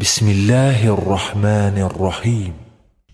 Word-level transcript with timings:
بسم 0.00 0.26
الله 0.26 0.92
الرحمن 0.92 1.78
الرحیم 1.82 2.54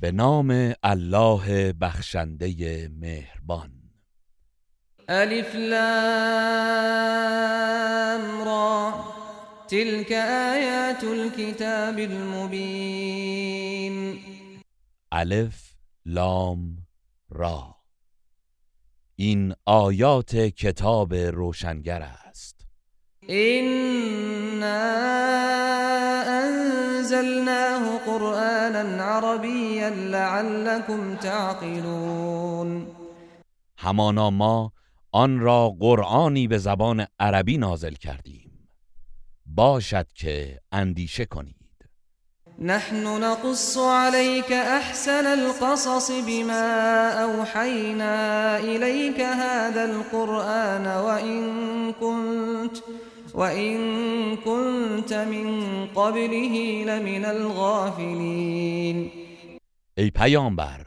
به 0.00 0.12
نام 0.12 0.74
الله 0.82 1.72
بخشنده 1.72 2.88
مهربان. 3.00 3.70
الف 5.08 5.54
لام 5.54 5.84
را. 8.44 8.94
تلك 9.68 10.12
آیات 10.12 11.04
الكتاب 11.04 11.98
المبین 11.98 13.34
الف 15.12 15.72
لام 16.06 16.86
را. 17.30 17.76
این 19.16 19.54
آیات 19.66 20.36
کتاب 20.36 21.14
روشنگر 21.14 22.02
است. 22.02 22.66
إنا 23.28 24.94
أنزلناه 27.04 27.98
قرآنا 27.98 29.04
عربيا 29.04 29.90
لعلكم 29.90 31.16
تعقلون. 31.16 32.86
همانا 33.78 34.30
ما 34.30 34.72
آن 35.12 35.40
را 35.40 35.70
قرآنی 35.80 36.48
به 36.48 36.58
زبان 36.58 37.06
عربی 37.20 37.58
نازل 37.58 37.94
کردیم. 37.94 38.68
باشد 39.46 40.06
که 40.14 40.60
اندیشه 40.72 41.24
کنید. 41.24 41.56
نحن 42.58 43.06
نقص 43.06 43.78
عليك 43.78 44.52
أحسن 44.52 45.26
القصص 45.26 46.10
بما 46.26 47.10
أوحينا 47.22 48.58
إليك 48.58 49.20
هذا 49.20 49.84
القرآن 49.84 50.86
وإن 50.86 51.42
كنت 51.92 52.76
وإن 53.34 53.76
كنت 54.36 55.12
من 55.12 55.86
قبله 55.86 56.84
لمن 56.86 57.24
الغافلين 57.24 59.10
ای 59.98 60.10
پیامبر 60.10 60.86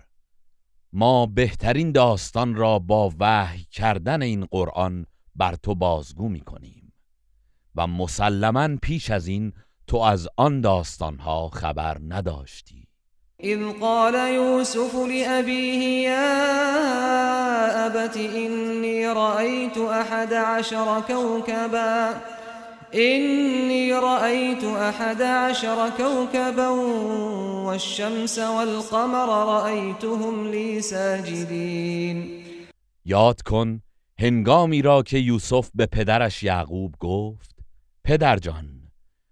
ما 0.94 1.26
بهترین 1.26 1.92
داستان 1.92 2.56
را 2.56 2.80
با 2.80 3.12
وحی 3.20 3.66
کردن 3.72 4.22
این 4.22 4.46
قرآن 4.46 5.06
بر 5.36 5.56
تو 5.56 5.76
بازگو 5.76 6.30
می 6.30 6.42
کنیم 6.42 6.94
و 7.76 7.88
مسلما 7.88 8.70
پیش 8.82 9.12
از 9.12 9.28
این 9.28 9.54
تو 9.88 9.98
از 9.98 10.28
آن 10.38 10.62
داستانها 10.62 11.50
خبر 11.50 11.98
نداشتی. 12.08 12.88
إذ 13.44 13.72
قال 13.82 14.16
يوسف 14.16 14.96
لأبيه 14.96 16.10
يا 16.10 16.48
أبت 17.86 18.18
إني 18.18 19.08
رأيت 19.08 19.78
أحد 19.78 20.34
عشر 20.34 21.02
كوكبا 21.08 22.16
إني 22.94 23.94
رأيت 23.94 24.64
أحد 24.64 25.22
عشر 25.22 25.90
كوكبا 25.98 26.68
والشمس 27.68 28.40
والقمر 28.40 29.30
رأيتهم 29.30 30.48
لي 30.52 30.82
ساجدين. 30.82 32.44
یاد 33.06 33.42
کن 33.42 33.82
هنگامی 34.20 34.82
را 34.82 35.04
که 35.04 35.18
یوسف 35.18 35.70
به 35.76 35.86
پدرش 35.86 36.44
یعقوب 36.44 36.96
گفت 37.00 37.56
پدر 38.04 38.38
جان 38.38 38.70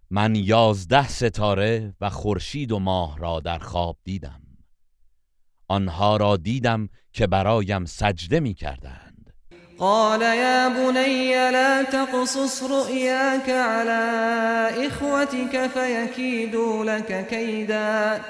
من 0.10 0.36
یازده 0.36 1.08
ستاره 1.08 1.94
و 2.02 2.10
خورشید 2.10 2.72
و 2.72 2.80
ماه 2.80 3.18
را 3.18 3.40
در 3.40 3.60
خواب 3.60 3.98
دیدم. 4.04 4.42
آنها 5.68 6.18
را 6.18 6.38
دیدم 6.38 6.90
که 7.14 7.28
برایم 7.28 7.86
سجده 7.86 8.40
می 8.40 8.54
کردند 8.54 9.05
قال 9.80 10.22
يا 10.22 10.70
بني 10.70 11.52
لا 11.52 11.84
تقصص 11.84 12.64
رؤياك 12.64 13.50
على 13.50 14.88
إخوتك 14.88 15.68
فيكيدوا 15.68 16.86
لك 16.86 17.28
كيدا. 17.28 18.22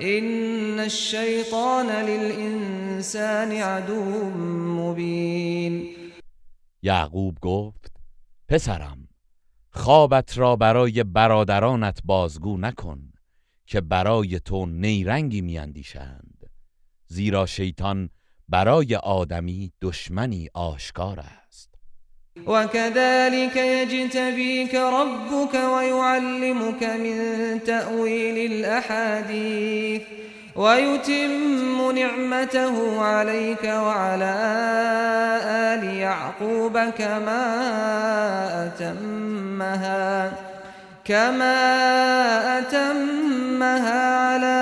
إن 0.00 0.80
الشيطان 0.80 1.86
للإنسان 1.86 3.52
عدو 3.52 4.30
مبين. 4.80 5.96
یعقوب 6.82 7.38
گفت 7.42 7.92
پسرم 8.48 9.08
خوابت 9.70 10.38
را 10.38 10.56
برای 10.56 11.04
برادرانت 11.04 11.98
بازگو 12.04 12.56
نکن 12.56 13.12
که 13.66 13.80
برای 13.80 14.40
تو 14.40 14.66
نیرنگی 14.66 15.40
میاندیشند. 15.40 16.50
زیرا 17.06 17.46
شیطان 17.46 18.10
برای 18.48 18.94
آدمی 18.94 19.72
دشمنی 19.82 20.48
آشکار 20.54 21.20
است. 21.20 21.70
وكذلك 22.46 23.56
يجتبيك 23.56 24.74
ربك 24.74 25.54
ويعلمك 25.54 26.82
من 26.82 27.18
تأويل 27.66 28.52
الأحاديث 28.52 30.02
ويتم 30.56 31.90
نعمته 31.98 33.02
عليك 33.02 33.64
وعلى 33.64 34.34
آل 35.46 35.84
يعقوب 35.84 36.78
كما 36.78 37.46
أتمها 38.66 40.32
كما 41.04 41.58
أتمها 42.58 44.16
على 44.16 44.56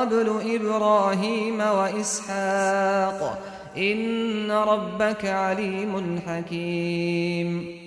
قبل 0.00 0.56
إبراهيم 0.56 1.60
وإسحاق. 1.60 3.38
إن 3.76 4.50
ربك 4.50 5.24
عليم 5.24 6.18
حكيم. 6.18 7.80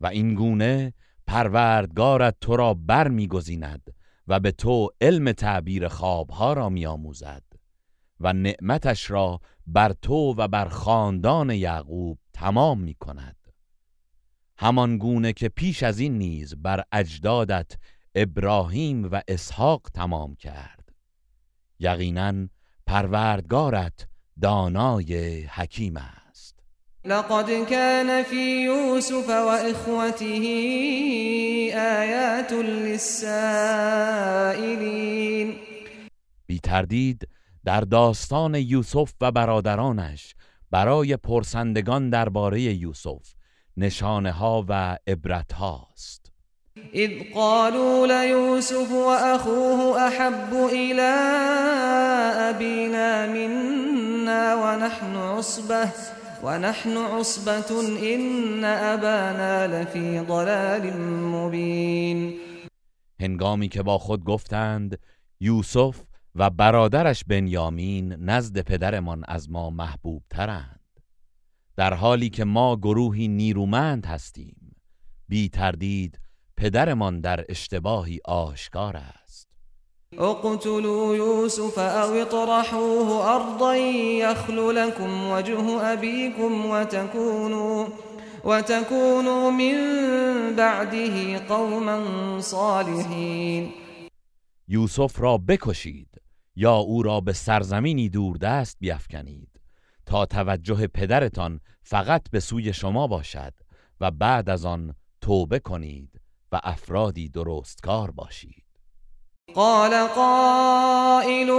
و 0.00 0.06
این 0.06 0.34
گونه 0.34 0.92
پروردگارت 1.26 2.36
تو 2.40 2.56
را 2.56 2.74
بر 2.74 3.10
و 4.28 4.40
به 4.40 4.50
تو 4.50 4.88
علم 5.00 5.32
تعبیر 5.32 5.88
خوابها 5.88 6.52
را 6.52 6.68
میآموزد 6.68 7.42
و 8.20 8.32
نعمتش 8.32 9.10
را 9.10 9.40
بر 9.66 9.92
تو 9.92 10.34
و 10.38 10.48
بر 10.48 10.68
خاندان 10.68 11.50
یعقوب 11.50 12.18
تمام 12.32 12.80
می 12.80 12.94
کند 12.94 13.36
همان 14.58 14.98
گونه 14.98 15.32
که 15.32 15.48
پیش 15.48 15.82
از 15.82 15.98
این 15.98 16.18
نیز 16.18 16.54
بر 16.62 16.84
اجدادت 16.92 17.72
ابراهیم 18.14 19.04
و 19.12 19.22
اسحاق 19.28 19.82
تمام 19.94 20.34
کرد. 20.34 20.83
یقینا 21.84 22.48
پروردگارت 22.86 24.06
دانای 24.40 25.40
حکیم 25.42 25.96
است. 25.96 26.54
لقد 27.04 27.64
كان 27.70 28.22
في 28.22 28.64
يوسف 28.64 29.28
وإخوته 29.28 30.44
آيات 31.74 32.52
للسائلين. 32.52 33.54
بی 36.46 36.58
تردید 36.58 37.28
در 37.64 37.80
داستان 37.80 38.54
یوسف 38.54 39.12
و 39.20 39.32
برادرانش 39.32 40.34
برای 40.70 41.16
پرسندگان 41.16 42.10
درباره 42.10 42.60
یوسف 42.60 43.34
نشانه 43.76 44.32
ها 44.32 44.64
و 44.68 44.98
عبرت 45.06 45.52
هاست 45.52 46.23
إذ 46.94 47.10
قالوا 47.34 48.06
ليوسف 48.06 48.92
وأخوه 48.92 50.08
أحب 50.08 50.52
إلى 50.72 51.14
أبينا 52.50 53.26
منا 53.26 54.54
ونحن 54.54 55.16
عصبة 55.16 55.90
ونحن 56.44 56.96
عصبة 56.96 57.80
إن 58.14 58.64
أبانا 58.64 59.66
لفي 59.66 60.20
ضلال 60.20 61.00
مبين. 61.22 62.34
هنگامی 63.20 63.68
که 63.68 63.82
با 63.82 63.98
خود 63.98 64.24
گفتند 64.24 64.98
یوسف 65.40 66.02
و 66.34 66.50
برادرش 66.50 67.24
بنیامین 67.24 68.12
نزد 68.12 68.60
پدرمان 68.60 69.24
از 69.28 69.50
ما 69.50 69.70
محبوب 69.70 70.22
ترند 70.30 70.80
در 71.76 71.94
حالی 71.94 72.30
که 72.30 72.44
ما 72.44 72.76
گروهی 72.76 73.28
نیرومند 73.28 74.06
هستیم 74.06 74.76
بی 75.28 75.48
تردید 75.48 76.23
پدرمان 76.56 77.20
در 77.20 77.44
اشتباهی 77.48 78.20
آشکار 78.24 78.96
است. 78.96 79.48
اقتلوا 80.18 81.16
يوسف 81.16 81.78
او 81.78 82.14
اطرحوه 82.14 83.26
ارضا 83.34 83.76
يخل 83.76 84.74
لكم 84.74 85.30
وجه 85.30 85.92
ابيكم 85.92 86.66
وتكونوا 86.66 87.86
وتكونوا 88.44 89.50
من 89.50 89.76
بعده 90.56 91.38
قوما 91.38 92.40
صالحين 92.40 93.72
یوسف 94.68 95.20
را 95.20 95.38
بکشید 95.38 96.08
یا 96.56 96.74
او 96.74 97.02
را 97.02 97.20
به 97.20 97.32
سرزمینی 97.32 98.08
دوردست 98.08 98.76
بیافکنید 98.80 99.60
تا 100.06 100.26
توجه 100.26 100.86
پدرتان 100.86 101.60
فقط 101.82 102.30
به 102.30 102.40
سوی 102.40 102.72
شما 102.72 103.06
باشد 103.06 103.54
و 104.00 104.10
بعد 104.10 104.50
از 104.50 104.64
آن 104.64 104.94
توبه 105.20 105.58
کنید. 105.58 106.13
و 106.54 106.60
افرادی 106.64 107.28
درستکار 107.28 108.10
باشید. 108.10 108.64
قال 109.54 110.06
قائل 110.06 111.50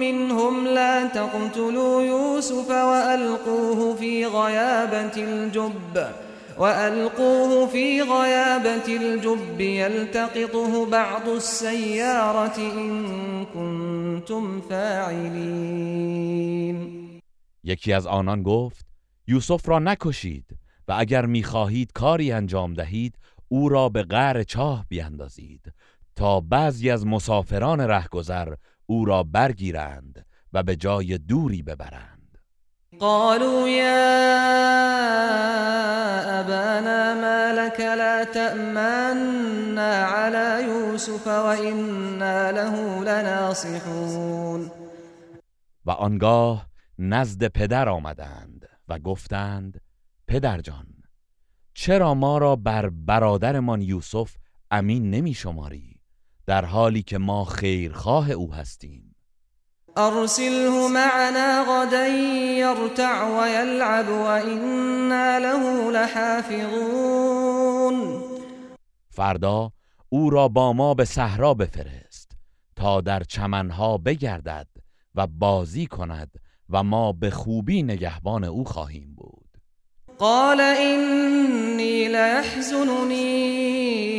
منهم 0.00 0.66
لا 0.66 1.08
تقتلوا 1.08 2.02
يوسف 2.02 2.70
وألقوه 2.70 3.96
في 3.96 4.26
غيابة 4.26 5.16
الجب 5.16 6.06
وألقوه 6.58 7.66
في 7.66 8.02
غيابة 8.02 8.96
الجب 8.96 9.60
يلتقطه 9.60 10.86
بعض 10.86 11.28
السيارة 11.28 12.56
إن 12.58 13.44
كنتم 13.44 14.60
فاعلين 14.60 16.12
یکی 17.64 17.92
از 17.92 18.06
آنان 18.06 18.42
گفت 18.42 18.86
یوسف 19.28 19.68
را 19.68 19.78
نکشید 19.78 20.58
و 20.88 20.92
اگر 20.98 21.26
می‌خواهید 21.26 21.92
کاری 21.92 22.32
انجام 22.32 22.74
دهید 22.74 23.18
او 23.52 23.68
را 23.68 23.88
به 23.88 24.02
غر 24.02 24.42
چاه 24.42 24.86
بیاندازید 24.88 25.72
تا 26.16 26.40
بعضی 26.40 26.90
از 26.90 27.06
مسافران 27.06 27.80
رهگذر 27.80 28.54
او 28.86 29.04
را 29.04 29.22
برگیرند 29.22 30.26
و 30.52 30.62
به 30.62 30.76
جای 30.76 31.18
دوری 31.18 31.62
ببرند. 31.62 32.38
قالوا 32.98 33.68
يا 33.68 34.00
أبانا 36.40 37.14
ما 37.14 37.60
لك 37.60 37.80
لا 37.80 38.24
تأمنا 38.24 40.04
على 40.04 40.64
يوسف 40.64 41.26
وإنا 41.26 42.50
له 42.50 43.04
لناصحون. 43.04 44.70
و 45.86 45.90
آنگاه 45.90 46.66
نزد 46.98 47.46
پدر 47.46 47.88
آمدند 47.88 48.68
و 48.88 48.98
گفتند 48.98 49.80
پدر 50.26 50.60
جان 50.60 50.91
چرا 51.74 52.14
ما 52.14 52.38
را 52.38 52.56
بر 52.56 52.88
برادرمان 52.88 53.82
یوسف 53.82 54.36
امین 54.70 55.10
نمی 55.10 55.34
شماری 55.34 56.00
در 56.46 56.64
حالی 56.64 57.02
که 57.02 57.18
ما 57.18 57.44
خیرخواه 57.44 58.30
او 58.30 58.54
هستیم؟ 58.54 59.12
أرسله 59.98 60.88
معنا 60.88 61.64
غدا 61.68 62.06
يرتع 62.58 63.24
ويلعب 63.24 64.08
وإنا 64.08 65.38
له 65.38 65.90
لحافظون. 65.90 67.42
فردا 69.10 69.72
او 70.08 70.30
را 70.30 70.48
با 70.48 70.72
ما 70.72 70.94
به 70.94 71.04
صحرا 71.04 71.54
بفرست 71.54 72.32
تا 72.76 73.00
در 73.00 73.22
چمنها 73.22 73.98
بگردد 73.98 74.66
و 75.14 75.26
بازی 75.26 75.86
کند 75.86 76.30
و 76.70 76.82
ما 76.82 77.12
به 77.12 77.30
خوبی 77.30 77.82
نگهبان 77.82 78.44
او 78.44 78.64
خواهیم 78.64 79.14
بود. 79.14 79.41
قال 80.22 80.60
إني 80.60 82.08
ليحزنني 82.08 83.22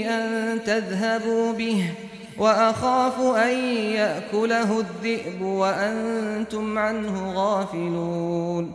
أن 0.10 0.64
تذهبوا 0.64 1.54
به 1.54 1.92
وأخاف 2.38 3.20
أن 3.20 3.58
يأكله 3.96 4.80
الذئب 4.80 5.42
وأنتم 5.42 6.78
عنه 6.78 7.34
غافلون. 7.34 8.74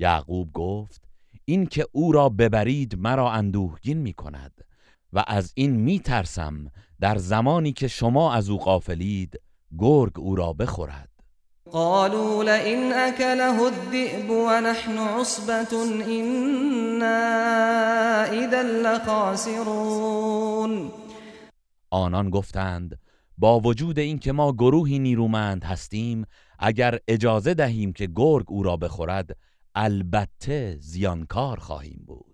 یعقوب 0.00 0.52
گفت 0.52 1.02
این 1.44 1.66
که 1.66 1.86
او 1.92 2.12
را 2.12 2.28
ببرید 2.28 2.98
مرا 2.98 3.32
اندوهگین 3.32 3.98
می 3.98 4.12
کند 4.12 4.52
و 5.12 5.24
از 5.26 5.52
این 5.54 5.70
می 5.70 6.00
ترسم 6.00 6.70
در 7.00 7.18
زمانی 7.18 7.72
که 7.72 7.88
شما 7.88 8.34
از 8.34 8.50
او 8.50 8.58
غافلید 8.58 9.40
گرگ 9.78 10.18
او 10.18 10.36
را 10.36 10.52
بخورد. 10.52 11.07
قالوا 11.72 12.44
لئن 12.44 12.92
أكله 12.92 13.68
الذئب 13.68 14.30
ونحن 14.30 14.98
عصبة 14.98 15.82
إنا 16.06 17.20
إذا 18.32 18.62
لخاسرون. 18.82 20.72
آنان 21.90 22.30
گفتند 22.30 22.98
با 23.38 23.60
وجود 23.60 23.98
اینکه 23.98 24.32
ما 24.32 24.52
گروهی 24.52 24.98
نیرومند 24.98 25.64
هستیم 25.64 26.24
اگر 26.58 26.98
اجازه 27.08 27.54
دهیم 27.54 27.92
که 27.92 28.08
گرگ 28.16 28.44
او 28.48 28.62
را 28.62 28.76
بخورد 28.76 29.36
البته 29.74 30.76
زیانکار 30.80 31.58
خواهیم 31.58 32.04
بود. 32.06 32.27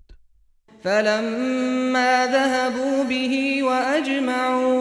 فلما 0.84 2.26
ذهبوا 2.26 3.04
به 3.04 3.62
وأجمعوا 3.62 4.74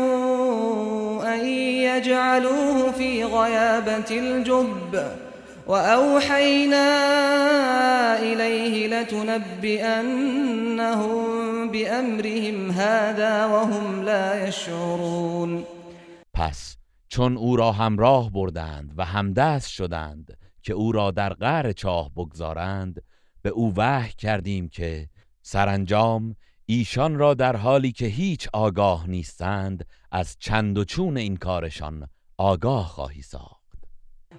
أن 1.36 1.46
يجعلوه 1.88 2.92
في 2.92 3.24
غيابة 3.24 4.12
الجب 4.12 5.12
وأوحينا 5.68 6.90
إليه 8.20 8.88
لتنبئنهم 8.88 10.02
بأمرهم 11.72 12.72
هذا 12.72 13.46
وهم 13.46 14.04
لا 14.04 14.48
يشعرون. 14.48 15.64
پس 16.34 16.78
چون 17.10 17.38
او 17.38 17.56
را 17.56 17.72
همراه 17.72 18.32
بردند 18.32 18.94
و 18.98 19.06
همدست 19.06 19.70
شدند 19.70 20.38
که 20.62 20.74
او 20.74 20.92
را 20.92 21.12
در 21.12 21.34
غار 21.34 21.72
چاه 21.72 22.12
بگذارند 22.16 23.04
به 23.42 23.50
او 23.50 23.74
وحی 23.78 24.14
کردیم 24.18 24.70
که 24.70 25.08
سرانجام 25.45 26.36
ایشان 26.66 27.16
را 27.18 27.34
در 27.34 27.56
حالی 27.56 27.92
که 27.92 28.06
هیچ 28.06 28.48
آگاه 28.54 29.10
نیستند 29.10 29.86
از 30.12 30.36
چند 30.40 30.78
و 30.78 30.84
چون 30.84 31.18
این 31.18 31.38
کارشان 31.38 32.07
آگاه 32.38 32.88
خواهی 32.88 33.22
ساخت. 33.22 33.63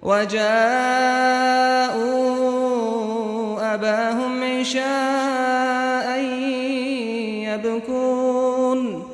وجاءوا 0.03 0.45
أباهم 3.73 4.43
عشاء 4.43 6.17
يبكون 7.43 9.05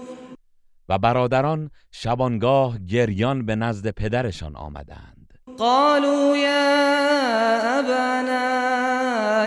و 0.89 0.97
برادران 0.97 1.71
شبانگاه 1.91 2.79
گریان 2.79 3.45
به 3.45 3.55
نزد 3.55 3.89
پدرشان 3.89 4.55
آمدند. 4.55 5.33
قالوا 5.57 6.37
يا 6.37 7.79
أبانا 7.79 8.80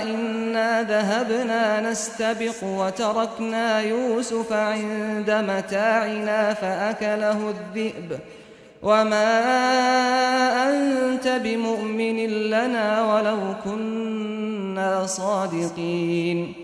إنا 0.05 0.83
ذهبنا 0.83 1.91
نستبق 1.91 2.65
وتركنا 2.65 3.81
يوسف 3.81 4.53
عند 4.53 5.31
متاعنا 5.31 6.55
فأكله 6.55 7.51
الذئب. 7.51 8.21
وما 8.83 9.31
أنت 10.69 11.29
بمؤمن 11.29 12.17
لنا 12.27 13.15
ولو 13.15 13.55
كنا 13.65 15.07
صادقين. 15.07 16.55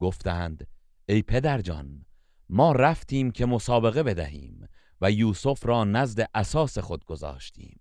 گفتند 0.00 0.66
ای 1.08 1.22
پدر 1.22 1.60
جان 1.60 2.04
ما 2.48 2.72
رفتیم 2.72 3.30
که 3.30 3.46
مسابقه 3.46 4.02
بدهیم 4.02 4.68
و 5.00 5.10
یوسف 5.10 5.66
را 5.66 5.84
نزد 5.84 6.28
اساس 6.34 6.78
خود 6.78 7.04
گذاشتیم. 7.04 7.80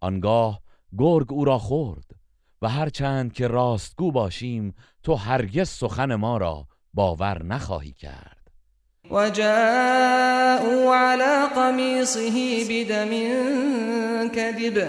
آنگاه 0.00 0.60
گرگ 0.98 1.32
او 1.32 1.44
را 1.44 1.58
خورد. 1.58 2.17
و 2.62 2.68
هرچند 2.68 3.32
که 3.32 3.46
راستگو 3.46 4.12
باشیم 4.12 4.74
تو 5.02 5.14
هرگز 5.14 5.68
سخن 5.68 6.14
ما 6.14 6.36
را 6.36 6.66
باور 6.94 7.42
نخواهی 7.42 7.92
کرد. 7.92 8.38
وجاءوا 9.10 10.94
على 10.94 11.48
قميصه 11.56 12.64
بدم 12.70 13.10
كذب 14.28 14.88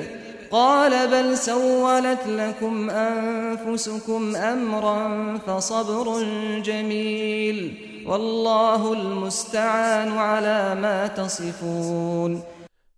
قال 0.52 1.08
بل 1.08 1.38
سولت 1.38 2.28
لكم 2.28 2.90
أنفسكم 2.90 4.36
أمرا 4.36 5.38
فصبر 5.38 6.24
جميل. 6.62 7.78
والله 8.08 8.94
المستعان 8.94 10.12
على 10.18 10.82
ما 10.82 11.08
تصفون. 11.08 12.44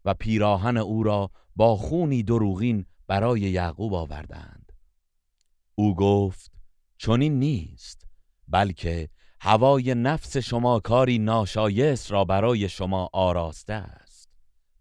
و 0.05 0.13
پیراهن 0.13 0.77
او 0.77 1.03
را 1.03 1.29
با 1.55 1.75
خونی 1.75 2.23
دروغین 2.23 2.85
برای 3.07 3.41
یعقوب 3.41 3.93
آوردند. 3.93 4.60
او 5.75 5.95
گفت 5.95 6.51
چنین 6.97 7.39
نیست 7.39 8.07
بلکه 8.47 9.09
هوای 9.41 9.95
نفس 9.95 10.37
شما 10.37 10.79
کاری 10.79 11.19
ناشایست 11.19 12.11
را 12.11 12.25
برای 12.25 12.69
شما 12.69 13.09
آراسته 13.13 13.73
است. 13.73 14.29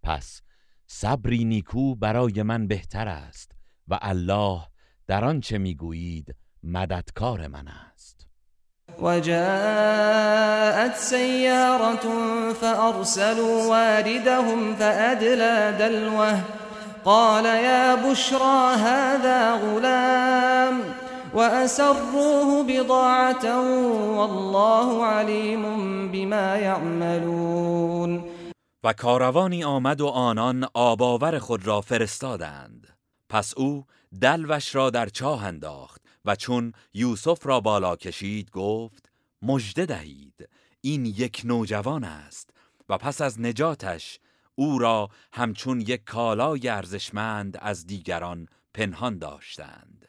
پس 0.02 0.42
صبری 0.86 1.44
نیکو 1.44 1.94
برای 1.94 2.42
من 2.42 2.66
بهتر 2.66 3.08
است 3.08 3.52
و 3.88 3.98
الله 4.02 4.60
در 5.06 5.24
آنچه 5.24 5.58
می‌گویید 5.58 6.34
مددکار 6.62 7.46
من 7.46 7.68
است. 7.68 8.26
وجاءت 8.98 10.96
سيارة 10.96 12.04
فأرسلوا 12.52 13.68
واردهم 13.68 14.74
فأدلى 14.74 15.78
دلوه 15.78 16.59
قال 17.04 17.44
يا 17.44 17.96
بشرى 17.96 18.74
هذا 18.76 19.56
غلام 19.56 20.94
وأسروه 21.34 22.62
بضاعة 22.68 23.60
والله 24.18 25.04
عليم 25.04 25.62
بما 26.12 26.56
يعملون. 26.56 28.24
و 28.84 28.92
کاروانی 28.92 29.64
آمد 29.64 30.00
و 30.00 30.06
آنان 30.06 30.68
آباور 30.74 31.38
خود 31.38 31.66
را 31.66 31.80
فرستادند. 31.80 32.86
پس 33.28 33.54
او 33.56 33.84
دلوش 34.20 34.74
را 34.74 34.90
در 34.90 35.08
چاه 35.08 35.44
انداخت 35.44 36.02
و 36.24 36.36
چون 36.36 36.72
یوسف 36.94 37.46
را 37.46 37.60
بالا 37.60 37.96
کشید 37.96 38.50
گفت 38.50 39.10
مژده 39.42 39.86
دهید 39.86 40.48
این 40.80 41.06
یک 41.06 41.42
نوجوان 41.44 42.04
است 42.04 42.50
و 42.88 42.98
پس 42.98 43.20
از 43.20 43.40
نجاتش 43.40 44.20
او 44.54 44.78
را 44.78 45.08
همچون 45.32 45.80
یک 45.80 46.04
کالای 46.04 46.68
ارزشمند 46.68 47.56
از 47.60 47.86
دیگران 47.86 48.46
پنهان 48.74 49.18
داشتند. 49.18 50.08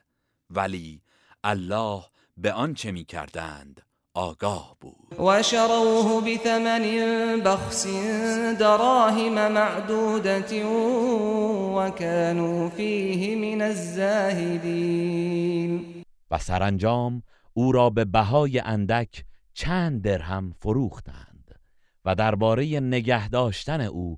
ولی 0.49 1.01
الله 1.43 2.03
به 2.37 2.53
آنچه 2.53 2.91
می 2.91 3.05
کردند 3.05 3.81
آگاه 4.13 4.77
بود. 4.79 5.19
و 5.19 5.43
شروه 5.43 6.23
بثمن 6.25 6.83
بخس 7.39 7.87
دراهم 8.59 9.51
معدودت 9.51 10.53
و 10.53 11.91
كانوا 11.91 12.69
فیه 12.69 13.55
من 13.55 13.61
الزاهدین. 13.61 15.21
و 16.31 16.37
سرانجام 16.37 17.23
او 17.53 17.71
را 17.71 17.89
به 17.89 18.05
بهای 18.05 18.59
اندک 18.59 19.25
چند 19.53 20.01
درهم 20.01 20.51
فروختند 20.59 21.59
و 22.05 22.15
درباره 22.15 22.79
نگه 22.79 23.29
داشتن 23.29 23.81
او 23.81 24.17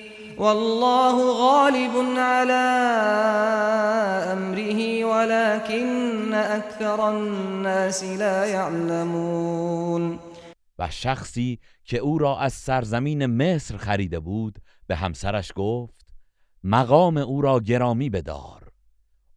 والله 0.37 1.33
غالب 1.37 2.19
على 2.19 2.67
امره 4.33 5.05
ولكن 5.05 6.33
اكثر 6.33 7.01
الناس 7.01 8.03
لا 8.03 8.45
يعلمون. 8.45 10.19
و 10.79 10.89
شخصی 10.89 11.59
که 11.83 11.97
او 11.97 12.17
را 12.17 12.39
از 12.39 12.53
سرزمین 12.53 13.25
مصر 13.25 13.77
خریده 13.77 14.19
بود 14.19 14.59
به 14.87 14.95
همسرش 14.95 15.51
گفت 15.55 16.15
مقام 16.63 17.17
او 17.17 17.41
را 17.41 17.59
گرامی 17.59 18.09
بدار. 18.09 18.71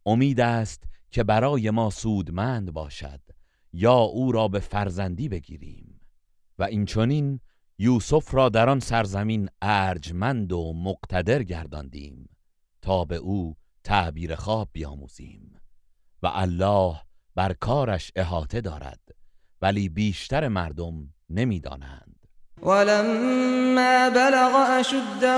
امید 0.05 0.39
است 0.39 0.83
که 1.11 1.23
برای 1.23 1.69
ما 1.69 1.89
سودمند 1.89 2.73
باشد 2.73 3.21
یا 3.73 3.95
او 3.97 4.31
را 4.31 4.47
به 4.47 4.59
فرزندی 4.59 5.29
بگیریم. 5.29 5.99
و 6.59 6.63
این 6.63 6.85
چنین 6.85 7.39
یوسف 7.77 8.33
را 8.33 8.49
در 8.49 8.69
آن 8.69 8.79
سرزمین 8.79 9.49
ارجمند 9.61 10.51
و 10.51 10.73
مقتدر 10.73 11.43
گرداندیم 11.43 12.29
تا 12.81 13.05
به 13.05 13.15
او 13.15 13.55
تعبیر 13.83 14.35
خواب 14.35 14.69
بیاموزیم 14.73 15.59
و 16.23 16.31
الله 16.33 16.95
بر 17.35 17.53
کارش 17.53 18.11
احاطه 18.15 18.61
دارد 18.61 18.99
ولی 19.61 19.89
بیشتر 19.89 20.47
مردم 20.47 21.13
نمی‌دانند. 21.29 22.15
ولما 22.61 24.09
بلغ 24.09 24.55
اشده 24.79 25.35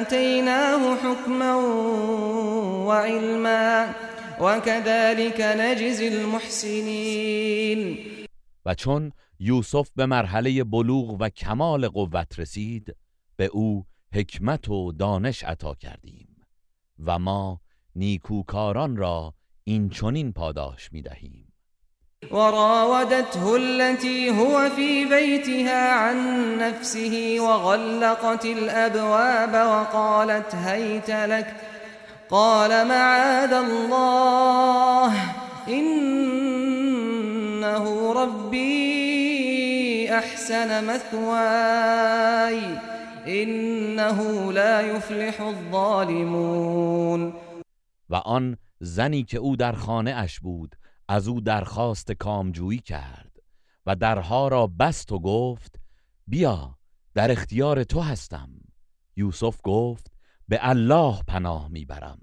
آتیناه 0.00 0.98
حکما 0.98 1.58
وعلما 2.86 3.86
وكذلك 4.40 5.40
نجزی 5.40 6.08
المحسنین. 6.08 7.98
و 8.66 8.74
چون 8.74 9.12
یوسف 9.38 9.90
به 9.96 10.06
مرحله 10.06 10.64
بلوغ 10.64 11.16
و 11.20 11.28
کمال 11.28 11.88
قوت 11.88 12.38
رسید 12.38 12.96
به 13.36 13.44
او 13.44 13.84
حکمت 14.12 14.68
و 14.68 14.92
دانش 14.92 15.44
عطا 15.44 15.74
کردیم 15.74 16.28
و 17.04 17.18
ما 17.18 17.60
نیکوکاران 17.96 18.96
را 18.96 19.34
این 19.64 19.88
چنین 19.88 20.32
پاداش 20.32 20.92
می 20.92 21.02
دهیم 21.02 21.52
وراودته 22.30 23.46
التي 23.46 24.28
هو 24.28 24.68
في 24.68 25.04
بيتها 25.04 25.92
عن 25.92 26.18
نفسه 26.58 27.40
وغلقت 27.40 28.46
الأبواب 28.46 29.54
وقالت 29.54 30.54
هيت 30.54 31.10
لك 31.10 31.46
قال 32.30 32.88
معاذ 32.88 33.52
الله 33.52 35.12
إنه 35.68 36.52
ربي 38.12 39.05
احسن 40.16 40.84
مثواي 40.84 42.60
انه 43.26 44.52
لا 44.52 44.80
يفلح 44.80 45.40
الظالمون. 45.40 47.32
و 48.10 48.14
آن 48.14 48.56
زنی 48.80 49.22
که 49.22 49.38
او 49.38 49.56
در 49.56 49.72
خانه 49.72 50.10
اش 50.10 50.40
بود 50.40 50.76
از 51.08 51.28
او 51.28 51.40
درخواست 51.40 52.12
کامجویی 52.12 52.78
کرد 52.78 53.32
و 53.86 53.96
درها 53.96 54.48
را 54.48 54.66
بست 54.66 55.12
و 55.12 55.18
گفت 55.18 55.80
بیا 56.26 56.78
در 57.14 57.30
اختیار 57.30 57.84
تو 57.84 58.00
هستم. 58.00 58.50
یوسف 59.16 59.60
گفت 59.62 60.12
به 60.48 60.58
الله 60.62 61.22
پناه 61.28 61.68
می‌برم. 61.68 62.18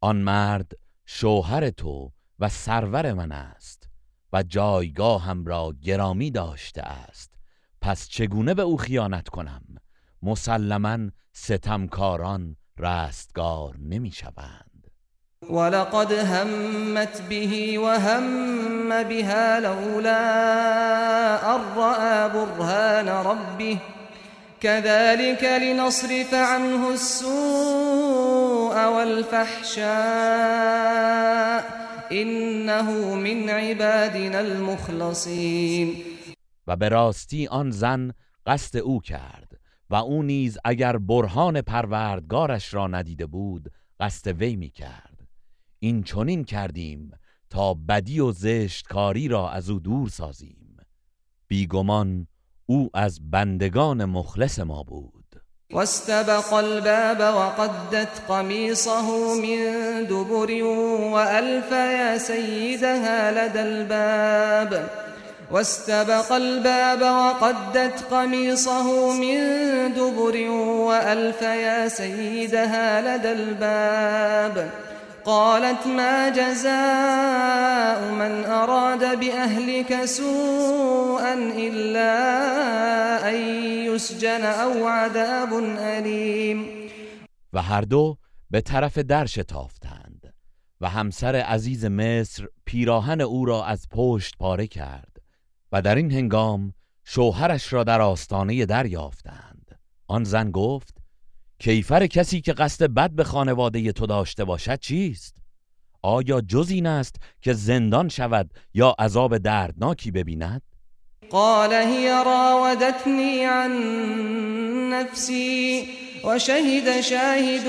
آن 0.00 0.16
مرد 0.16 0.72
شوهر 1.06 1.70
تو 1.70 2.12
و 2.38 2.48
سرور 2.48 3.12
من 3.12 3.32
است. 3.32 3.77
و 4.32 4.42
جایگاهم 4.42 5.44
را 5.44 5.74
گرامی 5.82 6.30
داشته 6.30 6.82
است. 6.82 7.30
پس 7.80 8.08
چگونه 8.08 8.54
به 8.54 8.62
او 8.62 8.76
خیانت 8.76 9.28
کنم؟ 9.28 9.62
مسلما 10.22 10.98
ستمکاران 11.32 12.56
رستگار 12.78 13.74
نمی 13.78 14.10
شوند. 14.10 14.90
ولقد 15.50 16.12
همت 16.12 17.22
به 17.28 17.78
وهم 17.78 19.04
بها 19.04 19.58
لولا 19.58 20.18
ان 21.38 21.60
برهان 22.32 23.08
ربه. 23.08 23.80
كذلك 24.60 25.44
لنصرف 25.44 26.34
عنه 26.34 26.88
السوء 26.88 28.74
والفحشاء. 28.84 29.88
انه 32.10 33.14
من 33.14 33.48
عبادنا 33.48 34.38
المخلصین 34.38 35.94
و 36.66 36.76
به 36.76 36.88
راستی 36.88 37.46
آن 37.46 37.70
زن 37.70 38.12
قصد 38.46 38.78
او 38.78 39.00
کرد 39.00 39.60
و 39.90 39.94
او 39.94 40.22
نیز 40.22 40.58
اگر 40.64 40.98
برهان 40.98 41.60
پروردگارش 41.60 42.74
را 42.74 42.86
ندیده 42.86 43.26
بود 43.26 43.72
قصد 44.00 44.40
وی 44.40 44.56
می 44.56 44.70
کرد. 44.70 45.28
این 45.78 46.02
چنین 46.02 46.44
کردیم 46.44 47.10
تا 47.50 47.74
بدی 47.74 48.20
و 48.20 48.32
زشتکاری 48.32 49.28
را 49.28 49.50
از 49.50 49.70
او 49.70 49.80
دور 49.80 50.08
سازیم. 50.08 50.76
بیگمان 51.48 52.26
او 52.66 52.90
از 52.94 53.30
بندگان 53.30 54.04
مخلص 54.04 54.58
ما 54.58 54.82
بود. 54.82 55.17
واستبق 55.72 56.54
الباب 56.54 57.20
وقدت 57.20 58.08
قميصه 58.28 59.34
من 59.34 59.60
دبر 60.06 60.62
وألف 61.12 61.72
يا 61.72 62.18
سيدها 62.18 63.30
لدى 63.32 63.60
الباب. 63.62 64.88
واستبق 65.50 66.32
الباب 66.32 67.02
وقدت 67.02 68.04
قميصه 68.10 69.12
من 69.12 69.38
دبر 69.94 70.50
وألف 70.88 71.42
يا 71.42 71.88
سيدها 71.88 73.00
لدى 73.00 73.32
الباب. 73.32 74.70
قالت 75.28 75.86
ما 75.86 76.30
جزاء 76.30 78.12
من 78.12 78.44
أراد 78.44 79.20
بأهلك 79.20 80.04
سوءا 80.04 81.34
إلا 81.56 82.12
أن 83.28 83.34
يسجن 83.84 84.44
أو 84.44 84.88
عذاب 84.88 85.52
أليم. 85.78 86.66
و 87.52 87.62
هر 87.62 87.80
دو 87.80 88.16
به 88.50 88.60
طرف 88.60 88.98
در 88.98 89.26
شتافتند 89.26 90.34
و 90.80 90.88
همسر 90.88 91.36
عزیز 91.36 91.84
مصر 91.84 92.46
پیراهن 92.64 93.20
او 93.20 93.44
را 93.44 93.64
از 93.64 93.86
پشت 93.90 94.34
پاره 94.38 94.66
کرد 94.66 95.16
و 95.72 95.82
در 95.82 95.94
این 95.94 96.10
هنگام 96.12 96.74
شوهرش 97.04 97.72
را 97.72 97.84
در 97.84 98.00
آستانه 98.00 98.66
در 98.66 98.86
یافتند. 98.86 99.78
آن 100.06 100.24
زن 100.24 100.50
گفت 100.50 100.97
کیفر 101.60 102.06
کسی 102.06 102.40
که 102.40 102.52
قصد 102.52 102.84
بد 102.84 103.10
به 103.10 103.24
خانواده 103.24 103.92
تو 103.92 104.06
داشته 104.06 104.44
باشد 104.44 104.78
چیست؟ 104.78 105.36
آیا 106.02 106.40
جز 106.40 106.70
این 106.70 106.86
است 106.86 107.16
که 107.40 107.52
زندان 107.52 108.08
شود 108.08 108.50
یا 108.74 108.94
عذاب 108.98 109.38
دردناکی 109.38 110.10
ببیند؟ 110.10 110.62
قال 111.30 111.72
هي 111.72 112.08
راودتني 112.24 113.44
عن 113.44 113.70
نفسي 114.90 115.88
وشهد 116.24 117.00
شاهد 117.00 117.68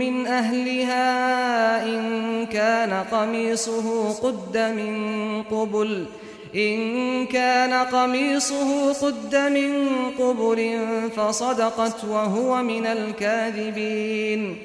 من 0.00 0.26
أهلها 0.26 1.84
إن 1.84 2.46
كان 2.46 2.92
قميصه 2.92 4.12
قد 4.12 4.58
من 4.58 5.42
قبل 5.42 6.06
إن 6.54 7.26
كان 7.26 7.84
قميصه 7.84 8.92
قد 8.92 9.36
من 9.36 9.72
قبل 10.18 10.78
فصدقت 11.16 12.04
وهو 12.04 12.62
من 12.62 12.86
الكاذبين. 12.86 14.56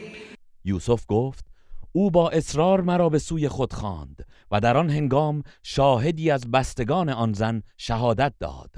یوسف 0.65 1.05
گفت 1.07 1.45
او 1.91 2.11
با 2.11 2.29
اصرار 2.29 2.81
مرا 2.81 3.09
به 3.09 3.19
سوی 3.19 3.49
خود 3.49 3.73
خواند 3.73 4.25
و 4.51 4.59
در 4.59 4.77
آن 4.77 4.89
هنگام 4.89 5.43
شاهدی 5.63 6.31
از 6.31 6.51
بستگان 6.51 7.09
آن 7.09 7.33
زن 7.33 7.61
شهادت 7.77 8.33
داد. 8.39 8.75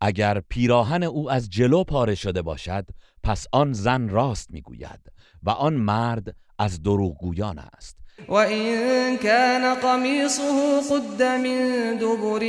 اگر 0.00 0.40
پیراهن 0.48 1.02
او 1.02 1.30
از 1.30 1.50
جلو 1.50 1.84
پاره 1.84 2.14
شده 2.14 2.42
باشد 2.42 2.88
پس 3.22 3.46
آن 3.52 3.72
زن 3.72 4.08
راست 4.08 4.50
می‌گوید 4.50 5.00
و 5.42 5.50
آن 5.50 5.74
مرد 5.74 6.36
از 6.58 6.82
دروغگویان 6.82 7.58
است. 7.58 8.01
و 8.28 8.34
این 8.34 9.16
کان 9.16 9.74
قمیصه 9.74 10.42
قد 10.90 11.22
من 11.22 11.96
دبر 11.96 12.40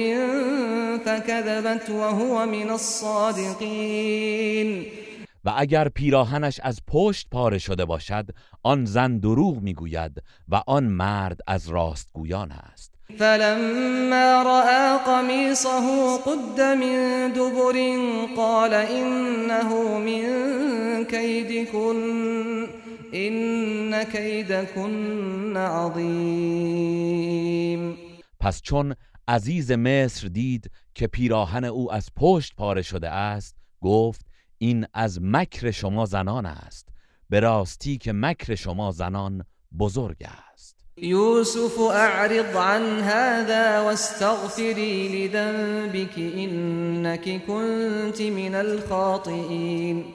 فكذبت 1.05 1.89
وهو 1.89 2.45
من 2.45 2.69
الصادقین 2.69 4.05
و 5.45 5.53
اگر 5.57 5.89
پیراهنش 5.89 6.59
از 6.63 6.79
پشت 6.87 7.27
پاره 7.31 7.57
شده 7.57 7.85
باشد 7.85 8.25
آن 8.63 8.85
زن 8.85 9.17
دروغ 9.17 9.57
می‌گوید 9.57 10.11
و 10.49 10.61
آن 10.67 10.83
مرد 10.83 11.39
از 11.47 11.69
راستگویان 11.69 12.51
است. 12.51 12.93
فلما 13.19 14.43
رأى 14.43 14.97
قميصه 15.05 16.17
قد 16.25 16.61
من 16.61 17.31
دبر 17.31 17.73
قال 18.35 18.73
إنه 18.73 19.97
من 19.97 21.05
كيدكن. 21.05 22.67
إن 23.13 24.03
كيدكن 24.03 25.57
عظیم 25.57 27.13
پس 28.39 28.61
چون 28.61 28.95
عزیز 29.27 29.71
مصر 29.71 30.27
دید 30.27 30.71
که 30.95 31.07
پیراهن 31.07 31.63
او 31.65 31.93
از 31.93 32.09
پشت 32.15 32.55
پاره 32.55 32.81
شده 32.81 33.09
است 33.09 33.55
گفت 33.81 34.25
این 34.57 34.85
از 34.93 35.19
مکر 35.21 35.71
شما 35.71 36.05
زنان 36.05 36.45
است. 36.45 36.87
به 37.29 37.39
راستی 37.39 37.97
که 37.97 38.13
مکر 38.13 38.55
شما 38.55 38.91
زنان 38.91 39.45
بزرگ 39.79 40.17
است. 40.53 40.75
یوسف 40.97 41.79
اعرض 41.79 42.55
عن 42.55 42.99
هذا 42.99 43.83
واستغفری 43.83 45.27
لذنبك 45.27 46.17
انك 46.17 47.45
كنت 47.45 48.21
من 48.21 48.55
الخاطئین. 48.55 50.05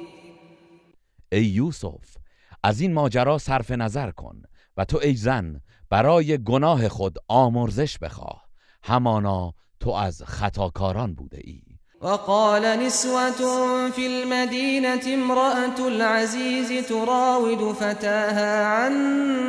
ای 1.32 1.44
یوسف 1.44 2.17
از 2.62 2.80
این 2.80 2.92
ماجرا 2.92 3.38
صرف 3.38 3.70
نظر 3.70 4.10
کن 4.10 4.42
و 4.76 4.84
تو 4.84 4.98
ای 5.02 5.14
زن 5.14 5.60
برای 5.90 6.38
گناه 6.44 6.88
خود 6.88 7.18
آمرزش 7.28 7.98
بخواه 7.98 8.48
همانا 8.82 9.54
تو 9.80 9.90
از 9.90 10.22
خطاکاران 10.22 11.14
بوده 11.14 11.40
ای. 11.44 11.62
وقال 12.02 12.62
نسوة 12.76 13.90
في 13.90 14.06
المدينة 14.06 15.14
امرأة 15.14 15.86
العزيز 15.86 16.86
تراود 16.88 17.72
فتاها 17.72 18.66
عن 18.66 18.94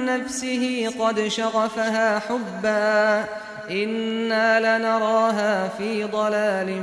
نفسه 0.06 0.90
قد 0.90 1.28
شغفها 1.28 2.20
حبا 2.20 3.26
إنا 3.70 4.60
لنراها 4.60 5.70
في 5.70 6.04
ضلال 6.04 6.82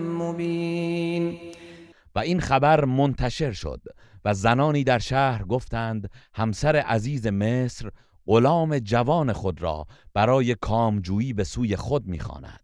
مبين. 0.00 1.38
و 2.14 2.18
این 2.18 2.40
خبر 2.40 2.84
منتشر 2.84 3.52
شد 3.52 3.80
و 4.24 4.34
زنانی 4.34 4.84
در 4.84 4.98
شهر 4.98 5.42
گفتند 5.42 6.10
همسر 6.34 6.76
عزیز 6.76 7.26
مصر 7.26 7.90
غلام 8.26 8.78
جوان 8.78 9.32
خود 9.32 9.62
را 9.62 9.86
برای 10.14 10.54
کامجویی 10.54 11.32
به 11.32 11.44
سوی 11.44 11.76
خود 11.76 12.06
می‌خواند 12.06 12.60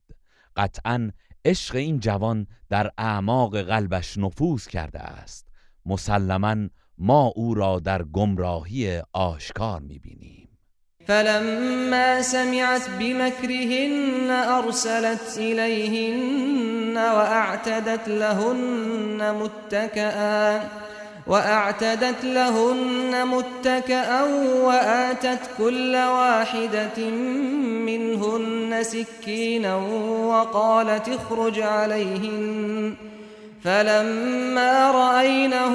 قطعا 0.57 1.11
عشق 1.45 1.75
این 1.75 2.01
جوان 2.01 2.47
در 2.71 2.91
اعماق 2.99 3.61
قلبش 3.61 4.19
نفوذ 4.19 4.67
کرده 4.67 5.01
است. 5.01 5.49
مسلما 5.87 6.57
ما 6.99 7.33
او 7.37 7.55
را 7.55 7.81
در 7.81 8.03
گمراهی 8.03 9.03
آشکار 9.13 9.81
می‌بینیم 9.81 10.49
فلما 11.07 12.23
سمعت 12.23 12.89
بمكرهن 12.99 14.31
ارسلت 14.31 15.39
اليهن 15.39 16.97
واعتدت 16.97 18.09
لهن 18.09 19.31
متكئا 19.31 20.61
وأعتدت 21.27 22.25
لهن 22.25 23.27
متكئا 23.27 24.23
وآتت 24.63 25.41
كل 25.59 25.97
واحدة 25.97 27.11
منهن 27.87 28.79
سكينا 28.83 29.77
وقالت 30.27 31.09
اخرج 31.09 31.61
عليهن. 31.61 32.95
فلما 33.65 34.91
رأينه 34.91 35.75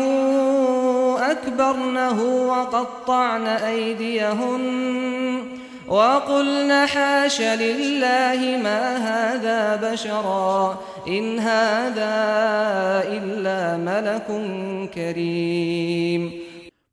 أكبرنه 1.32 2.24
وقطعن 2.48 3.48
أيديهن. 3.48 5.42
وقلن 5.90 6.88
حاش 6.88 7.42
لله 7.42 8.58
ما 8.58 8.98
هذا 8.98 9.78
بشرا 9.78 10.80
إن 11.08 11.40
هذا 11.40 12.14
إلا 13.08 13.78
ملك 13.78 14.28
کریم 14.92 16.34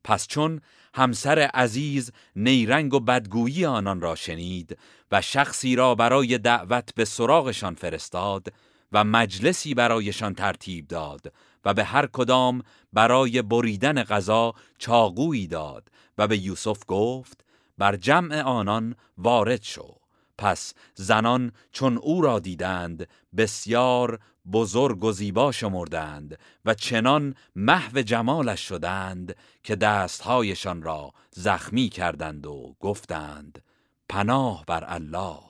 پس 0.04 0.26
چون 0.26 0.61
همسر 0.94 1.38
عزیز 1.38 2.12
نیرنگ 2.37 2.94
و 2.94 3.00
بدگویی 3.00 3.64
آنان 3.64 4.00
را 4.00 4.14
شنید 4.14 4.78
و 5.12 5.22
شخصی 5.22 5.76
را 5.76 5.94
برای 5.94 6.38
دعوت 6.38 6.94
به 6.94 7.04
سراغشان 7.04 7.74
فرستاد 7.74 8.52
و 8.92 9.04
مجلسی 9.04 9.74
برایشان 9.74 10.35
ترتیب 10.35 10.88
داد 10.88 11.32
و 11.64 11.74
به 11.74 11.85
هر 11.85 12.06
کدام 12.06 12.62
برای 12.92 13.42
بریدن 13.42 14.02
غذا 14.02 14.54
چاقویی 14.78 15.46
داد 15.46 15.88
و 16.18 16.28
به 16.28 16.38
یوسف 16.38 16.78
گفت 16.87 17.45
بر 17.78 17.96
جمع 17.96 18.42
آنان 18.42 18.94
وارد 19.18 19.62
شو. 19.62 19.94
پس 20.38 20.74
زنان 20.94 21.52
چون 21.72 21.96
او 21.96 22.20
را 22.22 22.38
دیدند 22.38 23.08
بسیار 23.36 24.20
بزرگ 24.52 25.04
و 25.04 25.12
زیبا 25.12 25.52
شمردند 25.52 26.38
و 26.64 26.74
چنان 26.74 27.34
محو 27.56 28.02
جمالش 28.02 28.68
شدند 28.68 29.36
که 29.62 29.76
دستهایشان 29.76 30.82
را 30.82 31.12
زخمی 31.30 31.88
کردند 31.88 32.46
و 32.46 32.76
گفتند 32.80 33.62
پناه 34.08 34.64
بر 34.66 34.84
الله 34.86 35.40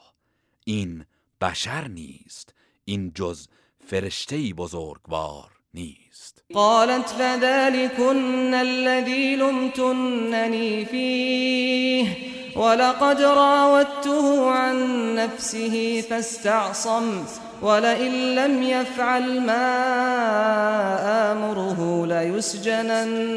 این 0.64 1.04
بشر 1.40 1.88
نیست 1.88 2.54
این 2.84 3.12
جز 3.14 3.48
فرشته 3.86 4.54
بزرگوار. 4.54 5.55
نیست. 5.74 6.44
قالت 6.54 7.08
فذلكن 7.08 8.54
الذي 8.54 9.36
لمتنني 9.36 10.84
فيه 10.84 12.06
ولقد 12.56 13.20
راودته 13.20 14.50
عن 14.50 14.76
نفسه 15.14 16.00
فاستعصم 16.00 17.24
ولئن 17.62 18.34
لم 18.34 18.62
يفعل 18.62 19.40
ما 19.40 19.72
آمره 21.32 22.06
ليسجنن 22.06 23.36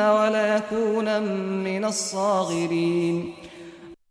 وليكون 0.00 1.22
من 1.64 1.84
الصاغرين. 1.84 3.34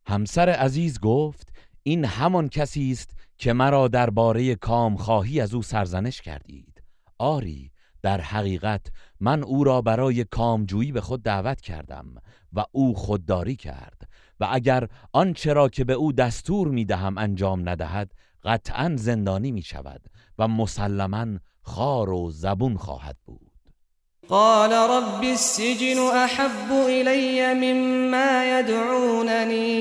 همسر 0.07 0.49
عزیز 0.49 0.99
گفت 0.99 1.47
این 1.83 2.05
همان 2.05 2.49
کسی 2.49 2.91
است 2.91 3.09
که 3.37 3.53
مرا 3.53 3.87
درباره 3.87 4.55
کام 4.55 4.95
خواهی 4.97 5.41
از 5.41 5.53
او 5.53 5.61
سرزنش 5.61 6.21
کردید. 6.21 6.68
آری 7.19 7.71
در 8.01 8.21
حقیقت 8.21 8.87
من 9.19 9.43
او 9.43 9.63
را 9.63 9.81
برای 9.81 10.23
کامجویی 10.23 10.91
به 10.91 11.01
خود 11.01 11.23
دعوت 11.23 11.61
کردم 11.61 12.05
و 12.53 12.63
او 12.71 12.95
خودداری 12.95 13.55
کرد 13.55 14.09
و 14.39 14.47
اگر 14.51 14.87
آنچه 15.13 15.53
را 15.53 15.69
که 15.69 15.83
به 15.83 15.93
او 15.93 16.11
دستور 16.11 16.67
می 16.67 16.85
دهم 16.85 17.17
انجام 17.17 17.69
ندهد 17.69 18.11
قطعا 18.43 18.93
زندانی 18.95 19.51
می 19.51 19.61
شود 19.61 20.01
و 20.39 20.47
مسلما 20.47 21.25
خار 21.61 22.09
و 22.09 22.31
زبون 22.31 22.77
خواهد 22.77 23.17
بود. 23.25 23.49
قال 24.29 24.71
رب 24.71 25.23
السجن 25.23 25.97
احب 25.97 26.71
الي 26.71 27.53
مما 27.53 28.43
يدعونني 28.43 29.79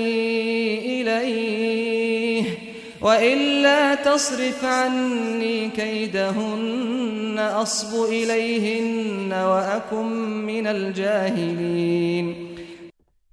اليه 1.01 2.68
وإلا 3.01 3.95
تصرف 3.95 4.65
عني 4.65 5.71
كيدهن 5.71 7.39
أصب 7.39 7.95
إليهن 8.11 9.33
وأكن 9.33 10.07
من 10.47 10.67
الجاهلين. 10.67 12.35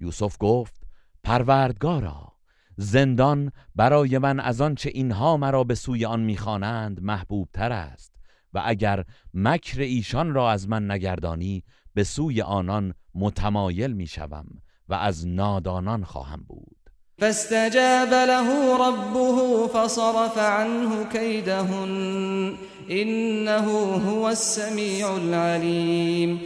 یوسف 0.00 0.36
گفت 0.40 0.74
پروردگارا 1.24 2.32
زندان 2.76 3.52
برای 3.74 4.18
من 4.18 4.40
از 4.40 4.60
آنچه 4.60 4.90
اینها 4.94 5.36
مرا 5.36 5.64
به 5.64 5.74
سوی 5.74 6.04
آن 6.04 6.20
می‌خوانند 6.20 7.00
محبوب 7.02 7.48
تر 7.52 7.72
است 7.72 8.12
و 8.54 8.62
اگر 8.64 9.04
مکر 9.34 9.80
ایشان 9.80 10.34
را 10.34 10.50
از 10.50 10.68
من 10.68 10.90
نگردانی 10.90 11.64
به 11.94 12.04
سوی 12.04 12.42
آنان 12.42 12.94
متمایل 13.14 13.92
می‌شوم 13.92 14.46
و 14.88 14.94
از 14.94 15.26
نادانان 15.26 16.04
خواهم 16.04 16.44
بود. 16.48 16.75
فاستجاب 17.20 18.08
له 18.08 18.76
ربه 18.88 19.68
فصرف 19.68 20.38
عنه 20.38 21.04
كيدهن. 21.04 22.54
انه 22.88 23.98
هو 23.98 24.24
السمیع 24.24 25.10
العلیم 25.10 26.40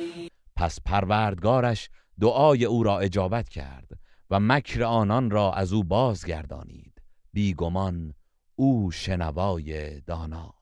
پس 0.56 0.78
پروردگارش 0.80 1.90
دعای 2.20 2.64
او 2.64 2.82
را 2.82 2.98
اجابت 2.98 3.48
کرد 3.48 3.88
و 4.30 4.40
مکر 4.40 4.82
آنان 4.82 5.30
را 5.30 5.52
از 5.52 5.72
او 5.72 5.84
بازگردانید. 5.84 7.02
بیگمان 7.32 8.14
او 8.56 8.90
شنوای 8.90 10.00
داناست 10.00 10.59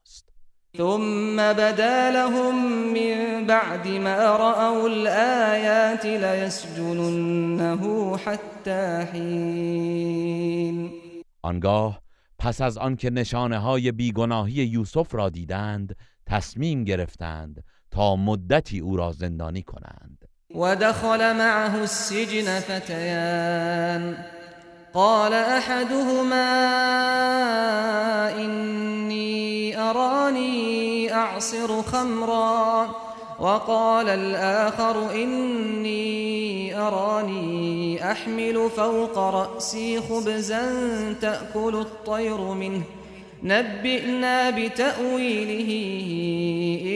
ثم 0.77 1.37
بدا 1.37 2.11
لهم 2.11 2.55
من 2.93 3.47
بعد 3.47 3.89
ما 3.89 4.37
رأوا 4.37 4.89
الآيات 4.89 6.07
ليسجننه 6.07 8.17
حتى 8.17 9.07
حين. 9.13 10.91
آنگاه 11.43 12.01
پس 12.39 12.61
از 12.61 12.79
آنکه 12.79 13.11
نشانه 13.11 13.59
های 13.59 13.93
بیگناهی 13.93 14.55
یوسف 14.55 15.15
را 15.15 15.29
دیدند 15.29 15.97
تصمیم 16.27 16.85
گرفتند 16.85 17.65
تا 17.91 18.17
مدتی 18.17 18.81
او 18.81 18.97
را 18.97 19.13
زندانی 19.13 19.63
کنند. 19.63 20.25
ودخل 20.55 21.37
معه 21.37 21.75
السجن 21.75 22.61
فتيان 22.61 24.17
قال 24.95 25.33
أحدهما 25.33 26.49
إني 28.45 29.81
أراني 29.81 31.15
أعصر 31.15 31.83
خمرا 31.83 32.91
وقال 33.41 34.09
الآخر 34.09 35.15
إني 35.15 36.77
أراني 36.81 38.13
أحمل 38.13 38.71
فوق 38.77 39.19
رأسي 39.19 40.01
خبزا 40.01 40.63
تأكل 41.21 41.75
الطير 41.75 42.41
منه 42.41 42.83
نبئنا 43.43 44.51
بتأويله 44.51 45.71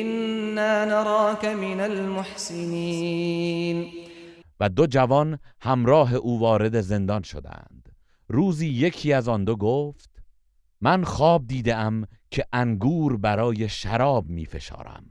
إنا 0.03 0.85
نراك 0.85 1.45
من 1.45 1.81
المحسنين. 1.81 3.33
و 4.61 4.69
دو 4.69 4.87
جوان 4.87 5.39
همراه 5.63 6.17
أو 6.17 6.39
وارد 6.39 6.81
زندان 6.81 7.23
شدند. 7.23 7.72
روزی 8.33 8.69
یکی 8.69 9.13
از 9.13 9.29
آن 9.29 9.45
دو 9.45 9.57
گفت 9.57 10.11
من 10.81 11.05
خواب 11.05 11.47
دیدم 11.47 12.05
که 12.31 12.47
انگور 12.53 13.17
برای 13.17 13.69
شراب 13.69 14.29
می 14.29 14.47
فشارم. 14.47 15.05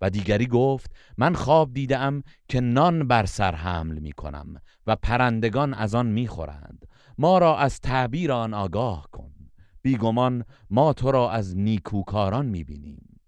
و 0.00 0.10
دیگری 0.10 0.46
گفت 0.46 0.90
من 1.18 1.34
خواب 1.34 1.74
دیدم 1.74 2.22
که 2.48 2.60
نان 2.60 3.08
بر 3.08 3.26
سر 3.26 3.54
حمل 3.54 3.98
می 3.98 4.12
کنم 4.12 4.54
و 4.86 4.96
پرندگان 4.96 5.74
از 5.74 5.94
آن 5.94 6.06
می 6.06 6.26
خورند. 6.26 6.86
ما 7.18 7.38
را 7.38 7.58
از 7.58 7.80
تعبیر 7.80 8.32
آن 8.32 8.54
آگاه 8.54 9.08
کن. 9.12 9.32
بیگمان 9.82 10.44
ما 10.70 10.92
تو 10.92 11.10
را 11.10 11.30
از 11.30 11.56
نیکوکاران 11.56 12.46
می 12.46 12.64
بینیم. 12.64 13.07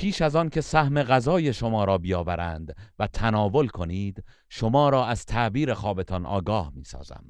پیش 0.00 0.22
از 0.22 0.36
آن 0.36 0.48
که 0.48 0.60
سهم 0.60 1.02
غذای 1.02 1.52
شما 1.52 1.84
را 1.84 1.98
بیاورند 1.98 2.76
و 2.98 3.06
تناول 3.06 3.68
کنید 3.68 4.24
شما 4.48 4.88
را 4.88 5.06
از 5.06 5.26
تعبیر 5.26 5.74
خوابتان 5.74 6.26
آگاه 6.26 6.72
می 6.74 6.84
سازم 6.84 7.24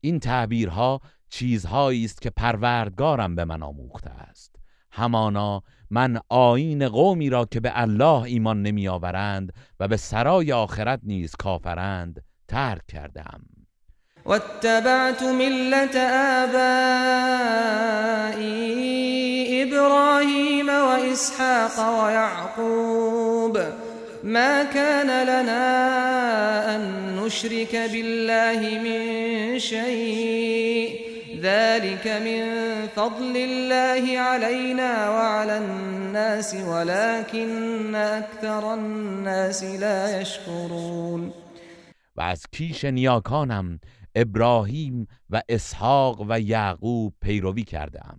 این 0.00 0.20
تعبیرها 0.20 1.00
چیزهایی 1.30 2.04
است 2.04 2.22
که 2.22 2.30
پروردگارم 2.30 3.34
به 3.34 3.44
من 3.44 3.62
آموخته 3.62 4.10
است. 4.10 4.56
همانا 4.90 5.62
من 5.90 6.20
آین 6.28 6.88
قومی 6.88 7.30
را 7.30 7.44
که 7.44 7.60
به 7.60 7.72
الله 7.74 8.22
ایمان 8.22 8.62
نمی 8.62 8.88
آورند 8.88 9.52
و 9.80 9.88
به 9.88 9.96
سرای 9.96 10.52
آخرت 10.52 11.00
نیز 11.02 11.36
کافرند 11.36 12.24
ترک 12.48 12.86
کردم 12.86 13.40
واتبعت 14.24 15.22
ملت 15.22 15.96
إبراهيم 16.44 17.52
وإسحاق 21.12 22.04
ويعقوب 22.04 23.58
ما 24.24 24.64
كان 24.64 25.26
لنا 25.26 26.76
أن 26.76 27.16
نشرك 27.16 27.76
بالله 27.76 28.60
من 28.84 29.58
شيء 29.58 31.00
ذلك 31.40 32.06
من 32.06 32.42
فضل 32.96 33.36
الله 33.36 34.18
علينا 34.18 35.10
وعلى 35.10 35.58
الناس 35.58 36.54
ولكن 36.54 37.94
أكثر 37.94 38.74
الناس 38.74 39.64
لا 39.64 40.20
يشكرون. 40.20 41.32
و 42.16 42.20
از 42.20 42.46
کیش 42.52 42.84
نیاکانم 42.84 43.80
ابراهیم 44.16 45.06
و 45.30 45.42
اسحاق 45.48 46.26
و 46.28 46.40
یعقوب 46.40 47.14
پیروی 47.20 47.62
کردم 47.62 48.18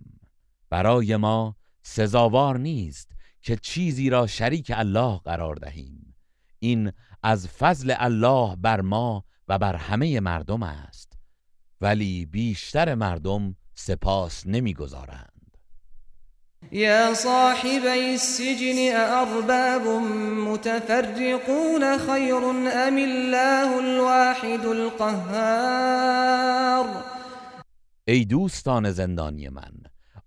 برای 0.70 1.16
ما 1.16 1.56
سزاوار 1.86 2.58
نیست 2.58 3.10
که 3.42 3.56
چیزی 3.56 4.10
را 4.10 4.26
شریک 4.26 4.72
الله 4.74 5.20
قرار 5.24 5.54
دهیم. 5.54 6.16
این 6.58 6.92
از 7.22 7.48
فضل 7.48 7.94
الله 7.98 8.56
بر 8.56 8.80
ما 8.80 9.24
و 9.48 9.58
بر 9.58 9.76
همه 9.76 10.20
مردم 10.20 10.62
است. 10.62 11.12
ولی 11.80 12.26
بیشتر 12.26 12.94
مردم 12.94 13.56
سپاس 13.74 14.46
نمی‌گذارند. 14.46 15.34
یا 16.72 17.14
صاحبی 17.14 18.12
السجن 18.12 18.76
ارباب 18.94 19.82
متفرقون 20.48 21.98
خیر 21.98 22.34
ام 22.34 22.96
الله 22.96 23.76
الواحد 23.76 24.66
القهار؟ 24.66 26.24
ای 28.04 28.24
دوستان 28.24 28.90
زندانی 28.90 29.48
من 29.48 29.72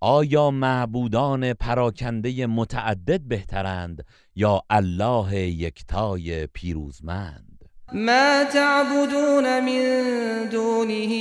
آیا 0.00 0.50
معبودان 0.50 1.52
پراکنده 1.52 2.46
متعدد 2.46 3.20
بهترند 3.20 4.04
یا 4.36 4.62
الله 4.70 5.36
یکتای 5.36 6.46
پیروزمند؟ 6.46 7.64
ما 7.92 8.44
تعبدون 8.44 9.60
من 9.60 10.48
دونه 10.50 11.12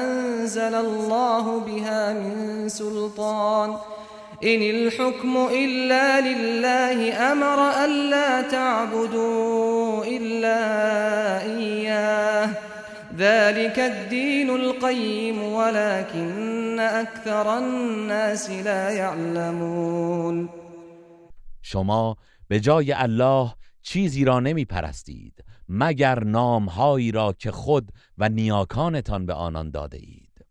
أنزل 0.01 0.75
الله 0.75 1.61
بها 1.61 1.74
من 2.13 2.69
سلطان. 2.69 3.71
إن 4.45 4.63
الحكم 4.63 5.37
إلا 5.37 6.21
لله 6.21 7.33
أمر 7.33 7.85
ألا 7.85 8.43
تعبدوا 8.43 10.05
إلا 10.05 10.61
إياه. 11.43 12.51
ذلك 13.17 13.79
الدين 13.79 14.51
القيم 14.51 15.43
ولكن 15.43 16.79
أكثر 16.79 17.59
الناس 17.59 18.51
لا 18.51 18.91
يعلمون. 18.91 20.49
شما 21.63 22.17
به 22.49 22.61
جای 22.61 22.93
الله 22.93 23.51
چیزی 23.83 24.25
را 24.25 24.41
نمی 24.41 24.65
پرستید 24.65 25.45
مگر 25.69 26.25
نامهایی 26.25 27.13
را 27.13 27.33
که 27.33 27.51
خود 27.51 27.89
و 28.19 28.29
نیاکانتان 28.29 29.27
به 29.27 29.33
آنان 29.33 29.71
داده 29.71 29.99
اید. 29.99 30.47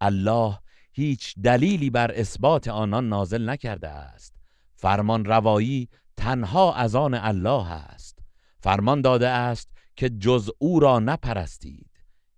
الله 0.00 0.58
هیچ 0.96 1.34
دلیلی 1.44 1.90
بر 1.90 2.12
اثبات 2.12 2.68
آنان 2.68 3.08
نازل 3.08 3.50
نکرده 3.50 3.88
است. 3.88 4.34
فرمان 4.76 5.24
روایی 5.24 5.88
تنها 6.16 6.74
از 6.74 6.94
آن 6.94 7.14
الله 7.14 7.72
است. 7.72 8.18
فرمان 8.60 9.00
داده 9.00 9.28
است 9.28 9.68
که 9.96 10.08
جز 10.08 10.50
او 10.58 10.80
را 10.80 10.98
نپرستید. 10.98 11.90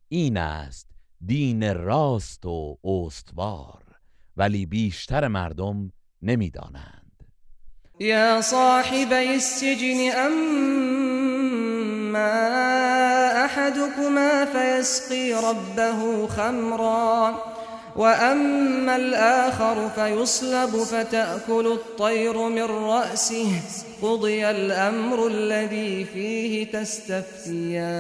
این 0.09 0.37
است 0.37 0.89
دین 1.27 1.75
راست 1.75 2.47
و 2.47 2.79
استوار 2.85 3.83
ولی 4.37 4.67
بیشتر 4.67 5.29
مردم 5.29 5.93
نمی‌دانند. 6.23 7.23
یا 8.01 8.43
صاحب 8.43 9.13
السجن 9.13 10.11
اما 10.17 10.97
احدكما 13.45 14.45
فيسقي 14.53 15.33
ربه 15.33 16.27
خمرا. 16.27 17.56
وأما 17.97 18.97
الآخر 18.97 19.89
فيصلب 19.89 20.71
فتأكل 20.71 21.67
الطير 21.67 22.49
من 22.49 22.63
رأسه 22.63 23.63
قضي 24.03 24.51
الأمر 24.51 25.27
الذي 25.27 26.05
فيه 26.05 26.73
تستفتيان 26.73 27.97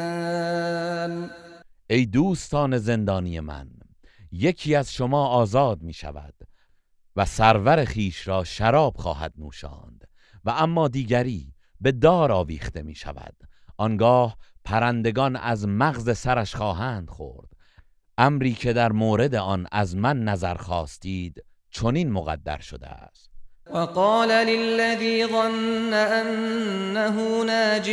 ای 1.90 2.06
دوستان 2.06 2.78
زندانی 2.78 3.40
من 3.40 3.68
یکی 4.32 4.74
از 4.74 4.92
شما 4.92 5.26
آزاد 5.26 5.82
می 5.82 5.92
شود 5.92 6.34
و 7.16 7.24
سرور 7.24 7.84
خیش 7.84 8.28
را 8.28 8.44
شراب 8.44 8.96
خواهد 8.96 9.32
نوشاند 9.38 10.08
و 10.44 10.50
اما 10.50 10.88
دیگری 10.88 11.52
به 11.80 11.92
دار 11.92 12.32
آویخته 12.32 12.82
می 12.82 12.94
شود. 12.94 13.34
آنگاه 13.76 14.36
پرندگان 14.64 15.36
از 15.36 15.68
مغز 15.68 16.18
سرش 16.18 16.54
خواهند 16.54 17.10
خورد 17.10 17.55
امری 18.18 18.52
که 18.52 18.72
در 18.72 18.92
مورد 18.92 19.34
آن 19.34 19.66
از 19.72 19.96
من 19.96 20.24
نظر 20.24 20.54
خواستید 20.54 21.44
چنین 21.70 22.12
مقدر 22.12 22.58
شده 22.58 22.86
است. 22.86 23.30
وقال 23.70 24.28
للذي 24.28 25.26
ظن 25.26 25.94
أنه 25.94 27.44
ناج 27.44 27.90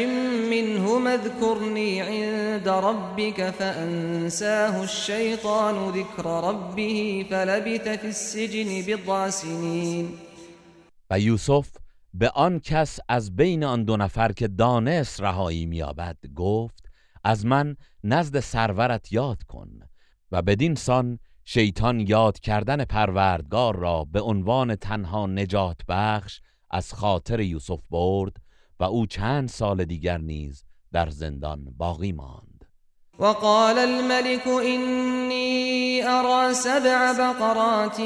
منه 0.49 1.13
اذكرني 1.13 2.01
عند 2.01 2.67
ربك 2.67 3.49
فأنساه 3.49 4.83
الشيطان 4.83 5.89
ذكر 5.89 6.25
ربه 6.25 7.25
فلبث 7.29 7.87
في 7.87 8.07
السجن 8.07 8.81
بضع 8.87 9.29
سنين 9.29 10.09
و 11.09 11.19
یوسف 11.19 11.69
به 12.13 12.29
آن 12.29 12.59
کس 12.59 12.99
از 13.09 13.35
بین 13.35 13.63
آن 13.63 13.83
دو 13.83 13.97
نفر 13.97 14.31
که 14.31 14.47
دانست 14.47 15.21
رهایی 15.21 15.65
میابد 15.65 16.17
گفت 16.35 16.83
از 17.23 17.45
من 17.45 17.75
نزد 18.03 18.39
سرورت 18.39 19.11
یاد 19.11 19.43
کن 19.43 19.69
و 20.33 20.41
بدین 20.41 20.75
سان 20.75 21.19
شیطان 21.45 21.99
یاد 21.99 22.39
کردن 22.39 22.85
پروردگار 22.85 23.75
را 23.75 24.07
به 24.11 24.21
عنوان 24.21 24.75
تنها 24.75 25.27
نجات 25.27 25.77
بخش 25.87 26.39
از 26.71 26.93
خاطر 26.93 27.39
یوسف 27.39 27.79
برد 27.89 28.35
و 28.79 28.83
او 28.83 29.05
چند 29.05 29.49
سال 29.49 29.85
دیگر 29.85 30.17
نیز 30.17 30.63
در 30.91 31.09
زندان 31.09 31.73
باقی 31.77 32.11
ماند. 32.11 32.65
وقال 33.19 33.77
الملك 33.77 34.47
إني 34.47 36.03
أرى 36.03 36.53
سبع 36.53 37.13
بقرات 37.13 37.97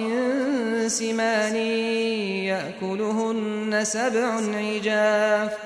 سمان 0.88 1.56
يأكلهن 2.46 3.84
سبع 3.84 4.40
عجاف 4.56 5.58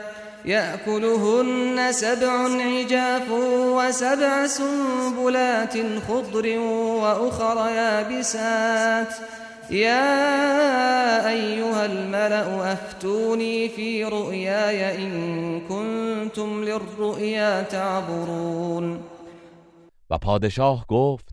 يأكلهن 0.46 1.92
سبع 1.92 2.34
عجاف 2.62 3.32
وسبع 3.78 4.48
سنبلات 4.48 5.74
خضر 6.08 6.60
وأخر 7.02 7.70
يابسات. 7.70 9.14
يا 9.70 11.30
أيها 11.30 11.86
الملأ 11.86 12.74
أفتوني 12.74 13.70
في 13.70 14.04
رؤياي 14.04 14.98
إن 14.98 15.62
كنتم 15.62 16.64
للرؤيا 16.64 17.62
تعبرون. 17.62 19.00
و 20.10 20.18
پادشاه 20.18 20.86
گفت 20.88 21.30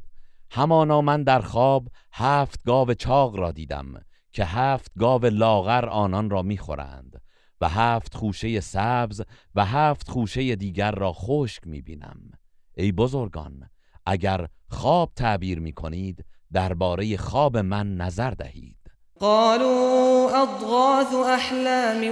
همانا 0.51 1.01
من 1.01 1.23
در 1.23 1.41
خواب 1.41 1.89
هفت 2.13 2.61
گاو 2.67 2.95
چاق 2.95 3.37
را 3.37 3.51
دیدم 3.51 3.87
که 4.33 4.45
هفت 4.45 4.93
گاو 4.99 5.27
لاغر 5.27 5.89
آنان 5.89 6.31
را 6.31 6.43
می‌خورند. 6.43 7.28
و 7.61 7.69
هفت 7.69 8.15
خوشه 8.15 8.61
سبز 8.61 9.23
و 9.55 9.65
هفت 9.65 10.11
خوشه 10.11 10.57
دیگر 10.57 10.91
را 10.91 11.13
خشک 11.13 11.67
می‌بینم. 11.67 12.31
ای 12.77 12.93
بزرگان 12.93 13.71
اگر 14.07 14.49
خواب 14.69 15.13
تعبیر 15.17 15.61
می‌کنید 15.61 16.25
درباره 16.53 17.17
خواب 17.17 17.57
من 17.57 17.97
نظر 17.97 18.31
دهید. 18.31 18.79
قالوا 19.21 20.31
أضغاث 20.43 21.15
أحلام 21.15 22.05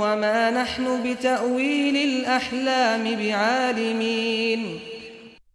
وما 0.00 0.50
نحن 0.50 1.02
بتأويل 1.04 1.96
الأحلام 1.96 3.16
بعالمين. 3.16 4.80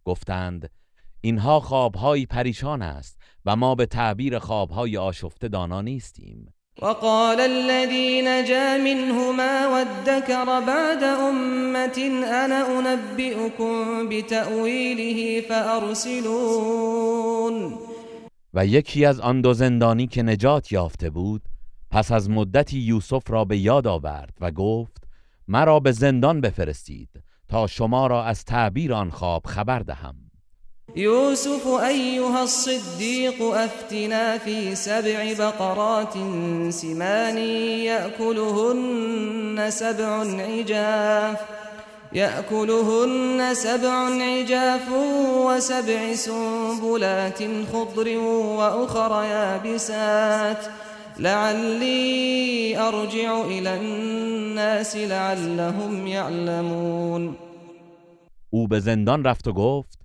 گفتند 0.04 0.70
اینها 1.20 1.60
خوابهایی 1.60 2.26
پریشان 2.26 2.82
است 2.82 3.18
و 3.46 3.56
ما 3.56 3.74
به 3.74 3.86
تعبیر 3.86 4.38
خوابهای 4.38 4.96
آشفته 4.96 5.48
دانا 5.48 5.82
نیستیم. 5.82 6.52
وقال 6.78 7.40
الذي 7.40 8.22
نجا 8.22 8.78
منهما 8.78 9.66
وادكر 9.66 10.44
بعد 10.60 11.02
أمة 11.02 11.98
أنا 12.44 12.78
أنبئكم 12.78 14.08
بتأويله 14.08 15.40
فأرسلون. 15.48 16.52
و 18.54 18.66
یکی 18.66 19.04
از 19.04 19.20
آن 19.20 19.40
دو 19.40 19.52
زندانی 19.52 20.06
که 20.06 20.22
نجات 20.22 20.72
یافته 20.72 21.10
بود 21.10 21.42
پس 21.90 22.12
از 22.12 22.30
مدتی 22.30 22.78
یوسف 22.78 23.30
را 23.30 23.44
به 23.44 23.58
یاد 23.58 23.86
آورد 23.86 24.34
و 24.40 24.50
گفت 24.50 25.08
مرا 25.48 25.80
به 25.80 25.92
زندان 25.92 26.40
بفرستید 26.40 27.10
تا 27.48 27.66
شما 27.66 28.06
را 28.06 28.24
از 28.24 28.44
تعبیر 28.44 28.94
آن 28.94 29.10
خواب 29.10 29.46
خبر 29.46 29.78
دهم. 29.78 30.21
يوسف 30.96 31.66
أيها 31.68 32.42
الصديق 32.42 33.42
أفتنا 33.42 34.38
في 34.38 34.74
سبع 34.74 35.32
بقرات 35.38 36.12
سمان 36.70 37.38
يأكلهن 37.88 39.66
سبع 39.68 40.24
عجاف 40.42 41.38
يأكلهن 42.12 43.54
سبع 43.54 43.94
عجاف 44.22 44.88
وسبع 45.46 46.14
سنبلات 46.14 47.38
خضر 47.72 48.18
وأخر 48.58 49.24
يابسات. 49.24 50.66
لعلي 51.18 52.78
أرجع 52.78 53.40
إلى 53.40 53.76
الناس 53.76 54.96
لعلهم 54.96 56.06
يعلمون. 56.06 57.34
أو 58.54 58.66
به 58.66 58.78
زندان 58.78 59.26
رفت 59.26 59.48
و 59.48 59.52
گفت 59.52 60.01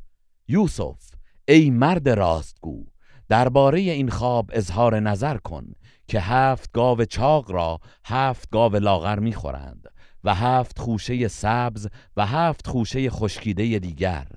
یوسف 0.48 1.12
ای 1.48 1.70
مرد 1.70 2.10
راستگو 2.10 2.86
درباره 3.30 3.80
این 3.80 4.10
خواب 4.10 4.50
اظهار 4.54 5.00
نظر 5.00 5.38
کن 5.38 5.74
که 6.08 6.20
هفت 6.20 6.72
گاو 6.72 7.06
چاق 7.06 7.52
را 7.52 7.80
هفت 8.06 8.50
گاو 8.50 8.76
لاغر 8.76 9.20
می‌خورند 9.20 9.88
و 10.24 10.36
هفت 10.36 10.80
خوشه 10.80 11.28
سبز 11.28 11.88
و 12.18 12.26
هفت 12.26 12.68
خوشه 12.68 13.10
خشکیده 13.10 13.80
دیگر. 13.80 14.28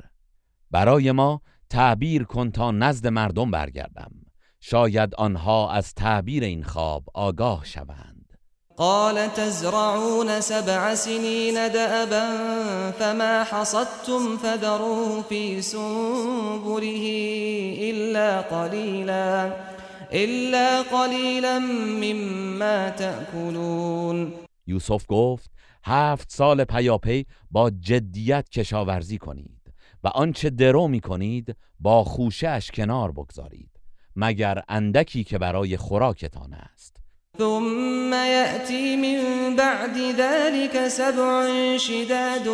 برای 0.70 1.12
ما 1.12 1.42
تعبیر 1.70 2.24
کن 2.24 2.50
تا 2.50 2.70
نزد 2.70 3.06
مردم 3.06 3.50
برگردم. 3.50 4.12
شاید 4.60 5.14
آنها 5.14 5.70
از 5.70 5.94
تعبیر 5.94 6.44
این 6.44 6.62
خواب 6.62 7.04
آگاه 7.14 7.64
شوند. 7.64 8.19
قال 8.76 9.26
تزرعون 9.26 10.40
سبع 10.40 10.94
سنين 10.94 11.54
دأبا 11.54 12.26
فما 12.90 13.44
حصدتم 13.44 14.36
فذروه 14.36 15.22
في 15.22 15.62
سنبله 15.62 17.06
إلا 17.80 18.40
قليلا 18.40 19.52
إلا 20.12 20.82
قليلا 20.82 21.58
مما 21.58 22.90
تأكلون. 22.90 24.32
یوسف 24.66 25.06
گفت 25.08 25.50
هفت 25.84 26.30
سال 26.30 26.64
پیاپی 26.64 27.26
با 27.50 27.70
جدیت 27.70 28.48
کشاورزی 28.48 29.18
کنید 29.18 29.60
و 30.04 30.08
آنچه 30.08 30.50
درو 30.50 30.88
می 30.88 31.00
کنید 31.00 31.56
با 31.80 32.04
خوشه 32.04 32.48
اش 32.48 32.70
کنار 32.70 33.12
بگذارید 33.12 33.70
مگر 34.16 34.62
اندکی 34.68 35.24
که 35.24 35.38
برای 35.38 35.76
خوراکتان 35.76 36.54
است. 36.54 36.99
ثم 37.40 38.14
يأتي 38.14 38.96
من 38.96 39.20
بعد 39.56 39.96
ذلك 39.98 40.88
سبع 40.88 41.46
شداد 41.76 42.46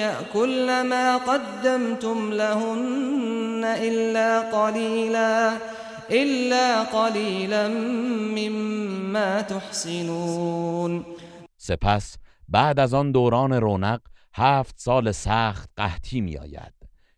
يأكل 0.00 0.82
ما 0.82 1.16
قدمتم 1.16 2.32
لهن 2.32 3.64
إلا 3.64 4.40
قليلا 4.40 5.56
إلا 6.10 6.82
قليلا 6.82 7.68
مما 8.38 9.40
تحسنون. 9.40 11.04
سپس 11.56 12.16
بعد 12.48 12.80
از 12.80 12.94
آن 12.94 13.12
دوران 13.12 13.52
رونق 13.52 14.00
هفت 14.34 14.78
سال 14.78 15.12
سخت 15.12 15.70
قحطی 15.76 16.20
می 16.20 16.36
آید 16.38 16.74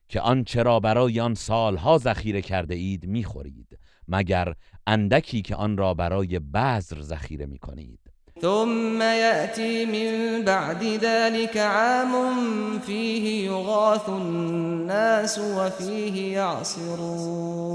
که 0.09 0.21
آنچه 0.21 0.63
را 0.63 0.81
برای 0.81 1.21
آن 1.21 1.35
سالها 1.35 1.99
ذخیره 1.99 2.43
کرده 2.43 2.75
اید 2.75 3.07
می 3.07 3.25
خورید 3.25 3.72
مگر 4.09 4.55
اندکی 4.87 5.43
که 5.43 5.57
آن 5.57 5.77
را 5.77 5.95
برای 5.95 6.39
بذر 6.39 7.01
ذخیره 7.01 7.47
می 7.47 7.59
کنید 7.59 7.99
ثم 8.41 9.03
يأتي 9.03 9.87
من 9.87 10.45
بعد 10.45 10.83
ذلك 10.83 11.57
عام 11.57 12.79
فيه 12.79 13.47
يغاث 13.47 14.09
الناس 14.09 15.39
وفيه 15.39 16.33
يعصرون 16.33 17.73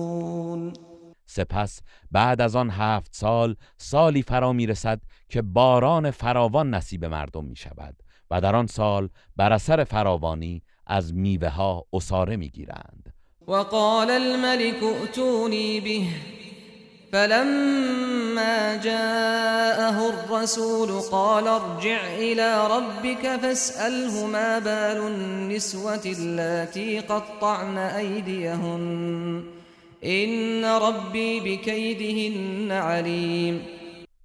سپس 1.26 1.82
بعد 2.12 2.42
از 2.42 2.56
آن 2.56 2.70
هفت 2.70 3.16
سال 3.16 3.56
سالی 3.78 4.22
فرا 4.22 4.54
می 4.54 4.68
رسد 4.68 5.02
که 5.30 5.42
باران 5.42 6.12
فراوان 6.12 6.74
نصیب 6.74 7.06
مردم 7.06 7.46
می 7.46 7.56
شود 7.56 7.96
و 8.32 8.42
در 8.42 8.56
آن 8.56 8.68
سال 8.68 9.10
بر 9.36 9.54
اثر 9.54 9.84
فراوانی 9.84 10.64
از 10.88 11.14
میوه 11.14 11.50
ها 11.50 11.86
اصاره 11.94 12.38
می 12.38 12.50
گیرند 12.50 13.07
وقال 13.48 14.10
الملك 14.10 14.84
ائتوني 14.84 15.80
به. 15.80 16.08
فلما 17.12 18.76
جاءه 18.76 20.10
الرسول 20.10 21.02
قال 21.12 21.48
ارجع 21.48 22.16
إلى 22.18 22.68
ربك 22.68 23.40
فاسأله 23.42 24.26
ما 24.26 24.60
بال 24.60 24.98
النسوة 24.98 26.02
اللاتي 26.06 27.00
قطعن 27.00 27.78
أيديهن. 27.78 29.44
إن 30.04 30.66
ربي 30.66 31.40
بكيدهن 31.40 32.72
عليم. 32.72 33.62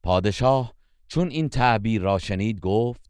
پادشاه 0.02 0.72
چون 1.08 1.28
این 1.28 1.48
تعبیر 1.48 2.02
را 2.02 2.18
شنید 2.18 2.60
گفت 2.60 3.00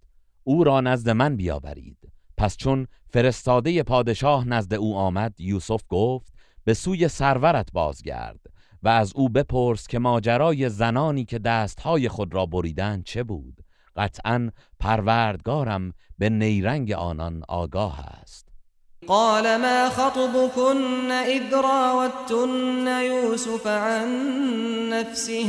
أو 0.44 0.64
را 0.64 0.80
نزد 0.80 1.10
من 1.10 1.36
بیاورید. 1.36 2.01
پس 2.42 2.56
چون 2.56 2.86
فرستاده 3.12 3.82
پادشاه 3.82 4.48
نزد 4.48 4.74
او 4.74 4.96
آمد 4.96 5.40
یوسف 5.40 5.82
گفت 5.88 6.32
به 6.64 6.74
سوی 6.74 7.08
سرورت 7.08 7.72
بازگرد 7.72 8.40
و 8.82 8.88
از 8.88 9.12
او 9.14 9.28
بپرس 9.28 9.86
که 9.86 9.98
ماجرای 9.98 10.68
زنانی 10.68 11.24
که 11.24 11.38
دستهای 11.38 12.08
خود 12.08 12.34
را 12.34 12.46
بریدن 12.46 13.02
چه 13.02 13.22
بود. 13.22 13.54
قطعا 13.96 14.50
پروردگارم 14.80 15.92
به 16.18 16.30
نیرنگ 16.30 16.92
آنان 16.92 17.42
آگاه 17.48 18.00
است. 18.00 18.48
قال 19.06 19.56
ما 19.56 19.90
خطبكن 19.90 21.10
اذ 21.10 21.52
راوتن 21.52 23.02
يوسف 23.02 23.66
عن 23.66 24.08
نفسه؟ 24.92 25.44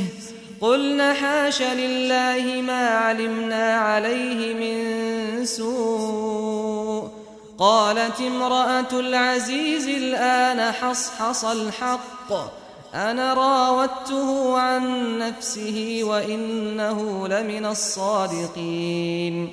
قلنا 0.64 1.14
حاش 1.14 1.62
لله 1.62 2.62
ما 2.62 2.88
علمنا 2.88 3.74
عليه 3.74 4.54
من 4.54 5.46
سوء. 5.46 7.10
قالت 7.58 8.22
امرأة 8.22 9.00
العزيز 9.00 9.88
الآن 9.88 10.72
حصحص 10.72 11.46
الحق. 11.46 12.32
أنا 12.94 13.34
راودته 13.34 14.60
عن 14.60 15.18
نفسه 15.18 16.02
وإنه 16.04 17.28
لمن 17.28 17.66
الصادقین 17.66 19.50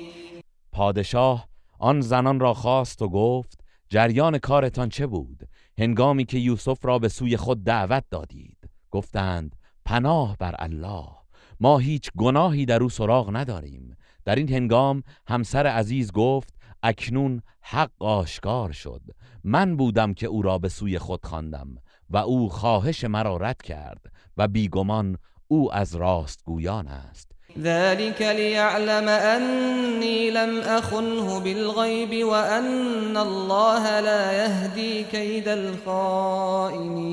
پادشاه 0.71 1.47
آن 1.79 2.01
زنان 2.01 2.39
را 2.39 2.53
خواست 2.53 3.01
و 3.01 3.09
گفت 3.09 3.59
جریان 3.89 4.37
کارتان 4.37 4.89
چه 4.89 5.07
بود؟ 5.07 5.47
هنگامی 5.79 6.25
که 6.25 6.37
یوسف 6.37 6.85
را 6.85 6.99
به 6.99 7.09
سوی 7.09 7.37
خود 7.37 7.63
دعوت 7.63 8.03
دادید. 8.11 8.57
گفتند 8.91 9.55
پناه 9.91 10.37
بر 10.39 10.55
الله. 10.59 11.07
ما 11.59 11.77
هیچ 11.77 12.11
گناهی 12.17 12.65
در 12.65 12.83
او 12.83 12.89
سراغ 12.89 13.35
نداریم. 13.35 13.97
در 14.25 14.35
این 14.35 14.49
هنگام 14.49 15.03
همسر 15.27 15.67
عزیز 15.67 16.11
گفت 16.11 16.53
اکنون 16.83 17.41
حق 17.61 17.91
آشکار 17.99 18.71
شد. 18.71 19.01
من 19.43 19.77
بودم 19.77 20.13
که 20.13 20.27
او 20.27 20.41
را 20.41 20.57
به 20.57 20.69
سوی 20.69 20.99
خود 20.99 21.25
خواندم 21.25 21.67
و 22.09 22.17
او 22.17 22.49
خواهش 22.49 23.03
مرا 23.03 23.37
رد 23.37 23.61
کرد 23.61 24.11
و 24.37 24.47
بیگمان 24.47 25.17
او 25.47 25.73
از 25.73 25.95
راستگویان 25.95 26.87
است. 26.87 27.31
ذلك 27.59 28.21
ليعلم 28.21 29.07
أني 29.07 30.29
لم 30.29 30.59
أخنه 30.59 31.39
بالغيب 31.39 32.27
وأن 32.27 33.17
الله 33.17 33.99
لا 33.99 34.33
يهدي 34.33 35.03
كيد 35.03 35.47
الخائنين 35.47 37.11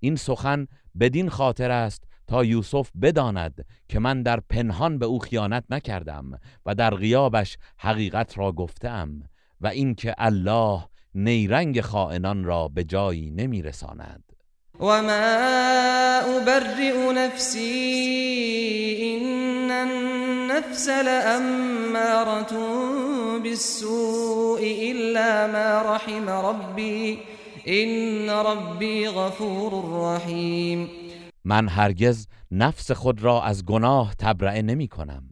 این 0.00 0.16
سخن 0.16 0.66
بدین 1.00 1.28
خاطر 1.28 1.70
است 1.70 2.04
تا 2.26 2.44
یوسف 2.44 2.90
بداند 3.02 3.64
که 3.88 3.98
من 3.98 4.22
در 4.22 4.40
پنهان 4.40 4.98
به 4.98 5.06
او 5.06 5.18
خیانت 5.18 5.64
نکردم 5.70 6.40
و 6.66 6.74
در 6.74 6.94
غیابش 6.94 7.58
حقیقت 7.78 8.38
را 8.38 8.52
گفتم 8.52 9.22
و 9.60 9.66
اینکه 9.66 10.14
الله 10.18 10.84
نیرنگ 11.14 11.80
خائنان 11.80 12.44
را 12.44 12.68
به 12.68 12.84
جایی 12.84 13.30
نمیرساند. 13.30 14.24
و 14.80 14.84
ما 14.84 16.20
ابرئ 16.40 17.12
نفسی 17.12 17.58
ان 19.02 19.70
النفس 19.70 20.88
لاماره 20.88 22.44
بالسوء 23.42 24.60
الا 24.62 25.46
ما 25.46 25.94
رحم 25.94 26.28
ربی. 26.28 27.18
ان 27.70 28.30
ربی 28.30 29.08
غفور 29.08 29.72
رحیم 30.16 30.90
من 31.44 31.68
هرگز 31.68 32.26
نفس 32.50 32.90
خود 32.90 33.22
را 33.22 33.42
از 33.42 33.64
گناه 33.64 34.14
تبرئه 34.14 34.62
نمی 34.62 34.88
کنم. 34.88 35.22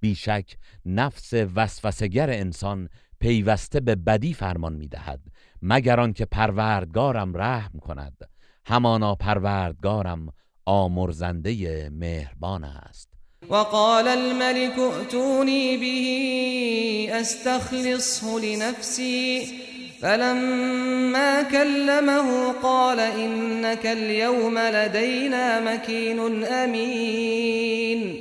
بیشک 0.00 0.56
نفس 0.86 1.32
وسوسگر 1.32 2.30
انسان 2.30 2.88
پیوسته 3.20 3.80
به 3.80 3.94
بدی 3.94 4.34
فرمان 4.34 4.72
می‌دهد 4.72 5.20
مگر 5.62 6.00
آنکه 6.00 6.24
پروردگارم 6.24 7.36
رحم 7.36 7.78
کند. 7.78 8.28
همانا 8.66 9.14
پروردگارم 9.14 10.28
آمرزنده 10.64 11.90
مهربان 11.90 12.64
است. 12.64 13.08
وقال 13.50 14.08
الملك 14.08 14.78
ائتوني 14.78 15.76
به 15.76 17.20
استخلصه 17.20 18.26
لنفسي. 18.26 19.61
فلما 20.02 21.42
كلمه 21.42 22.52
قال 22.62 23.00
انك 23.00 23.86
اليوم 23.86 24.58
لدينا 24.58 25.74
مكين 25.74 26.44
امين 26.44 28.14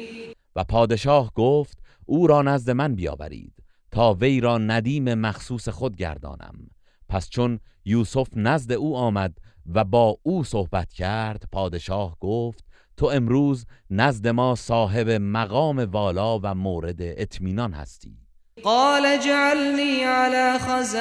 و 0.56 0.64
پادشاه 0.64 1.32
گفت 1.36 1.78
او 2.06 2.28
را 2.28 2.42
نزد 2.42 2.72
من 2.72 2.96
بیاورید 2.96 3.54
تا 3.92 4.14
وی 4.14 4.40
را 4.40 4.58
ندیم 4.58 5.14
مخصوص 5.14 5.70
خود 5.70 5.96
گردانم. 5.96 6.70
پس 7.10 7.30
چون 7.30 7.60
یوسف 7.86 8.28
نزد 8.36 8.72
او 8.72 8.98
آمد 8.98 9.38
و 9.74 9.84
با 9.84 10.18
او 10.24 10.44
صحبت 10.44 10.94
کرد 10.94 11.44
پادشاه 11.52 12.18
گفت 12.20 12.66
تو 12.98 13.06
امروز 13.06 13.66
نزد 13.90 14.28
ما 14.28 14.56
صاحب 14.56 15.10
مقام 15.10 15.80
والا 15.80 16.40
و 16.40 16.56
مورد 16.56 16.98
اطمینان 17.00 17.74
هستی. 17.74 18.21
قال 18.64 19.20
جعلني 19.20 20.06
على 20.06 20.60
خزائن 20.60 20.98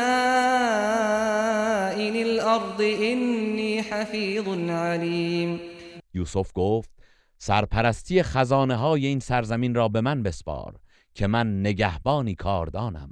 الارض 2.17 2.81
انی 2.81 3.81
حفیظ 3.81 4.49
علیم 4.71 5.61
یوسف 6.15 6.51
گفت 6.55 6.91
سرپرستی 7.39 8.23
خزانه 8.23 8.77
های 8.77 9.07
این 9.07 9.21
سرزمین 9.21 9.75
را 9.75 9.89
به 9.89 10.01
من 10.01 10.23
بسپار 10.23 10.75
که 11.15 11.27
من 11.27 11.61
نگهبانی 11.61 12.35
کاردانم. 12.35 13.11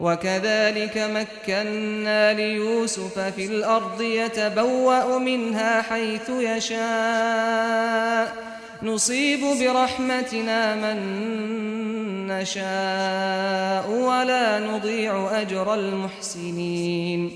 وكذلك 0.00 0.98
مكنا 0.98 2.32
ليوسف 2.32 3.18
في 3.18 3.46
الأرض 3.46 4.00
يتبوأ 4.00 5.18
منها 5.18 5.82
حيث 5.82 6.30
يشاء. 6.30 8.32
نصيب 8.82 9.40
برحمتنا 9.40 10.74
من 10.74 10.98
نشاء 12.26 13.90
ولا 13.90 14.58
نضيع 14.58 15.14
اجر 15.14 15.68
المحسنين. 15.68 17.30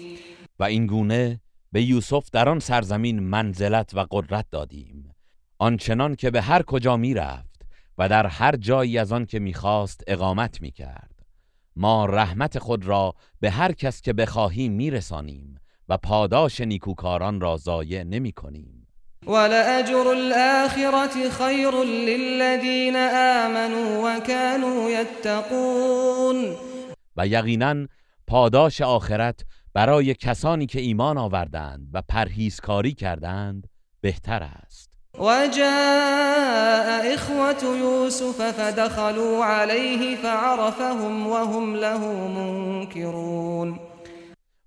و 0.59 0.65
این 0.65 0.87
گونه 0.87 1.41
به 1.73 1.83
یوسف 1.83 2.31
در 2.33 2.49
آن 2.49 2.59
سرزمین 2.59 3.21
منزلت 3.21 3.95
و 3.95 4.07
قدرت 4.11 4.47
دادیم. 4.51 5.15
آنچنان 5.59 6.15
که 6.15 6.31
به 6.31 6.43
هر 6.43 6.63
کجا 6.63 6.97
می 6.97 7.15
رفت 7.15 7.63
و 7.99 8.09
در 8.09 8.27
هر 8.27 8.57
جایی 8.57 8.99
از 8.99 9.13
آن 9.13 9.27
که 9.27 9.39
می‌خواست 9.39 10.05
اقامت 10.07 10.61
می 10.61 10.71
کرد 10.71 11.27
ما 11.77 12.07
رحمت 12.07 12.59
خود 12.59 12.85
را 12.85 13.15
به 13.41 13.51
هر 13.51 13.73
کس 13.73 14.01
که 14.01 14.13
بخواهیم 14.13 14.73
میرسانیم 14.73 15.61
و 15.89 15.97
پاداش 15.97 16.61
نیکوکاران 16.61 17.41
را 17.41 17.57
ضایع 17.57 18.03
نمی 18.03 18.33
کنیم 18.33 18.80
ولأجر 19.27 20.13
الآخرة 20.13 21.31
خیر 21.31 21.71
للذین 21.85 22.97
آمنوا 22.97 24.17
وكانوا 24.17 24.91
يتقون. 24.91 26.57
و 27.17 27.27
یقینا 27.27 27.87
پاداش 28.27 28.81
آخرت 28.81 29.45
برای 29.75 30.15
کسانی 30.15 30.67
که 30.67 30.81
ایمان 30.81 31.19
آوردند 31.19 31.89
و 31.93 32.03
پرهیزکاری 32.09 32.95
کردند 32.95 33.67
بهتر 34.01 34.43
است. 34.43 34.91
وجاء 35.19 37.15
إخوة 37.15 37.79
يوسف 37.79 38.51
فدخلوا 38.51 39.45
عليه 39.45 40.17
فعرفهم 40.17 41.27
وهم 41.27 41.75
له 41.75 41.99
منكرون. 42.29 43.81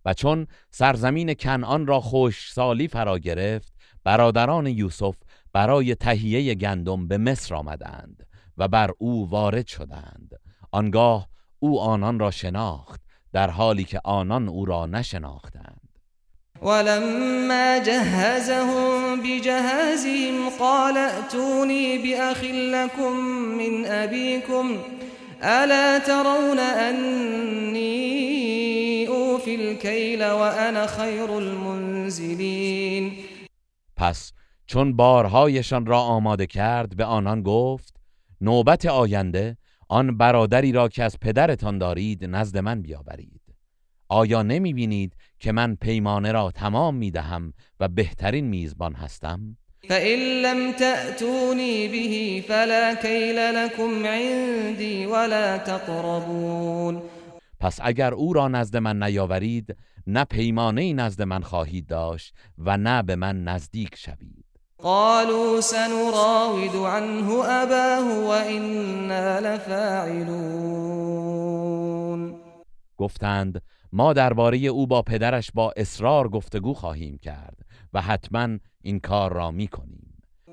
و 0.06 0.14
چون 0.14 0.48
سرزمین 0.72 1.34
کنعان 1.34 1.88
را 1.88 2.00
خوش 2.00 2.52
سالی 2.54 2.88
فرا 2.88 3.20
گرفت 3.20 3.73
برادران 4.04 4.68
یوسف 4.68 5.16
برای 5.54 5.96
تهیه 5.96 6.56
گندم 6.56 7.08
به 7.08 7.18
مصر 7.18 7.56
آمدند 7.56 8.28
و 8.58 8.68
بر 8.68 8.92
او 8.98 9.30
وارد 9.30 9.68
شدند. 9.68 10.40
آنگاه 10.72 11.28
او 11.60 11.82
آنان 11.82 12.20
را 12.20 12.32
شناخت 12.32 13.02
در 13.34 13.50
حالی 13.50 13.84
که 13.84 14.02
آنان 14.04 14.50
او 14.50 14.66
را 14.66 14.86
نشناختند. 14.86 15.80
ولما 16.62 17.80
جهزهم 17.80 19.22
بجهازهم 19.22 20.50
قال 20.60 20.98
ائتوني 20.98 21.98
بأخ 21.98 22.44
لكم 22.44 23.14
من 23.58 23.86
أبيكم 23.86 24.78
ألا 25.44 25.98
ترون 26.00 26.60
أني 26.60 27.94
أوفي 29.08 29.56
الكيل 29.56 30.24
وأنا 30.24 30.88
خير 30.88 31.38
المنزلين 31.38 33.14
پس 34.04 34.34
چون 34.68 34.96
بارهایشان 34.96 35.86
را 35.86 36.00
آماده 36.00 36.46
کرد 36.46 36.98
به 36.98 37.06
آنان 37.06 37.42
گفت 37.42 37.96
نوبت 38.42 38.86
آینده 38.86 39.58
آن 39.90 40.18
برادری 40.18 40.72
را 40.72 40.88
که 40.90 41.04
از 41.04 41.20
پدرتان 41.20 41.78
دارید 41.78 42.26
نزد 42.26 42.58
من 42.58 42.82
بیاورید 42.82 43.42
آیا 44.10 44.44
نمی 44.44 44.74
بینید 44.74 45.14
که 45.40 45.52
من 45.52 45.76
پیمانه 45.76 46.32
را 46.32 46.52
تمام 46.52 46.96
می 46.96 47.12
دهم 47.12 47.54
و 47.80 47.88
بهترین 47.88 48.48
میزبان 48.48 48.94
هستم؟ 48.94 49.58
فإن 49.90 50.20
لم 50.20 50.72
تأتوني 50.72 51.88
به 51.88 52.44
فلا 52.48 52.94
كيل 52.94 53.36
لكم 53.36 54.06
عندي 54.06 55.06
ولا 55.06 55.58
تقربون 55.58 57.02
پس 57.64 57.80
اگر 57.84 58.14
او 58.14 58.34
را 58.34 58.48
نزد 58.48 58.78
من 58.78 59.04
نیاورید 59.04 59.78
نه 60.08 60.24
پیمانه 60.24 60.94
نزد 60.94 61.22
من 61.22 61.42
خواهید 61.42 61.88
داشت 61.88 62.36
و 62.58 62.78
نه 62.78 63.04
به 63.04 63.16
من 63.16 63.44
نزدیک 63.44 63.96
شوید. 63.96 64.46
قالوا 64.78 65.62
سنراود 65.62 66.76
عنه 66.76 67.32
أباه 67.46 68.28
وإنا 68.28 69.40
لفاعلون. 69.40 70.74
گفتند 72.98 73.62
ما 73.92 74.14
درباره 74.14 74.58
او 74.58 74.88
با 74.88 75.02
پدرش 75.02 75.52
با 75.54 75.74
اصرار 75.78 76.30
گفتگو 76.30 76.74
خواهیم 76.74 77.18
کرد 77.18 77.66
و 77.94 78.02
حتما 78.02 78.58
این 78.82 79.00
کار 79.00 79.34
را 79.34 79.52
می 79.52 79.68
کنیم 79.68 80.03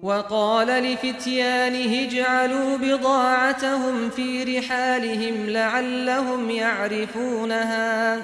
وقال 0.03 0.67
لفتيانه 0.67 2.03
اجعلوا 2.03 2.77
بضاعتهم 2.77 4.11
في 4.11 4.59
رحالهم 4.59 5.47
لعلهم 5.47 6.51
يعرفونها 6.51 8.19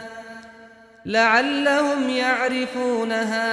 لعلهم 1.06 2.10
يعرفونها 2.10 3.46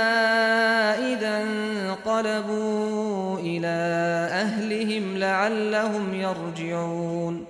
إذا 1.14 1.44
انقلبوا 1.44 3.40
إلى 3.40 3.68
أهلهم 4.32 5.18
لعلهم 5.18 6.14
يرجعون. 6.14 7.48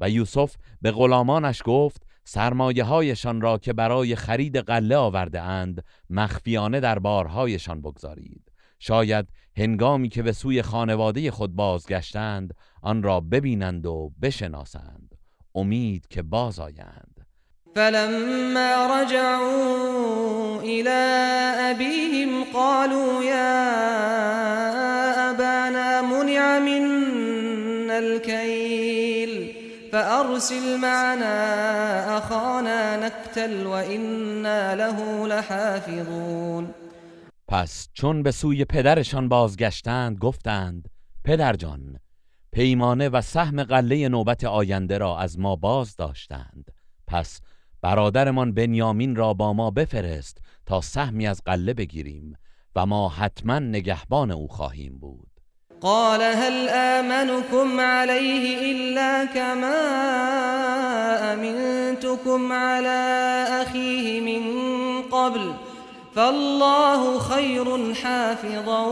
و 0.00 0.10
یوسف 0.10 0.56
به 0.82 0.90
غلامانش 0.90 1.62
گفت 1.64 2.02
سرمایه 2.24 2.84
هایشان 2.84 3.40
را 3.40 3.58
که 3.58 3.72
برای 3.72 4.16
خرید 4.16 4.56
قله 4.56 4.96
آورده 4.96 5.40
اند 5.40 5.84
مخفیانه 6.10 6.80
در 6.80 6.98
بارهایشان 6.98 7.80
بگذارید. 7.80 8.53
شاید 8.78 9.26
هنگامی 9.56 10.08
که 10.08 10.22
به 10.22 10.32
سوی 10.32 10.62
خانواده 10.62 11.30
خود 11.30 11.56
بازگشتند 11.56 12.54
آن 12.82 13.02
را 13.02 13.20
ببینند 13.20 13.86
و 13.86 14.12
بشناسند. 14.22 15.14
امید 15.54 16.06
که 16.08 16.22
باز 16.22 16.58
آیند. 16.58 17.26
فلما 17.74 19.02
رجعوا 19.02 20.60
إلى 20.60 20.90
أبيهم 21.70 22.44
قالوا 22.52 23.24
يا 23.24 23.60
أبانا 25.30 26.02
منع 26.02 26.58
منا 26.58 27.98
الكيل 27.98 29.54
فأرسل 29.92 30.78
معنا 30.78 32.18
أخانا 32.18 33.06
نكتل 33.06 33.66
وإنا 33.66 34.74
له 34.74 35.26
لحافظون. 35.26 36.83
پس 37.54 37.88
چون 37.92 38.22
به 38.22 38.30
سوی 38.30 38.64
پدرشان 38.64 39.28
بازگشتند 39.28 40.18
گفتند 40.18 40.88
پدرجان 41.24 41.98
پیمانه 42.52 43.08
و 43.08 43.20
سهم 43.20 43.62
قله 43.62 44.08
نوبت 44.08 44.44
آینده 44.44 44.98
را 44.98 45.18
از 45.18 45.38
ما 45.38 45.56
باز 45.56 45.96
داشتند. 45.96 46.70
پس 47.06 47.40
برادرمان 47.82 48.54
بنیامین 48.54 49.16
را 49.16 49.34
با 49.34 49.52
ما 49.52 49.70
بفرست 49.70 50.38
تا 50.66 50.80
سهمی 50.80 51.26
از 51.26 51.42
قله 51.46 51.74
بگیریم 51.74 52.36
و 52.76 52.86
ما 52.86 53.08
حتما 53.08 53.58
نگهبان 53.58 54.30
او 54.30 54.48
خواهیم 54.48 54.98
بود. 54.98 55.28
قال 55.80 56.20
هل 56.22 56.68
آمنكم 56.68 57.80
عليه 57.80 58.72
إلا 58.72 59.26
كما 59.26 59.80
أمنتكم 61.32 62.52
على 62.52 63.44
أخيه 63.62 64.20
من 64.20 64.42
قبل؟ 65.02 65.63
فالله 66.14 67.18
خير 67.18 67.94
حافظا 67.94 68.82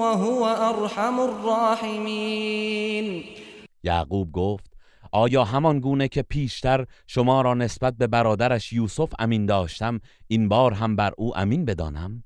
وهو 0.00 0.46
أرحم 0.46 1.20
الراحمين. 1.20 3.06
یعقوب 3.84 4.32
گفت 4.32 4.74
آیا 5.12 5.44
همان 5.44 5.80
گونه 5.80 6.08
که 6.08 6.22
پیشتر 6.22 6.86
شما 7.06 7.42
را 7.42 7.54
نسبت 7.54 7.94
به 7.98 8.06
برادرش 8.06 8.72
یوسف 8.72 9.12
امین 9.18 9.46
داشتم 9.46 10.00
این 10.28 10.48
بار 10.48 10.72
هم 10.72 10.96
بر 10.96 11.12
او 11.16 11.38
امین 11.38 11.64
بدانم؟ 11.64 12.24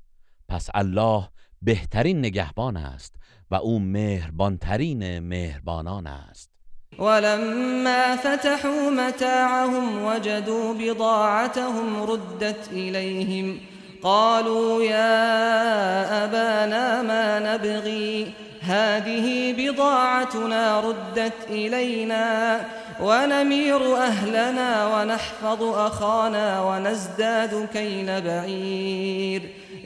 پس 0.49 0.69
الله 0.75 1.29
بهترین 1.63 2.19
نگهبان 2.19 2.77
است 2.77 3.15
و 3.51 3.55
او 3.55 3.79
مهربانترین 3.79 5.19
مهربانان 5.19 6.07
است. 6.07 6.51
ولما 6.99 8.17
فتحوا 8.17 8.91
متاعهم 8.91 10.05
وجدوا 10.05 10.75
بضاعتهم 10.75 12.03
ردت 12.03 12.69
إليهم 12.73 13.59
قالوا 14.03 14.83
يا 14.83 16.25
أبانا 16.25 17.03
ما 17.03 17.39
نبغي؟ 17.39 18.33
هذه 18.61 19.53
بضاعتنا 19.53 20.81
ردت 20.81 21.51
إلينا 21.51 22.61
ونمير 23.01 23.97
أهلنا 23.97 24.87
ونحفظ 24.87 25.63
أخانا 25.63 26.63
ونزداد 26.63 27.69
كيل 27.73 28.21
بعير. 28.21 29.43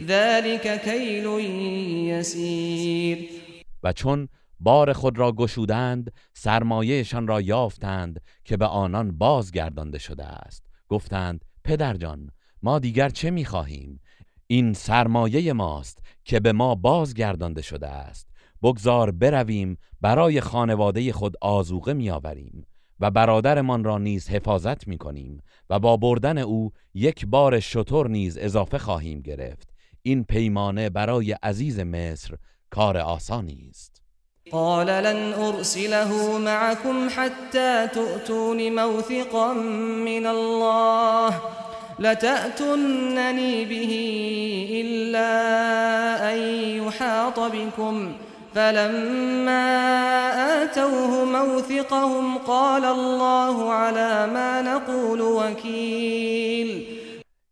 ذلك 0.06 0.80
كيل 0.82 1.26
يسير. 2.10 3.18
و 3.82 3.92
چون 3.92 4.28
بار 4.60 4.92
خود 4.92 5.18
را 5.18 5.32
گشودند 5.32 6.12
سرمایهشان 6.34 7.26
را 7.26 7.40
یافتند 7.40 8.20
که 8.44 8.56
به 8.56 8.66
آنان 8.66 9.18
بازگردانده 9.18 9.98
شده 9.98 10.24
است. 10.24 10.62
گفتند 10.88 11.44
پدرجان 11.64 12.30
ما 12.62 12.78
دیگر 12.78 13.08
چه 13.08 13.30
می‌خواهیم؟ 13.30 14.00
این 14.46 14.72
سرمایه 14.72 15.52
ماست 15.52 15.98
که 16.24 16.40
به 16.40 16.52
ما 16.52 16.74
بازگردانده 16.74 17.62
شده 17.62 17.88
است. 17.88 18.28
بگذار 18.62 19.10
برویم 19.10 19.78
برای 20.00 20.40
خانواده 20.40 21.12
خود 21.12 21.36
آزوقه 21.40 21.92
میآوریم 21.92 22.66
و 23.00 23.10
برادرمان 23.10 23.84
را 23.84 23.98
نیز 23.98 24.28
حفاظت 24.28 24.88
می‌کنیم 24.88 25.42
و 25.70 25.78
با 25.78 25.96
بردن 25.96 26.38
او 26.38 26.72
یک 26.94 27.26
بار 27.26 27.60
شطور 27.60 28.08
نیز 28.08 28.38
اضافه 28.38 28.78
خواهیم 28.78 29.20
گرفت. 29.20 29.70
این 30.02 30.24
پیمانه 30.24 30.90
برای 30.90 31.32
عزیز 31.32 31.80
مصر 31.80 32.34
کار 32.70 32.98
آسانی 32.98 33.68
است. 33.70 34.02
قال 34.50 34.86
لن 34.86 35.32
أرسله 35.32 36.38
معكم 36.38 37.08
حتى 37.16 37.86
تؤتون 37.94 38.68
موثقا 38.68 39.54
من 40.04 40.26
الله. 40.26 41.40
لتأتنني 41.98 43.64
به 43.64 43.92
إلا 44.84 45.30
أن 46.32 46.38
يحاط 46.86 47.40
بكم. 47.40 48.12
فلما 48.54 49.62
آتوه 50.62 51.24
موثقهم 51.24 52.38
قال 52.38 52.84
الله 52.84 53.72
على 53.72 54.26
ما 54.32 54.62
نقول 54.62 55.20
وكيل. 55.20 56.84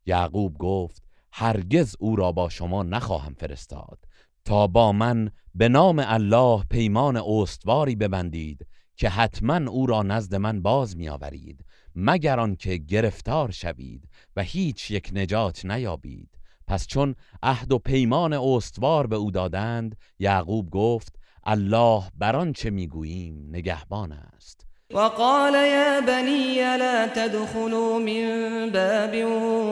یعقوب 0.06 0.58
گفت 0.58 1.02
هرگز 1.32 1.96
او 1.98 2.16
را 2.16 2.32
با 2.32 2.48
شما 2.48 2.82
نخواهم 2.82 3.34
فرستاد. 3.34 3.98
تا 4.44 4.66
با 4.66 4.92
من 4.92 5.30
به 5.54 5.68
نام 5.68 6.04
الله 6.06 6.64
پیمان 6.70 7.16
استواری 7.16 7.96
ببندید 7.96 8.66
که 8.96 9.08
حتما 9.08 9.70
او 9.70 9.86
را 9.86 10.02
نزد 10.02 10.34
من 10.34 10.62
باز 10.62 10.96
میآورید. 10.96 11.64
مگر 11.96 12.40
آنکه 12.40 12.76
گرفتار 12.76 13.50
شوید 13.50 14.08
و 14.36 14.42
هیچ 14.42 14.90
یک 14.90 15.10
نجات 15.12 15.64
نیابید. 15.64 16.28
پس 16.66 16.86
چون 16.86 17.14
عهد 17.42 17.72
و 17.72 17.78
پیمان 17.78 18.32
استوار 18.32 19.06
به 19.06 19.16
او 19.16 19.30
دادند 19.30 19.96
یعقوب 20.18 20.70
گفت 20.70 21.16
الله 21.44 22.02
بر 22.18 22.36
آنچه 22.36 22.70
می‌گوییم 22.70 23.48
نگهبان 23.52 24.12
است. 24.12 24.66
وقال 24.94 25.54
يا 25.54 26.00
بني 26.00 26.54
لا 26.76 27.06
تدخلوا 27.06 27.98
من 27.98 28.70
باب 28.70 29.14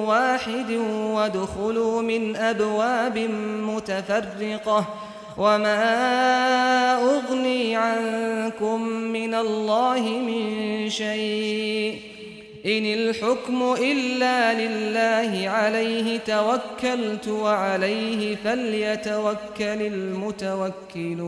واحد 0.07 0.71
وادخلوا 1.14 2.03
من 2.03 2.37
أبواب 2.37 3.19
متفرقة 3.66 4.89
وما 5.39 5.85
أغني 6.95 7.75
عنكم 7.75 8.81
من 8.89 9.35
الله 9.35 10.01
من 10.01 10.89
شيء. 10.89 12.08
إن 12.69 12.85
الحكم 12.85 13.62
إلا 13.62 14.55
لله 14.61 15.49
عليه 15.49 16.19
توكلت 16.19 17.29
وعليه 17.29 18.37
فليتوكل 18.37 19.83
المتوكلون. 19.83 21.23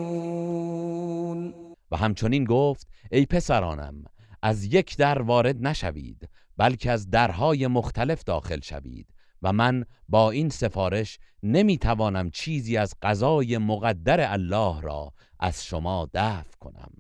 و 1.91 1.97
همچنین 1.97 2.45
گفت 2.45 2.89
ای 3.13 3.27
پسرانم 3.27 4.05
از 4.43 4.65
یک 4.65 4.97
در 4.97 5.23
وارد 5.23 5.67
نشوید 5.67 6.29
بلکه 6.57 6.91
از 6.91 7.11
درهای 7.11 7.67
مختلف 7.67 8.25
داخل 8.25 8.61
شوید 8.61 9.07
و 9.43 9.53
من 9.53 9.85
با 10.09 10.31
این 10.31 10.49
سفارش 10.49 11.19
نمی‌توانم 11.43 12.31
چیزی 12.31 12.77
از 12.77 12.95
قضای 13.03 13.59
مقدر 13.59 14.33
الله 14.33 14.81
را 14.81 15.13
از 15.41 15.65
شما 15.65 16.09
دفع 16.15 16.57
کنم. 16.61 16.93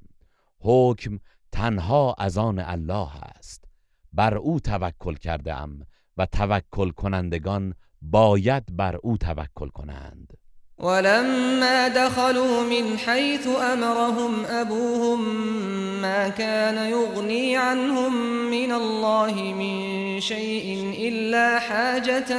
حکم 0.61 1.18
تنها 1.53 2.14
از 2.18 2.38
آن 2.38 2.59
الله 2.59 3.16
است. 3.16 3.69
بر 4.12 4.36
او 4.36 4.61
توکل 4.61 5.14
کرده 5.14 5.54
ام 5.54 5.86
و 6.16 6.26
توکل 6.26 6.90
کنندگان 6.90 7.74
باید 8.02 8.76
بر 8.76 8.96
او 9.02 9.16
توکل 9.16 9.68
کنند. 9.68 10.32
ولما 10.78 11.88
دخلوا 11.88 12.62
من 12.62 12.98
حيث 12.98 13.46
أمرهم 13.46 14.44
أبوهم 14.44 15.20
ما 16.02 16.28
كان 16.28 16.90
يغني 16.90 17.56
عنهم 17.56 18.12
من 18.50 18.72
الله 18.72 19.34
من 19.34 20.20
شيء 20.20 20.94
إلا 20.98 21.58
حاجة 21.58 22.32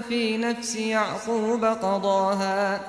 في 0.00 0.38
نفس 0.38 0.76
يعقوب 0.76 1.64
قضاها. 1.64 2.80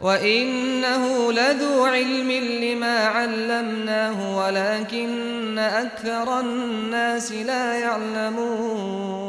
وإنه 0.00 1.32
لذو 1.32 1.86
علم 1.86 2.30
لما 2.62 2.98
علمناه 2.98 4.36
ولكن 4.36 5.58
أكثر 5.58 6.40
الناس 6.40 7.32
لا 7.32 7.80
يعلمون 7.80 9.28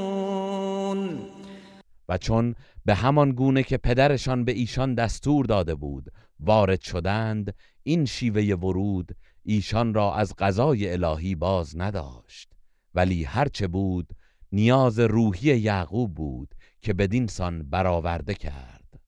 و 2.09 2.17
چون 2.17 2.55
به 2.85 2.93
همان 2.95 3.31
گونه 3.31 3.63
که 3.63 3.77
پدرشان 3.77 4.45
به 4.45 4.51
ایشان 4.51 4.95
دستور 4.95 5.45
داده 5.45 5.75
بود 5.75 6.11
وارد 6.39 6.81
شدند 6.81 7.53
این 7.83 8.05
شیوه 8.05 8.55
ورود 8.55 9.15
ایشان 9.43 9.93
را 9.93 10.15
از 10.15 10.33
قضای 10.37 10.91
الهی 10.91 11.35
باز 11.35 11.77
نداشت. 11.77 12.49
ولی 12.95 13.23
هرچه 13.23 13.67
بود 13.67 14.13
نیاز 14.51 14.99
روحی 14.99 15.57
یعقوب 15.57 16.13
بود 16.13 16.55
که 16.81 16.93
بدین 16.93 17.27
سان 17.27 17.69
برآورده 17.69 18.33
کرد. 18.33 18.99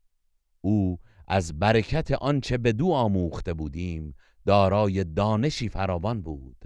او 0.61 0.99
از 1.33 1.59
برکت 1.59 2.11
آنچه 2.11 2.57
به 2.57 2.71
دو 2.71 2.91
آموخته 2.91 3.53
بودیم 3.53 4.15
دارای 4.45 5.03
دانشی 5.03 5.69
فراوان 5.69 6.21
بود 6.21 6.57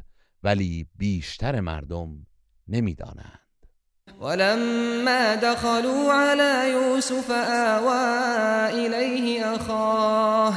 ولی 0.43 0.87
بیشتر 0.95 1.59
مردم 1.59 2.27
نمی‌دانند. 2.67 3.39
ولما 4.21 5.35
دخلوا 5.35 6.13
على 6.13 6.71
يوسف 6.71 7.31
آوى 7.31 8.07
إليه 8.85 9.45
أخاه 9.55 10.55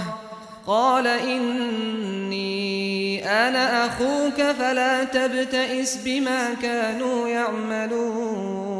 قال 0.66 1.06
إني 1.06 2.48
أنا 3.24 3.86
أخوك 3.86 4.52
فلا 4.52 5.04
تبتئس 5.04 6.04
بما 6.04 6.54
كانوا 6.54 7.28
يعملون. 7.28 8.78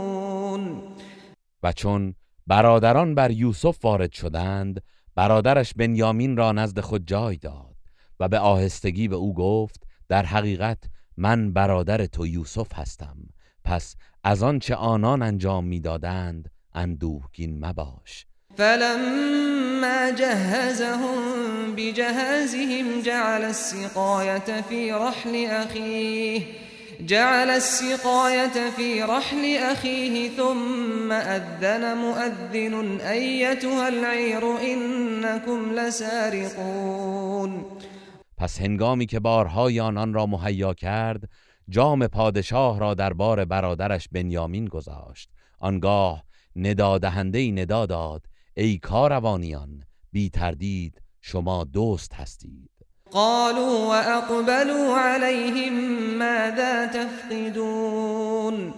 و 1.63 1.73
چون 1.73 2.15
برادران 2.47 3.15
بر 3.15 3.31
یوسف 3.31 3.85
وارد 3.85 4.13
شدند 4.13 4.83
برادرش 5.19 5.75
بنیامین 5.75 6.37
را 6.37 6.53
نزد 6.53 6.81
خود 6.81 7.07
جای 7.07 7.37
داد 7.37 7.77
و 8.21 8.29
به 8.29 8.39
آهستگی 8.39 9.09
به 9.09 9.17
او 9.17 9.35
گفت 9.35 9.83
در 10.09 10.25
حقیقت 10.25 10.79
من 11.17 11.53
برادر 11.53 12.07
تو 12.07 12.27
یوسف 12.27 12.75
هستم 12.75 13.17
پس 13.65 13.97
از 14.25 14.43
آنچه 14.43 14.75
آنان 14.75 15.23
انجام 15.23 15.65
می‌دادند 15.65 16.51
اندوهگین 16.75 17.65
مباش. 17.65 18.27
فلما 18.57 20.11
جهزهم 20.11 21.75
بجهازهم 21.77 23.03
جعل 23.03 23.45
السقاية 23.45 24.63
في 24.69 24.91
رحل 24.93 25.47
أخيه. 25.47 26.68
جعل 27.07 27.51
السقاية 27.51 28.71
في 28.71 29.03
رحل 29.03 29.57
أخيه 29.57 30.29
ثم 30.29 31.13
أذن 31.13 31.97
مؤذن 31.97 33.01
أيتها 33.01 33.89
العير 33.89 34.59
إنكم 34.59 35.73
لسارقون. 35.73 37.65
پس 38.37 38.61
هنگامی 38.61 39.07
که 39.07 39.21
بارهای 39.21 39.81
آنان 39.81 40.15
را 40.15 40.27
مهیا 40.27 40.75
کرد 40.75 41.29
جام 41.69 42.07
پادشاه 42.07 42.81
را 42.81 42.95
در 42.95 43.13
بار 43.13 43.45
برادرش 43.45 44.09
بنیامین 44.13 44.65
گذاشت. 44.65 45.31
آنگاه 45.59 46.25
ندادهنده 46.57 47.39
ای 47.39 47.53
ندا 47.53 47.87
داد 47.87 48.27
ای 48.57 48.79
کاروانیان 48.79 49.85
بی 50.13 50.31
تردید 50.31 51.03
شما 51.21 51.65
دوست 51.65 52.15
هستید. 52.15 52.78
قالوا 53.11 53.89
وأقبلوا 53.89 54.99
عليهم 54.99 55.75
ماذا 56.19 56.87
تفقدون؟ 56.87 58.75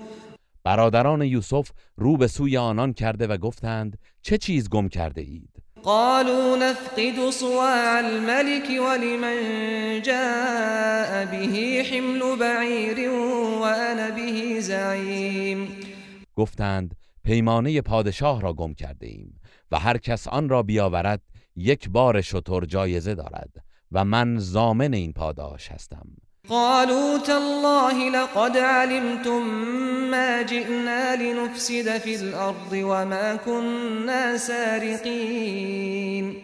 برادران 0.65 1.23
یوسف 1.23 1.71
رو 1.97 2.17
به 2.17 2.27
سوی 2.27 2.57
آنان 2.57 2.93
کرده 2.93 3.27
و 3.27 3.37
گفتند 3.37 3.99
چه 4.23 4.39
چیز 4.39 4.69
گم 4.69 4.89
کرده 4.89 5.21
اید؟ 5.21 5.51
قالوا 5.83 6.57
نفقد 6.57 7.31
صواع 7.31 7.99
الملك 7.99 8.81
ولمن 8.81 10.03
جاء 10.03 11.25
به 11.25 11.85
حمل 11.91 12.37
بعير 12.41 13.11
وأنا 13.61 14.11
به 14.11 14.61
زعيم. 14.61 15.69
گفتند 16.37 16.95
پیمانه 17.25 17.81
پادشاه 17.81 18.41
را 18.41 18.53
گم 18.53 18.75
کرده 18.75 19.07
ایم 19.07 19.41
و 19.71 19.79
هر 19.79 19.99
کس 19.99 20.29
آن 20.29 20.49
را 20.49 20.63
بیاورد 20.63 21.21
یک 21.57 21.89
بار 21.89 22.21
شتر 22.21 22.61
جایزه 22.61 23.15
دارد. 23.15 23.70
و 23.93 24.05
من 24.05 24.39
زامن 24.39 24.95
این 24.95 25.13
پاداش 25.13 25.69
هستم. 25.69 26.07
قالوا 26.49 27.19
تالله 27.19 28.11
لقد 28.11 28.57
علمتم 28.57 29.43
ما 30.11 30.43
جئنا 30.43 31.15
لنفسد 31.15 31.99
في 31.99 32.17
الأرض 32.17 32.73
وما 32.73 33.37
كنا 33.37 34.37
سارقين. 34.39 36.37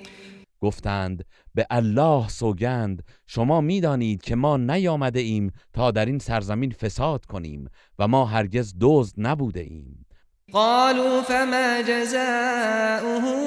گفتند 0.61 1.25
به 1.55 1.67
الله 1.71 2.29
سوگند 2.29 3.03
شما 3.27 3.61
می‌دانید 3.61 4.23
که 4.23 4.37
ما 4.37 4.57
نیامده 4.57 5.21
ایم 5.21 5.53
تا 5.73 5.91
در 5.91 6.07
این 6.07 6.19
سرزمین 6.19 6.71
فساد 6.71 7.25
کنیم 7.25 7.69
و 7.99 8.09
ما 8.09 8.25
هرگز 8.25 8.75
دزد 8.81 9.15
نبوده 9.19 9.61
ایم. 9.61 10.07
قالوا 10.53 11.23
فما 11.23 11.83
جزاؤه 11.83 13.47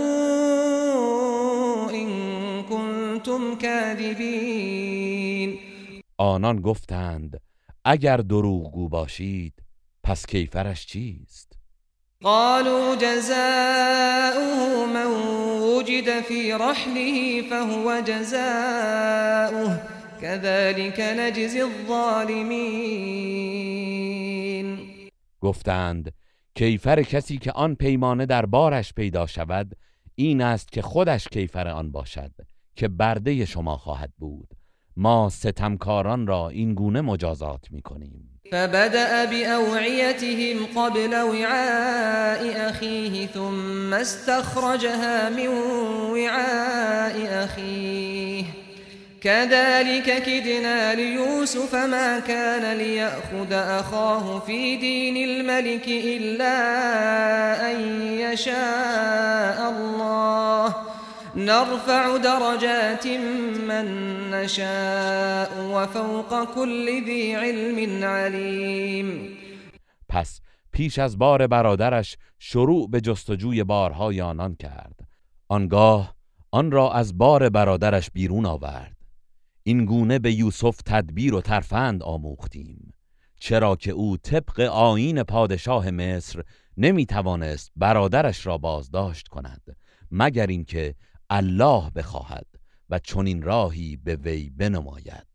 كنتم 3.20 3.56
كاذبين 3.56 5.60
آنان 6.18 6.62
گفتند 6.62 7.42
اگر 7.86 8.18
دروغگو 8.18 8.90
باشید 8.90 9.54
پس 10.04 10.26
کیفرش 10.26 10.86
چیست؟ 10.86 11.54
قالوا 12.24 12.96
جزاؤه 12.96 14.86
من 14.94 15.06
وجد 15.62 16.22
في 16.22 16.54
رحله 16.54 17.42
فهو 17.50 18.02
جزاؤه 18.02 19.82
كذلك 20.22 21.00
نجزي 21.00 21.62
الظالمين 21.62 22.70
گفتند 25.42 26.14
کیفر 26.56 27.04
کسی 27.04 27.38
که 27.38 27.52
آن 27.52 27.76
پیمانه 27.76 28.26
در 28.26 28.46
بارش 28.46 28.94
پیدا 28.94 29.28
شود 29.28 29.76
این 30.16 30.42
است 30.42 30.72
که 30.72 30.82
خودش 30.82 31.28
کیفر 31.28 31.68
آن 31.68 31.92
باشد. 31.92 32.32
که 32.80 32.88
برده 32.88 33.46
شما 33.46 33.78
خواهد 33.78 34.12
بود. 34.18 34.48
ما 34.98 35.30
ستمکاران 35.30 36.28
را 36.28 36.50
این 36.50 36.74
گونه 36.74 37.02
مجازات 37.02 37.66
می 37.72 37.82
کنیم 37.82 38.42
فبدأ 38.52 39.26
بأوعيتهم 39.26 40.66
قبل 40.76 41.14
وعاء 41.14 42.70
أخيه 42.70 43.28
ثم 43.28 43.94
استخرجها 43.94 45.30
من 45.30 45.48
وعاء 46.12 47.44
أخيه. 47.44 48.46
كذلك 49.22 50.24
كدنا 50.24 50.96
ليوسف 50.96 51.76
ما 51.76 52.20
كان 52.20 52.78
ليأخذ 52.78 53.54
أخاه 53.54 54.40
في 54.40 54.76
دين 54.78 55.30
الملك 55.30 55.88
إلا 55.88 56.52
أن 57.72 58.02
يشاء 58.02 59.70
الله. 59.70 60.99
نرفع 61.36 62.18
درجات 62.18 63.08
من 63.68 63.86
نشاء 64.32 65.50
وفوق 65.74 66.56
كل 66.56 67.06
ذي 67.06 67.36
علم 67.36 68.04
عليم. 68.04 69.38
پس 70.10 70.42
پیش 70.72 71.00
از 71.00 71.18
بار 71.18 71.48
برادرش 71.48 72.18
شروع 72.40 72.90
به 72.90 73.02
جستجوی 73.02 73.64
بارهای 73.64 74.22
آنان 74.22 74.56
کرد. 74.56 75.00
آنگاه 75.48 76.16
آن 76.52 76.72
را 76.72 76.92
از 76.94 77.18
بار 77.18 77.50
برادرش 77.50 78.12
بیرون 78.12 78.46
آورد. 78.46 78.98
این 79.64 79.86
گونه 79.86 80.20
به 80.20 80.34
یوسف 80.34 80.78
تدبیر 80.86 81.34
و 81.34 81.42
ترفند 81.42 82.04
آموختیم. 82.04 82.94
چرا 83.40 83.76
که 83.76 83.92
او 83.92 84.18
طبق 84.18 84.60
آیین 84.60 85.24
پادشاه 85.24 85.92
مصر 85.92 86.44
نمی 86.78 87.06
توانست 87.06 87.72
برادرش 87.76 88.46
را 88.46 88.58
بازداشت 88.58 89.28
کند 89.28 89.78
مگر 90.12 90.48
اینکه 90.48 90.96
الله 91.30 91.90
بخواهد 91.96 92.46
و 92.90 93.00
چنین 93.00 93.42
راهی 93.42 93.98
به 93.98 94.16
وی 94.16 94.50
بنماید. 94.50 95.28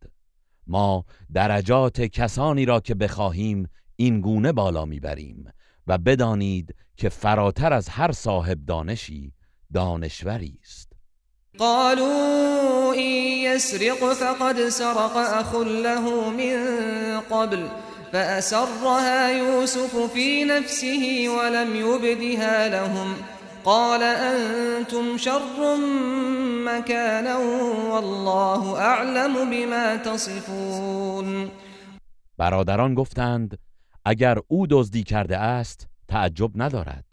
ما 0.66 1.04
درجات 1.34 2.00
کسانی 2.00 2.64
را 2.64 2.80
که 2.80 2.94
بخواهیم 2.94 3.68
این 3.96 4.20
گونه 4.20 4.52
بالا 4.52 4.84
می‌بریم 4.84 5.44
و 5.86 5.98
بدانید 5.98 6.74
که 6.96 7.08
فراتر 7.08 7.72
از 7.72 7.88
هر 7.88 8.12
صاحب 8.12 8.66
دانشی 8.66 9.32
دانشوری 9.74 10.58
است. 10.62 10.92
قالوا 11.58 12.92
إن 12.94 13.10
يسرق 13.44 14.12
فقد 14.14 14.68
سرق 14.68 15.16
أخ 15.16 15.54
له 15.54 16.30
من 16.30 17.20
قبل 17.20 17.68
فأسرها 18.12 19.30
يوسف 19.30 20.12
في 20.14 20.44
نفسه 20.44 21.28
ولم 21.28 21.76
يبدها 21.76 22.68
لهم 22.68 23.14
قال 23.64 24.02
أنتم 24.02 25.16
شر 25.16 25.76
مكانا 26.64 27.36
والله 27.90 28.78
أعلم 28.78 29.50
بما 29.50 29.96
تصفون. 29.96 31.50
برادران 32.38 32.94
گفتند 32.94 33.58
اگر 34.04 34.38
او 34.48 34.66
دزدی 34.66 35.02
کرده 35.02 35.38
است 35.38 35.88
تعجب 36.08 36.50
ندارد. 36.54 37.04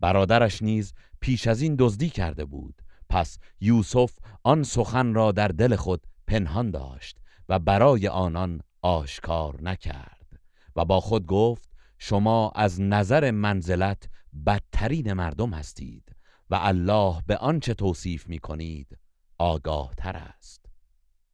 برادرش 0.00 0.62
نیز 0.62 0.92
پیش 1.20 1.46
از 1.46 1.62
این 1.62 1.76
دزدی 1.78 2.10
کرده 2.10 2.44
بود. 2.44 2.74
پس 3.08 3.38
یوسف 3.60 4.12
آن 4.42 4.62
سخن 4.62 5.14
را 5.14 5.32
در 5.32 5.48
دل 5.48 5.76
خود 5.76 6.02
پنهان 6.26 6.70
داشت 6.70 7.18
و 7.48 7.58
برای 7.58 8.08
آنان 8.08 8.60
آشکار 8.82 9.62
نکرد 9.62 10.40
و 10.76 10.84
با 10.84 11.00
خود 11.00 11.26
گفت 11.26 11.70
شما 11.98 12.52
از 12.54 12.80
نظر 12.80 13.30
منزلت 13.30 14.08
بدترین 14.46 15.12
مردم 15.12 15.50
هستید 15.50 16.02
و 16.50 16.54
الله 16.54 17.14
به 17.26 17.36
آنچه 17.36 17.74
توصیف 17.74 18.26
می 18.26 18.38
کنید 18.38 18.98
آگاه 19.38 19.90
تر 19.96 20.22
است. 20.38 20.60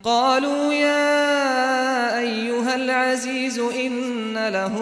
قالوا 0.05 0.75
يا 0.75 2.19
أيها 2.19 2.75
العزيز 2.75 3.59
إن 3.59 4.49
له 4.49 4.77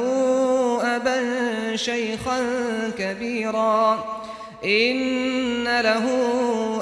أبا 0.97 1.77
شيخا 1.77 2.41
كبيرا. 2.99 4.05
إن 4.65 5.65
له 5.65 6.07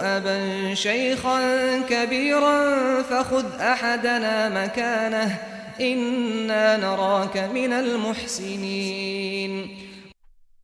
أبا 0.00 0.74
شيخا 0.74 1.80
كبيرا 1.80 3.02
فخذ 3.02 3.60
أحدنا 3.60 4.64
مكانه. 4.64 5.38
إنا 5.80 6.76
نراك 6.76 7.36
من 7.36 7.72
المحسنين. 7.72 9.83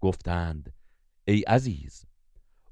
گفتند 0.01 0.73
ای 1.25 1.43
عزیز 1.43 2.05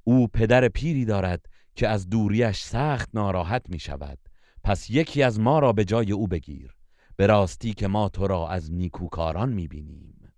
او 0.04 0.28
پدر 0.28 0.68
پیری 0.68 1.04
دارد 1.04 1.46
که 1.74 1.88
از 1.88 2.08
دوریش 2.08 2.62
سخت 2.62 3.08
ناراحت 3.14 3.62
می 3.68 3.78
شود 3.78 4.18
پس 4.64 4.90
یکی 4.90 5.22
از 5.22 5.40
ما 5.40 5.58
را 5.58 5.72
به 5.72 5.84
جای 5.84 6.12
او 6.12 6.26
بگیر. 6.26 6.74
به 7.16 7.26
راستی 7.26 7.74
که 7.74 7.88
ما 7.88 8.08
تو 8.08 8.26
را 8.26 8.48
از 8.48 8.72
نیکوکاران 8.72 9.48
می 9.48 9.68
بینیم 9.68 10.32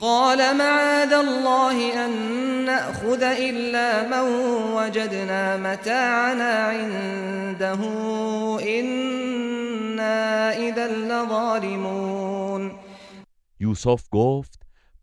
قال 0.00 0.52
معاذ 0.52 1.12
الله 1.12 1.94
أن 2.04 2.10
نأخذ 2.64 3.22
إلا 3.22 4.08
من 4.08 4.24
وجدنا 4.76 5.56
متاعنا 5.56 6.70
عنده. 6.70 7.80
إنا 8.60 10.50
إذا 10.50 10.86
لظالمون. 10.86 12.72
یوسف 13.60 14.08
گفت 14.10 14.61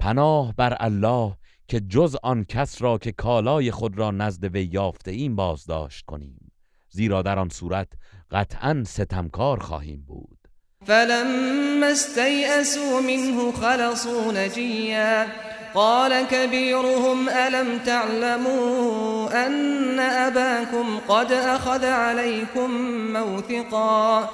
پناه 0.09 0.53
بر 0.57 0.77
الله 0.79 1.33
که 1.67 1.79
جز 1.79 2.15
آن 2.23 2.43
کس 2.43 2.81
را 2.81 2.97
که 2.97 3.11
کالای 3.11 3.71
خود 3.71 3.97
را 3.97 4.11
نزد 4.11 4.43
وی 4.43 4.69
یافته 4.73 5.11
این 5.11 5.35
بازداشت 5.35 6.05
کنیم. 6.05 6.51
زیرا 6.89 7.21
در 7.21 7.39
آن 7.39 7.49
صورت 7.49 7.87
قطعا 8.31 8.83
ستمکار 8.87 9.59
خواهیم 9.59 10.03
بود. 10.07 10.37
فلما 10.85 11.85
استيئسوا 11.85 13.01
منه 13.01 13.51
خلصوا 13.51 14.31
نجيا 14.31 15.27
قال 15.73 16.25
كبيرهم 16.31 17.29
ألم 17.29 17.79
تعلموا 17.79 19.45
أن 19.45 19.99
أباكم 19.99 20.99
قد 21.07 21.31
أخذ 21.31 21.85
عليكم 21.85 22.71
موثقا؟ 23.13 24.29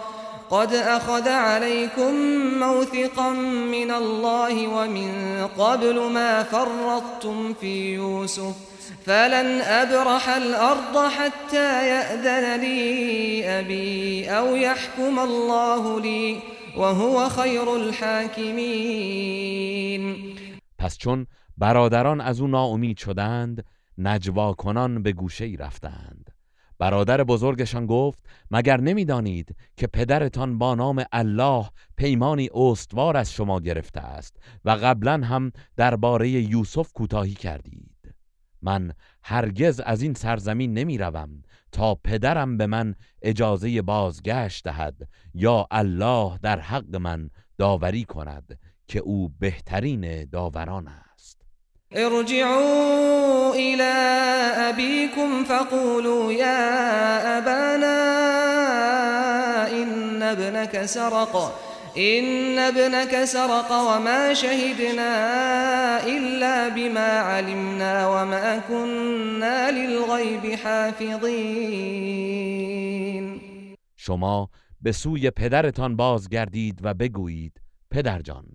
قد 0.50 0.74
أخذ 0.74 1.30
عليكم 1.30 2.14
موثقا 2.60 3.32
من 3.72 3.92
الله 3.92 4.68
ومن 4.68 5.48
قبل 5.58 6.12
ما 6.12 6.44
فرطتم 6.44 7.54
في 7.54 7.94
يوسف 7.94 8.56
فلن 9.06 9.62
أبرح 9.62 10.30
الأرض 10.30 10.98
حتى 10.98 11.88
يأذن 11.88 12.60
لي 12.62 13.46
أبي 13.60 14.30
أو 14.30 14.56
يحكم 14.56 15.20
الله 15.20 16.00
لي 16.02 16.40
وهو 16.78 17.30
خير 17.30 17.76
الحاكمين. 17.76 18.76
پس 20.78 20.98
چون 20.98 21.28
برادران 21.58 22.22
از 22.22 22.42
أو 22.42 22.48
ناامید 22.48 22.98
شدند 22.98 23.66
نجوا 23.98 24.54
کنان 24.54 25.04
به 25.04 25.12
گوشه 25.12 25.46
ای 25.46 25.58
رفتند. 25.58 26.25
برادر 26.80 27.24
بزرگشان 27.24 27.86
گفت 27.86 28.20
مگر 28.52 28.82
نمی‌دانید 28.82 29.56
که 29.78 29.88
پدرتان 29.88 30.58
با 30.58 30.76
نام 30.76 31.04
الله 31.12 31.70
پیمانی 31.98 32.50
استوار 32.54 33.18
از 33.18 33.34
شما 33.34 33.60
گرفته 33.60 34.00
است 34.00 34.38
و 34.66 34.70
قبلا 34.70 35.14
هم 35.14 35.52
درباره 35.76 36.30
یوسف 36.30 36.94
کوتاهی 36.94 37.34
کردید؟ 37.34 38.16
من 38.62 38.92
هرگز 39.24 39.80
از 39.80 40.02
این 40.02 40.14
سرزمین 40.14 40.74
نمی 40.74 40.98
روم 40.98 41.42
تا 41.72 41.96
پدرم 41.96 42.58
به 42.58 42.68
من 42.68 42.96
اجازه 43.22 43.82
بازگشت 43.82 44.64
دهد 44.64 45.10
یا 45.34 45.68
الله 45.72 46.38
در 46.42 46.60
حق 46.60 46.96
من 46.96 47.30
داوری 47.58 48.04
کند 48.04 48.60
که 48.88 49.00
او 49.00 49.30
بهترین 49.40 50.26
داوران 50.26 50.88
است. 50.88 51.05
ارجعوا 51.94 53.54
الى 53.56 53.94
ابيكم 54.70 55.44
فقولوا 55.44 56.32
يا 56.32 57.38
ابانا 57.38 57.98
ان 59.72 60.22
ابنك 60.24 60.86
سرق 60.86 61.62
إن 61.98 62.60
ابنك 62.60 63.24
سرق 63.26 63.72
وما 63.72 64.34
شهدنا 64.34 65.14
إلا 66.04 66.70
بما 66.70 67.20
علمنا 67.20 68.08
وما 68.08 68.60
كنا 68.60 69.72
للغيب 69.72 70.56
حافظين. 70.56 72.16
شما 73.96 74.50
به 74.82 74.92
سوی 74.92 75.32
پدرتان 75.32 75.96
بازگردید 75.96 76.80
و 76.84 76.94
بگویید 76.94 77.62
پدرجان 77.92 78.46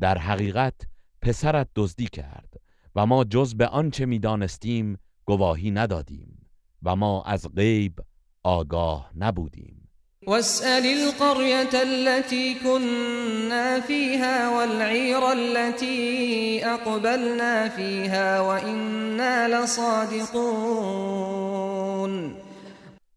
در 0.00 0.18
حقیقت 0.18 0.74
پسرت 1.22 1.68
دزدی 1.76 2.06
کرد. 2.06 2.53
و 2.96 3.06
ما 3.06 3.24
جز 3.24 3.54
به 3.54 3.66
آنچه 3.66 4.06
می‌دانستیم 4.06 4.98
گواهی 5.24 5.70
ندادیم 5.70 6.46
و 6.82 6.96
ما 6.96 7.22
از 7.22 7.48
غیب 7.56 8.00
آگاه 8.42 9.10
نبودیم. 9.16 9.80
واسأل 10.26 10.86
القرية 10.86 11.74
التي 11.74 12.54
كنا 12.54 13.80
فيها 13.80 14.50
والعير 14.56 15.22
التي 15.32 16.64
أقبلنا 16.64 17.68
فيها 17.68 18.40
وإنا 18.40 19.48
لصادقون. 19.48 21.14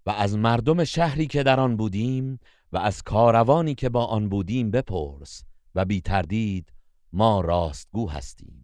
و 0.06 0.10
از 0.10 0.38
مردم 0.38 0.84
شهری 0.84 1.28
که 1.28 1.44
در 1.44 1.60
آن 1.60 1.78
بودیم 1.78 2.40
و 2.72 2.78
از 2.78 3.02
کاروانی 3.02 3.76
که 3.76 3.90
با 3.90 4.06
آن 4.06 4.30
بودیم 4.30 4.72
بپرس 4.72 5.44
و 5.76 5.86
بی 5.86 6.02
تردید 6.02 6.74
ما 7.14 7.42
راستگو 7.42 8.10
هستیم. 8.10 8.57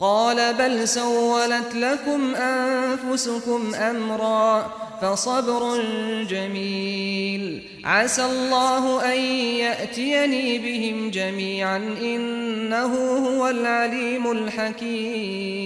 قال 0.00 0.54
بل 0.54 0.88
سولت 0.88 1.74
لكم 1.74 2.34
أنفسكم 2.34 3.74
أمرا 3.74 4.68
فصبر 5.00 5.82
جميل. 6.24 7.62
عسى 7.84 8.24
الله 8.24 9.12
أن 9.12 9.20
يأتيني 9.58 10.58
بهم 10.58 11.10
جميعا 11.10 11.76
إنه 11.76 12.94
هو 13.28 13.48
العليم 13.48 14.30
الحكيم. 14.30 15.64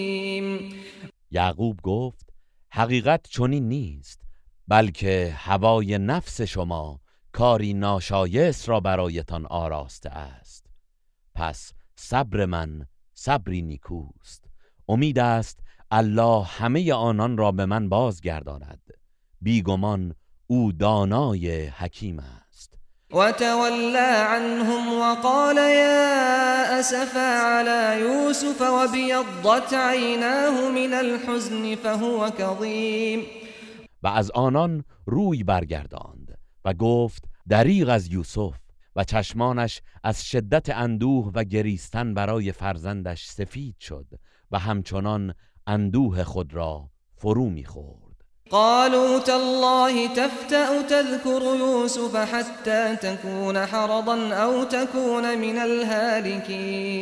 یعقوب 1.30 1.80
گفت 1.82 2.26
حقیقت 2.70 3.26
چنین 3.28 3.68
نیست 3.68 4.20
بلکه 4.68 5.34
هوای 5.36 5.98
نفس 5.98 6.42
شما 6.42 7.00
کاری 7.32 7.74
ناشایست 7.74 8.68
را 8.68 8.80
برایتان 8.80 9.46
آراسته 9.46 10.10
است. 10.10 10.66
پس 11.34 11.72
صبر 11.96 12.44
من 12.46 12.86
صبری 13.20 13.62
نیکوست. 13.62 14.44
امید 14.88 15.18
است 15.18 15.58
الله 15.90 16.44
همه 16.44 16.92
آنان 16.92 17.36
را 17.36 17.52
به 17.52 17.66
من 17.66 17.88
بازگرداند. 17.88 18.82
بیگمان 19.40 20.14
او 20.46 20.72
دانای 20.72 21.66
حکیم 21.66 22.18
است. 22.18 22.78
وتولى 23.10 24.14
عنهم 24.28 25.00
وقال 25.00 25.56
يا 25.56 26.80
أسفا 26.80 27.30
على 27.40 28.00
يوسف 28.00 28.60
وبيضت 28.60 29.74
عيناه 29.74 30.70
من 30.70 30.94
الحزن 30.94 31.74
فهو 31.74 32.30
كظيم 32.30 33.22
و 34.02 34.08
از 34.08 34.30
آنان 34.30 34.84
روی 35.06 35.44
برگرداند 35.44 36.38
و 36.64 36.74
گفت 36.74 37.24
دریغ 37.48 37.88
از 37.88 38.12
یوسف. 38.12 38.67
و 38.98 39.04
چشمانش 39.04 39.82
از 40.04 40.24
شدت 40.24 40.70
اندوه 40.70 41.32
و 41.34 41.44
گریستن 41.44 42.14
برای 42.14 42.52
فرزندش 42.52 43.24
سفید 43.24 43.76
شد 43.80 44.06
و 44.50 44.58
همچنان 44.58 45.34
اندوه 45.66 46.24
خود 46.24 46.54
را 46.54 46.90
فرو 47.16 47.50
می‌خورد 47.50 48.24
قالوا 48.50 49.20
تالله 49.20 50.08
تفتأ 50.08 50.82
تذكر 50.82 51.42
يوسف 51.58 52.16
حتى 52.16 52.96
تكون 52.96 53.56
حرضا 53.56 54.44
او 54.44 54.64
تكون 54.64 55.34
من 55.34 55.58
الهالكين. 55.58 56.98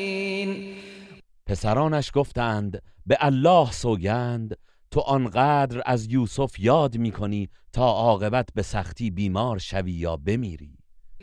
پسرانش 1.46 2.10
گفتند 2.14 2.82
به 3.06 3.16
الله 3.20 3.72
سوگند 3.72 4.56
تو 4.90 5.00
آنقدر 5.00 5.82
از 5.86 6.06
یوسف 6.12 6.60
یاد 6.60 6.96
می‌کنی 6.96 7.48
تا 7.72 7.84
عاقبت 7.84 8.48
به 8.54 8.62
سختی 8.62 9.10
بیمار 9.10 9.58
شوی 9.58 9.92
یا 9.92 10.16
بمیری؟ 10.16 10.75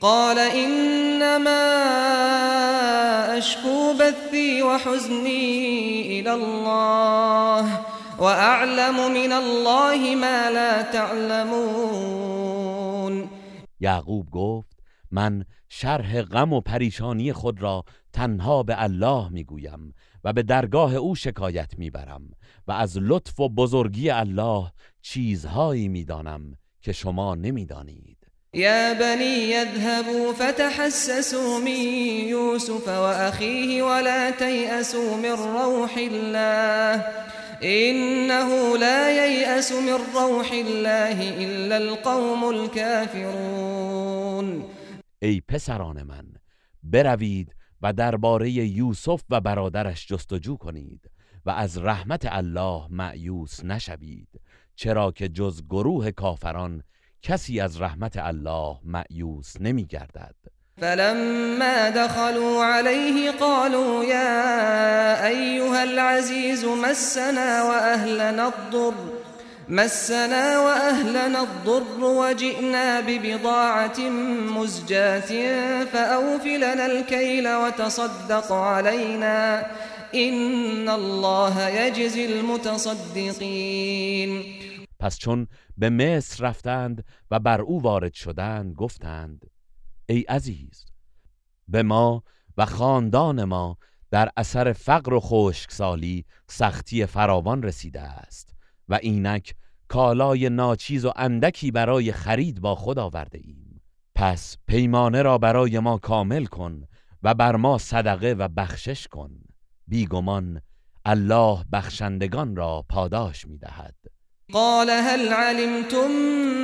قال 0.04 0.39
انما 0.39 1.64
اشكو 3.38 3.93
بثي 3.99 4.62
وحزني 4.62 6.20
الى 6.20 6.34
الله 6.34 7.80
واعلم 8.20 9.14
من 9.14 9.32
الله 9.32 10.16
ما 10.16 10.49
لا 10.51 10.82
تعلمون. 10.82 12.34
یعقوب 13.80 14.30
گفت 14.30 14.80
من 15.12 15.45
شرح 15.70 16.22
غم 16.22 16.54
و 16.54 16.62
پریشانی 16.62 17.34
خود 17.34 17.62
را 17.62 17.84
تنها 18.14 18.64
به 18.64 18.84
الله 18.84 19.30
می‌گویم 19.30 19.93
و 20.24 20.34
به 20.34 20.43
درگاه 20.43 20.95
او 20.95 21.16
شکایت 21.16 21.74
می‌برم 21.78 22.32
و 22.68 22.72
از 22.72 22.97
لطف 22.97 23.39
و 23.39 23.49
بزرگی 23.49 24.10
الله 24.10 24.72
چیزهایی 25.01 25.88
می‌دانم 25.88 26.58
که 26.82 26.91
شما 26.91 27.36
نمی‌دانید. 27.36 28.22
يا 28.56 28.93
بني 28.93 29.51
يذهبوا 29.51 30.34
فتحسسوا 30.34 31.60
من 31.60 31.82
يوسف 32.28 32.88
وأخيه 32.88 33.84
ولا 33.84 34.32
تيأسوا 34.32 35.18
من 35.18 35.32
روح 35.32 35.97
الله 35.97 37.06
إنه 37.64 38.78
لا 38.78 39.26
ييأس 39.26 39.72
من 39.72 39.99
روح 40.16 40.51
الله 40.51 41.43
إلا 41.43 41.78
القوم 41.78 42.49
الكافرون. 42.49 43.93
ای 45.24 45.41
پسران 45.41 46.04
من 46.04 46.26
بروید 46.84 47.56
و 47.82 47.93
درباره 47.93 48.51
یوسف 48.51 49.24
و 49.30 49.41
برادرش 49.41 50.08
جستجو 50.08 50.58
کنید 50.58 51.10
و 51.45 51.49
از 51.49 51.78
رحمت 51.78 52.28
الله 52.32 52.88
معیوس 52.89 53.64
نشوید 53.66 54.28
چرا 54.76 55.12
که 55.12 55.28
جز 55.28 55.64
گروه 55.70 56.12
کافران 56.12 56.84
کسی 57.26 57.59
از 57.59 57.82
رحمت 57.82 58.17
الله 58.17 58.78
معیوس 58.86 59.53
نمی 59.61 59.86
گردد 59.86 60.36
فلما 60.82 61.89
دخلوا 61.89 62.65
عليه 62.65 63.32
قالوا 63.32 64.03
يا 64.03 65.28
أيها 65.28 65.84
العزيز 65.84 66.65
مسنا 66.65 67.63
وأهلنا 67.63 68.47
الضر 68.47 68.93
مسنا 69.69 70.59
وأهلنا 70.59 71.41
الضر 71.41 72.03
وجئنا 72.03 72.99
ببضاعة 73.01 73.99
مزجاة 74.57 75.32
فأوف 75.84 76.45
لنا 76.45 76.86
الكيل 76.86 77.55
وتصدق 77.55 78.51
علينا 78.51 79.65
إن 80.15 80.89
الله 80.89 81.69
يجزي 81.69 82.26
المتصدقين. 82.26 83.84
پس 85.04 85.18
چون 85.18 85.47
به 85.78 85.89
مصر 85.89 86.43
رفتند 86.43 87.06
و 87.32 87.39
بر 87.39 87.62
او 87.62 87.82
وارد 87.82 88.14
شدند 88.14 88.76
گفتند 88.76 89.45
ای 90.06 90.22
عزیز 90.22 90.86
به 91.68 91.84
ما 91.84 92.24
و 92.58 92.66
خاندان 92.66 93.43
ما 93.43 93.78
در 94.12 94.30
اثر 94.38 94.74
فقر 94.74 95.14
و 95.14 95.20
خشکسالی 95.20 96.26
سختی 96.47 97.06
فراوان 97.06 97.64
رسیده 97.64 98.01
است 98.01 98.56
و 98.89 98.99
اینک 99.01 99.56
کالای 99.88 100.49
ناچیز 100.49 101.06
و 101.06 101.12
اندکی 101.16 101.72
برای 101.72 102.12
خرید 102.12 102.62
با 102.62 102.76
خود 102.76 102.99
آورده 102.99 103.39
ایم. 103.43 103.82
پس 104.16 104.58
پیمانه 104.68 105.22
را 105.22 105.38
برای 105.38 105.80
ما 105.80 105.97
کامل 105.97 106.45
کن 106.45 106.84
و 107.24 107.34
بر 107.34 107.56
ما 107.56 107.78
صدقه 107.78 108.34
و 108.34 108.47
بخشش 108.47 109.08
کن. 109.08 109.32
بیگمان 109.88 110.62
الله 111.06 111.66
بخشندگان 111.72 112.56
را 112.56 112.86
پاداش 112.89 113.47
می‌دهد. 113.47 114.12
قال 114.54 114.89
هل 114.89 115.34
علمتم 115.34 116.12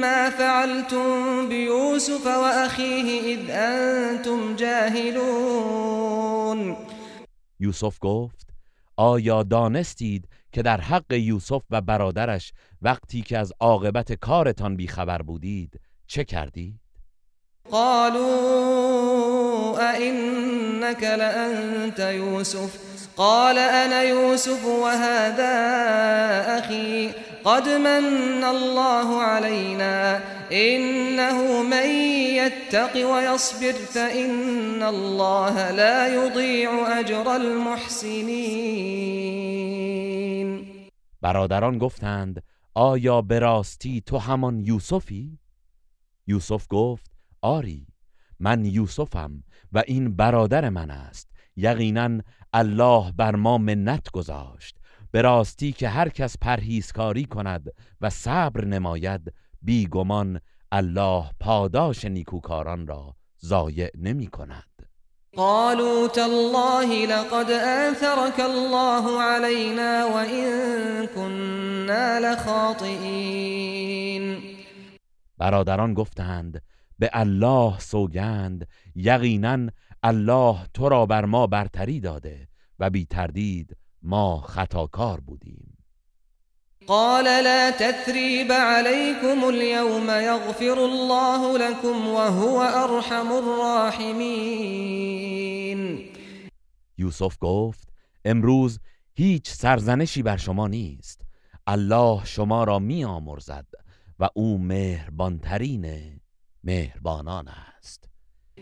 ما 0.02 0.30
فعلتم 0.30 1.50
بيوسف 1.50 2.28
وأخيه 2.28 3.36
إذ 3.36 3.50
أنتم 3.50 4.56
جاهلون؟ 4.56 6.00
یوسف 7.60 8.00
گفت 8.02 8.48
آیا 8.98 9.44
دانستید 9.44 10.28
که 10.52 10.62
در 10.62 10.82
حق 10.82 11.14
یوسف 11.14 11.62
و 11.70 11.82
برادرش 11.82 12.54
وقتی 12.82 13.22
که 13.22 13.38
از 13.38 13.54
عاقبت 13.60 14.14
کارتان 14.14 14.76
بیخبر 14.76 15.22
بودید 15.22 15.80
چه 16.08 16.24
کردید؟ 16.24 16.80
قالوا 17.72 19.00
أئنك 19.80 21.04
لأنت 21.04 22.00
يوسف؟ 22.00 22.78
قال 23.18 23.58
أنا 23.58 24.04
يوسف 24.04 24.66
وهذا 24.66 25.56
أخي. 26.60 27.14
قد 27.46 27.70
من 27.70 28.44
الله 28.44 29.22
علينا 29.22 30.22
إنه 30.52 31.64
من 31.64 31.90
يتق 32.36 33.12
ويصبر 33.12 33.74
فإن 33.74 34.84
الله 34.84 35.72
لا 35.72 36.08
يضيع 36.08 37.00
أجر 37.00 37.36
المحسنين. 37.36 38.60
برادران 41.22 41.78
گفتند 41.78 42.44
آیا 42.76 43.22
به 43.22 43.40
راستی 43.40 44.02
تو 44.02 44.18
همان 44.18 44.60
یوسفی؟ 44.60 45.40
یوسف 46.28 46.66
گفت 46.70 47.12
آری 47.42 47.88
من 48.40 48.66
یوسفم 48.66 49.44
و 49.72 49.84
این 49.88 50.16
برادر 50.16 50.70
من 50.70 50.92
است. 50.92 51.30
یقینا 51.56 52.22
الله 52.54 53.12
بر 53.12 53.36
ما 53.36 53.58
منت 53.58 54.12
گذاشت. 54.12 54.79
به 55.12 55.22
راستی 55.22 55.72
که 55.72 55.90
هر 55.90 56.10
کس 56.10 56.38
پرهیزکاری 56.42 57.26
کند 57.26 57.74
و 58.02 58.10
صبر 58.10 58.66
نماید 58.66 59.34
بیگمان 59.62 60.40
الله 60.72 61.24
پاداش 61.40 62.06
نیکوکاران 62.06 62.88
را 62.88 63.16
ضایع 63.46 63.90
نمی 63.98 64.28
کند. 64.28 64.64
قالوا 65.36 66.08
تالله 66.08 67.06
لقد 67.06 67.52
آثرك 67.52 68.40
الله 68.40 69.22
علينا 69.22 70.06
وإن 70.06 71.08
كنا 71.08 72.20
لخاطئين. 72.20 73.80
برادران 75.38 75.94
گفتند 75.94 76.62
به 77.00 77.10
الله 77.14 77.80
سوگند 77.80 78.68
یقینا 78.96 79.70
الله 80.04 80.58
تو 80.74 80.90
را 80.90 81.06
بر 81.06 81.26
ما 81.26 81.48
برتری 81.48 82.00
داده 82.00 82.48
و 82.80 82.90
بی 82.90 83.06
تردید 83.06 83.78
ما 84.04 84.42
خطاکار 84.42 85.20
بودیم. 85.20 85.78
قال 86.88 87.26
لا 87.44 87.72
تثريب 87.72 88.52
عليكم 88.52 89.50
اليوم 89.50 90.10
يغفر 90.10 90.86
الله 90.86 91.58
لكم 91.58 92.08
وهو 92.08 92.62
ارحم 92.62 93.32
الراحمين. 93.32 94.60
یوسف 96.98 97.38
گفت 97.42 97.90
امروز 98.26 98.80
هیچ 99.14 99.50
سرزنشی 99.50 100.24
بر 100.24 100.38
شما 100.38 100.68
نیست. 100.68 101.22
الله 101.68 102.26
شما 102.26 102.64
را 102.64 102.80
می 102.80 103.06
آمرزد 103.06 103.66
و 104.20 104.30
او 104.34 104.58
مهربانترین 104.58 106.20
مهربانان 106.64 107.48
است. 107.48 107.69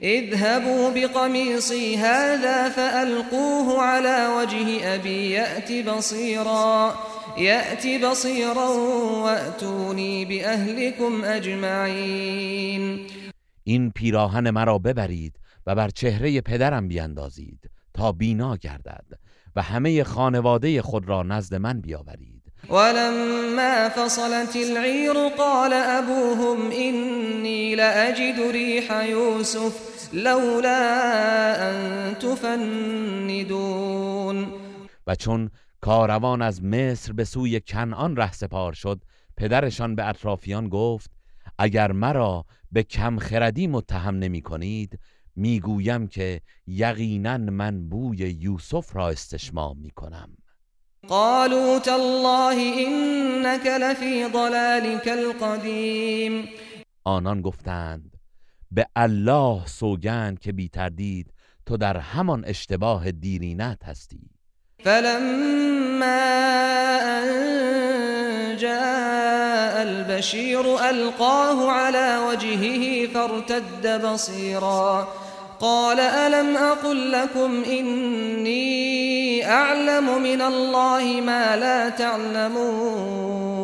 اذهبوا 0.03 0.89
بقميصي 0.89 1.97
هذا 1.97 2.69
فألقوه 2.69 3.81
على 3.81 4.27
وجه 4.37 4.95
أبي 4.95 5.31
يأت 5.31 5.71
بصيرا 5.71 6.95
يأت 7.37 7.87
بصيرا 7.87 8.69
وأتوني 9.23 10.25
بأهلكم 10.25 11.23
أجمعين. 11.25 13.07
این 13.63 13.91
پیراهن 13.91 14.49
مرا 14.49 14.77
ببرید 14.77 15.39
و 15.67 15.75
بر 15.75 15.89
چهره 15.89 16.41
پدرم 16.41 16.87
بیندازید 16.87 17.69
تا 17.93 18.11
بینا 18.11 18.55
گردد 18.55 19.05
و 19.55 19.61
همه 19.61 20.03
خانواده 20.03 20.81
خود 20.81 21.09
را 21.09 21.23
نزد 21.23 21.55
من 21.55 21.81
بیاورید. 21.81 22.36
ولما 22.69 23.89
فصلت 23.89 24.55
العير 24.55 25.13
قال 25.37 25.73
أبوهم 25.73 26.71
إني 26.71 27.75
لأجد 27.75 28.39
ريح 28.51 28.91
يوسف 28.91 29.73
لولا 30.13 31.69
أن 31.69 31.75
تفندون. 32.19 33.67
و 35.07 35.15
چون 35.15 35.49
کاروان 35.81 36.41
از 36.41 36.63
مصر 36.63 37.13
به 37.13 37.23
سوی 37.23 37.59
کنعان 37.59 38.15
رهسپار 38.15 38.73
شد 38.73 39.03
پدرشان 39.37 39.95
به 39.95 40.07
اطرافیان 40.07 40.69
گفت 40.69 41.11
اگر 41.59 41.91
مرا 41.91 42.45
به 42.71 42.83
کم 42.83 43.17
خردی 43.17 43.67
متهم 43.67 44.15
نمی 44.15 44.41
کنید 44.41 44.99
می‌گویم 45.35 46.07
که 46.07 46.41
یقینا 46.67 47.37
من 47.37 47.89
بوی 47.89 48.17
یوسف 48.17 48.95
را 48.95 49.09
استشمام 49.09 49.77
می 49.77 49.91
کنم. 49.91 50.37
قالوا 51.09 51.79
تالله 51.79 52.57
إنك 52.87 53.65
لفي 53.65 54.25
ضلالك 54.25 55.07
القديم. 55.07 56.49
آنان 57.05 57.41
گفتند 57.41 58.17
به 58.71 58.85
الله 58.95 59.65
سوگند 59.65 60.39
که 60.39 60.51
بی 60.51 60.69
تردید 60.69 61.33
تو 61.65 61.77
در 61.77 61.97
همان 61.97 62.45
اشتباه 62.45 63.11
دیرینت 63.11 63.83
هستی. 63.85 64.29
فلما 64.83 66.17
أن 67.01 67.27
جاء 68.57 69.81
البشير 69.81 70.89
ألقاه 70.89 71.71
على 71.71 72.17
وجهه 72.17 73.07
فارتد 73.13 74.01
بصيرا. 74.05 75.07
قال 75.59 75.99
ألم 75.99 76.57
أقل 76.57 77.11
لكم 77.11 77.63
إني 77.63 79.45
أعلم 79.45 80.23
من 80.23 80.41
الله 80.41 81.21
ما 81.21 81.55
لا 81.55 81.89
تعلمون 81.89 83.57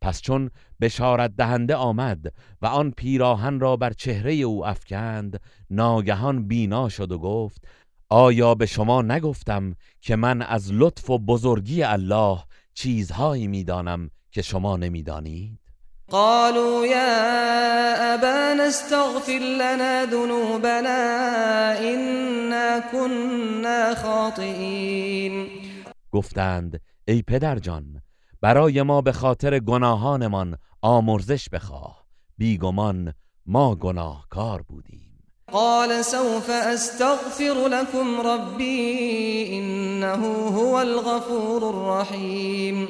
پس 0.00 0.20
چون 0.20 0.50
بشارت 0.80 1.30
دهنده 1.36 1.76
آمد 1.76 2.32
و 2.62 2.66
آن 2.66 2.90
پیراهن 2.90 3.60
را 3.60 3.76
بر 3.76 3.92
چهره 3.92 4.32
او 4.32 4.66
افکند 4.66 5.40
ناگهان 5.70 6.48
بینا 6.48 6.88
شد 6.88 7.12
و 7.12 7.18
گفت 7.18 7.64
آیا 8.08 8.54
به 8.54 8.66
شما 8.66 9.02
نگفتم 9.02 9.74
که 10.00 10.16
من 10.16 10.42
از 10.42 10.72
لطف 10.72 11.10
و 11.10 11.18
بزرگی 11.18 11.82
الله 11.82 12.38
چیزهایی 12.74 13.46
می‌دانم 13.46 14.10
که 14.30 14.42
شما 14.42 14.76
نمی‌دانید؟ 14.76 15.67
قالوا 16.10 16.86
يا 16.86 18.14
أبانا 18.14 18.68
استغفر 18.68 19.38
لنا 19.38 20.04
ذنوبنا 20.04 21.00
إنا 21.80 22.80
كنا 22.92 23.94
خاطئين. 23.94 25.48
گفتند 26.12 26.80
ای 27.08 27.22
پدرجان 27.22 28.02
برای 28.42 28.82
ما 28.82 29.00
به 29.00 29.12
خاطر 29.12 29.58
گناهانمان 29.58 30.56
آمرزش 30.82 31.48
بخواه. 31.48 32.04
بیگمان 32.38 33.14
ما 33.46 33.74
گناهکار 33.74 34.62
بودیم. 34.62 35.24
قال 35.52 36.02
سوف 36.02 36.50
استغفر 36.50 37.68
لكم 37.68 38.20
ربي 38.20 39.58
انه 39.58 40.26
هو 40.48 40.74
الغفور 40.74 41.64
الرحیم 41.64 42.88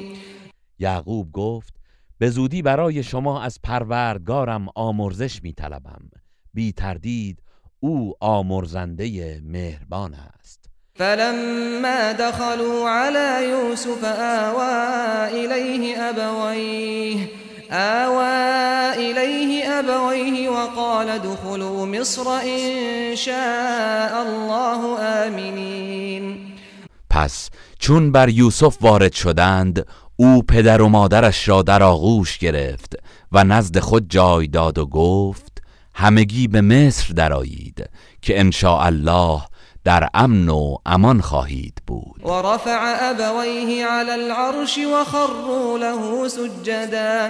یعقوب 0.79 1.31
گفت 1.31 1.78
به 2.19 2.29
زودی 2.29 2.61
برای 2.61 3.03
شما 3.03 3.41
از 3.41 3.59
پروردگارم 3.63 4.67
آمرزش 4.75 5.43
می 5.43 5.53
طلبم 5.53 6.09
بی 6.53 6.71
تردید 6.71 7.39
او 7.79 8.13
آمرزنده 8.19 9.39
مهربان 9.43 10.13
است. 10.13 10.69
فلما 10.95 12.13
دخلوا 12.13 12.89
على 12.89 13.49
يوسف 13.49 14.03
آوى 14.19 15.45
إليه 15.45 15.97
أبويه 16.09 17.27
آوى 17.71 18.93
إليه 18.95 19.79
أبويه 19.79 20.49
وقال 20.49 21.19
دخلوا 21.19 21.85
مصر 21.85 22.27
إن 22.29 23.15
شاء 23.15 24.21
الله 24.21 24.97
آمنين. 25.27 26.37
پس 27.09 27.49
چون 27.79 28.11
بر 28.11 28.29
یوسف 28.29 28.77
وارد 28.81 29.13
شدند 29.13 29.85
او 30.21 30.43
پدر 30.43 30.81
و 30.81 30.89
مادرش 30.89 31.49
را 31.49 31.61
در 31.61 31.83
آغوش 31.83 32.37
گرفت 32.37 32.95
و 33.31 33.43
نزد 33.43 33.79
خود 33.79 34.09
جای 34.09 34.47
داد 34.47 34.77
و 34.77 34.85
گفت 34.85 35.61
همگی 35.95 36.47
به 36.47 36.61
مصر 36.61 37.13
درآیید 37.13 37.89
که 38.21 38.39
ان 38.39 38.51
الله 38.63 39.41
در 39.83 40.09
امن 40.13 40.49
و 40.49 40.75
امان 40.85 41.21
خواهید 41.21 41.73
بود. 41.87 42.21
و 42.25 42.29
رفع 42.29 42.97
ابويه 43.01 43.85
على 43.85 44.11
العرش 44.11 44.77
وخروا 44.77 45.77
له 45.77 46.27
سجدا. 46.27 47.29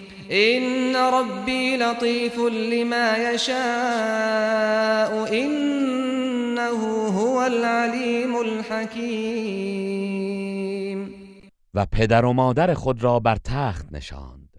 إن 0.31 0.95
ربي 0.95 1.77
لطيف 1.77 2.37
لما 2.39 3.17
يشاء 3.17 3.53
إنه 5.33 7.07
هو 7.07 7.41
العليم 7.41 8.35
الحكيم. 8.35 9.81
و 11.73 11.85
پدر 11.85 12.25
و 12.25 12.33
مادر 12.33 12.73
خود 12.73 13.03
را 13.03 13.19
بر 13.19 13.35
تخت 13.35 13.93
نشاند 13.93 14.57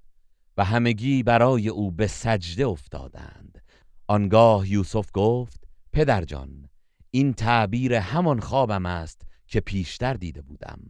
و 0.56 0.64
همگی 0.64 1.22
برای 1.22 1.68
او 1.68 1.90
به 1.90 2.06
سجده 2.06 2.66
افتادند. 2.66 3.62
آنگاه 4.08 4.68
یوسف 4.68 5.06
گفت 5.12 5.64
پدرجان 5.92 6.68
این 7.10 7.32
تعبیر 7.32 7.94
همان 7.94 8.40
خوابم 8.40 8.86
است 8.86 9.22
که 9.46 9.60
پیشتر 9.60 10.14
دیده 10.14 10.42
بودم. 10.42 10.80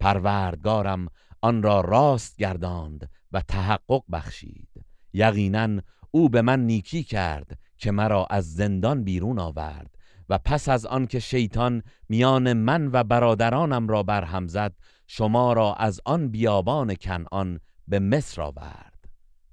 پروردگارم 0.00 1.08
آن 1.42 1.62
را 1.62 1.80
راست 1.80 2.36
گرداند 2.36 3.10
و 3.32 3.40
تحقق 3.40 4.02
بخشید. 4.12 4.68
یقینا 5.12 5.80
او 6.10 6.28
به 6.28 6.42
من 6.42 6.66
نیکی 6.66 7.04
کرد 7.04 7.58
که 7.78 7.90
مرا 7.90 8.26
از 8.30 8.54
زندان 8.54 9.04
بیرون 9.04 9.38
آورد 9.38 9.98
و 10.28 10.38
پس 10.38 10.68
از 10.68 10.86
آنکه 10.86 11.20
شیطان 11.20 11.82
میان 12.08 12.52
من 12.52 12.90
و 12.92 13.04
برادرانم 13.04 13.88
را 13.88 14.02
برهم 14.02 14.46
زد 14.46 14.74
شما 15.06 15.52
را 15.52 15.74
از 15.74 16.00
آن 16.04 16.28
بیابان 16.28 16.94
کنعان 16.94 17.60
به 17.88 17.98
مصر 17.98 18.42
آورد. 18.42 19.08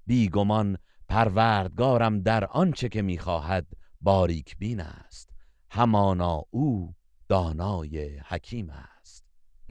بیگمان 0.06 0.78
پروردگارم 1.10 2.22
در 2.22 2.46
آنچه 2.46 2.90
که 2.90 3.02
می‌خواهد 3.02 3.68
باریک 4.02 4.58
بین 4.58 4.80
است. 4.80 5.30
همانا 5.72 6.44
او 6.50 6.96
دانای 7.28 8.18
حکیم 8.18 8.70
است. 8.70 8.89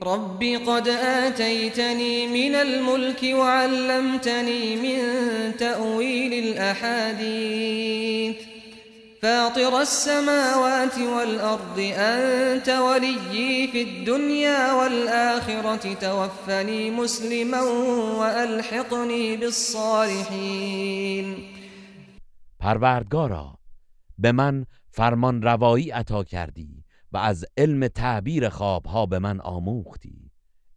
ربي 0.02 0.56
قد 0.56 0.88
آتيتني 0.88 2.26
من 2.26 2.54
الملك 2.54 3.22
وعلمتني 3.22 4.76
من 4.76 4.98
تأويل 5.56 6.32
الأحاديث. 6.44 8.36
فاطر 9.22 9.80
السماوات 9.80 10.98
والأرض 10.98 11.92
أنت 11.98 12.68
وليي 12.68 13.68
في 13.68 13.82
الدنيا 13.82 14.72
والآخرة 14.72 15.94
توفني 15.94 16.90
مسلما 16.90 17.62
وألحقني 18.20 19.36
بالصالحين. 19.36 21.26
پروردگارا 22.60 23.58
به 24.18 24.32
من 24.32 24.64
فرمان 24.90 25.42
روایی 25.42 25.90
عطا 25.90 26.24
کردی. 26.24 26.77
و 27.12 27.16
از 27.16 27.44
علم 27.56 27.88
تعبیر 27.88 28.48
خوابها 28.48 29.06
به 29.06 29.18
من 29.18 29.40
آموختی. 29.40 30.30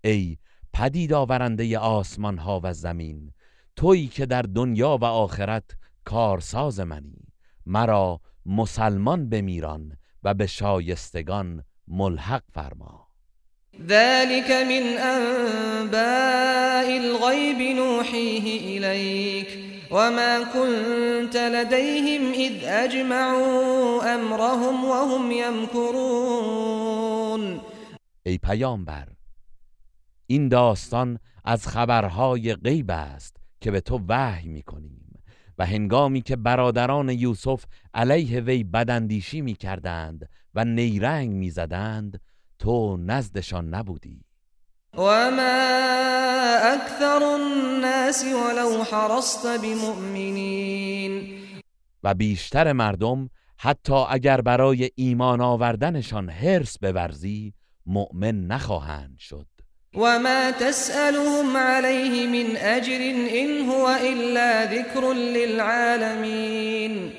ای 0.03 0.37
پدید 0.73 1.13
آورنده 1.13 1.77
آسمان 1.77 2.37
ها 2.37 2.61
و 2.63 2.73
زمین 2.73 3.31
تویی 3.75 4.07
که 4.07 4.25
در 4.25 4.41
دنیا 4.41 4.97
و 5.01 5.05
آخرت 5.05 5.63
کارساز 6.05 6.79
منی. 6.79 7.27
مرا 7.65 8.21
مسلمان 8.45 9.29
بمیران 9.29 9.97
و 10.23 10.33
به 10.33 10.47
شایستگان 10.47 11.63
ملحق 11.87 12.43
فرما. 12.53 13.07
ذلك 13.87 14.51
من 14.51 14.97
انباء 14.99 16.87
الغیب 17.01 17.77
نوحیه 17.77 18.85
الیک. 18.85 19.60
وما 19.91 20.43
كنت 20.43 21.35
لديهم 21.35 22.31
إذ 22.33 22.63
أجمعوا 22.63 24.15
أمرهم 24.15 24.85
وهم 24.85 25.31
يمكرون. 25.31 26.81
ای 28.25 28.37
پیامبر 28.37 29.07
این 30.27 30.47
داستان 30.47 31.19
از 31.45 31.67
خبرهای 31.67 32.55
غیب 32.55 32.91
است 32.91 33.37
که 33.61 33.71
به 33.71 33.81
تو 33.81 34.01
وحی 34.07 34.47
می‌کنیم 34.49 35.23
و 35.57 35.65
هنگامی 35.65 36.21
که 36.21 36.35
برادران 36.35 37.09
یوسف 37.09 37.65
علیه 37.93 38.39
وی 38.39 38.63
بداندیشی 38.63 39.41
می‌کردند 39.41 40.29
و 40.55 40.65
نیرنگ 40.65 41.31
می‌زدند 41.31 42.21
تو 42.59 42.97
نزدشان 42.97 43.69
نبودی. 43.69 44.25
وما 44.97 46.57
اكثر 46.73 47.23
الناس 47.23 48.23
ولو 48.23 48.83
حرصت 48.83 49.61
بمؤمنین 49.61 51.41
و 52.03 52.13
بیشتر 52.13 52.73
مردم 52.73 53.29
حتی 53.57 54.05
اگر 54.09 54.41
برای 54.41 54.89
ایمان 54.95 55.41
آوردنشان 55.41 56.29
حرس 56.29 56.77
بورزی 56.77 57.53
مؤمن 57.85 58.47
نخواهند 58.47 59.17
شد. 59.19 59.45
وما 59.95 60.51
تسألهم 60.51 61.57
عليه 61.57 62.27
من 62.27 62.55
أجر 62.55 63.01
إن 63.41 63.69
هو 63.69 63.87
إلا 63.87 64.65
ذكر 64.65 65.13
للعالمين. 65.13 67.11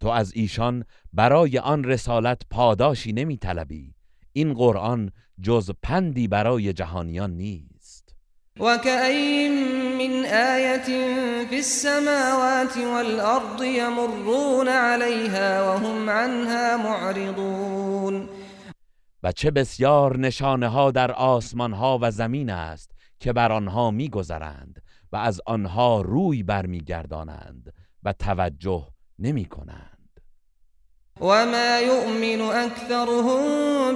تو 0.00 0.08
از 0.08 0.32
ایشان 0.34 0.84
برای 1.12 1.58
آن 1.58 1.84
رسالت 1.84 2.42
پاداشی 2.50 3.12
نمی 3.12 3.36
طلبی 3.36 3.94
این 4.32 4.54
قرآن 4.54 5.10
جز 5.42 5.70
پندی 5.82 6.28
برای 6.28 6.72
جهانیان 6.72 7.30
نیست. 7.30 8.14
وكأين 8.60 9.52
من 9.98 10.24
آية 10.24 10.86
في 11.50 11.58
السماوات 11.58 12.76
والأرض 12.76 13.62
يمرون 13.62 14.68
عليها 14.68 15.74
وهم 15.74 16.10
عنها 16.10 16.76
معرضون. 16.76 18.28
و 19.22 19.32
چه 19.32 19.50
بسیار 19.50 20.18
نشانه 20.18 20.68
ها 20.68 20.90
در 20.90 21.12
آسمان 21.12 21.72
ها 21.72 21.98
و 22.02 22.10
زمین 22.10 22.50
است 22.50 22.90
که 23.20 23.32
بر 23.32 23.52
آنها 23.52 23.90
میگذرند 23.90 24.82
و 25.12 25.16
از 25.16 25.40
آنها 25.46 26.00
روی 26.00 26.42
برمیگردانند 26.42 27.72
و 28.02 28.12
توجه 28.12 28.88
نمی 29.18 29.44
کنند 29.44 29.85
وما 31.20 31.80
يؤمن 31.80 32.40
أكثرهم 32.40 33.40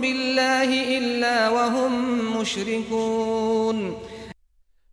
بالله 0.01 0.99
إلا 0.99 1.49
وهم 1.49 1.93
مشركون. 2.41 3.97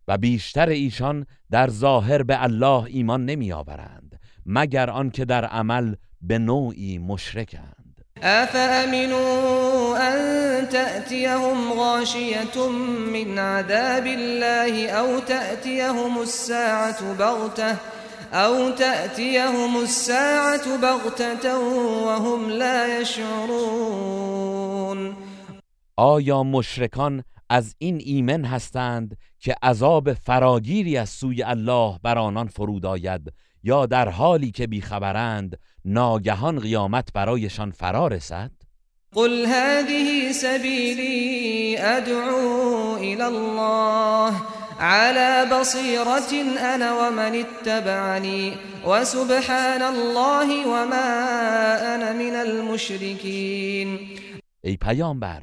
و 0.08 0.18
بیشتر 0.18 0.68
ایشان 0.68 1.26
در 1.50 1.70
ظاهر 1.70 2.22
به 2.22 2.42
الله 2.42 2.84
ایمان 2.84 3.24
نمی 3.26 3.52
آورند 3.52 4.20
مگر 4.46 4.90
آنکه 4.90 5.24
در 5.24 5.44
عمل 5.44 5.94
به 6.22 6.38
نوعی 6.38 6.98
مشرکند. 6.98 8.04
أفأمنوا 8.22 9.98
أن 9.98 10.68
تأتيهم 10.68 11.72
غاشية 11.72 12.68
من 13.12 13.38
عذاب 13.38 14.06
الله 14.06 14.90
أو 14.90 15.18
تأتيهم 15.18 16.22
الساعة 16.22 17.12
بغتة 17.12 17.76
أو 18.32 18.70
تأتيهم 18.70 19.76
الساعة 19.76 20.76
بغتة 20.76 21.58
وهم 22.06 22.50
لا 22.50 23.00
يشعرون. 23.00 24.68
آیا 25.96 26.42
مشرکان 26.42 27.24
از 27.50 27.74
این 27.78 28.00
ایمن 28.04 28.44
هستند 28.44 29.16
که 29.40 29.54
عذاب 29.62 30.12
فراگیری 30.12 30.96
از 30.96 31.08
سوی 31.08 31.42
الله 31.42 31.98
بر 32.02 32.18
آنان 32.18 32.48
فرود 32.48 32.86
آید 32.86 33.32
یا 33.62 33.86
در 33.86 34.08
حالی 34.08 34.50
که 34.50 34.66
بیخبرند 34.66 35.58
ناگهان 35.84 36.58
قیامت 36.58 37.08
برایشان 37.14 37.70
فرا 37.70 38.08
رسد؟ 38.08 38.50
قل 39.14 39.46
هذه 39.46 40.32
سبيلي 40.32 41.78
أدعو 41.78 42.96
إلى 42.96 43.24
الله. 43.24 44.34
على 44.80 45.46
بصيرة 45.60 46.32
أنا 46.74 46.92
ومن 46.92 47.34
اتبعني 47.34 48.56
وسبحان 48.86 49.82
الله 49.82 50.66
وما 50.66 51.94
أنا 51.94 52.12
من 52.12 52.34
المشركين. 52.34 53.98
ای 54.64 54.76
پیامبر 54.76 55.42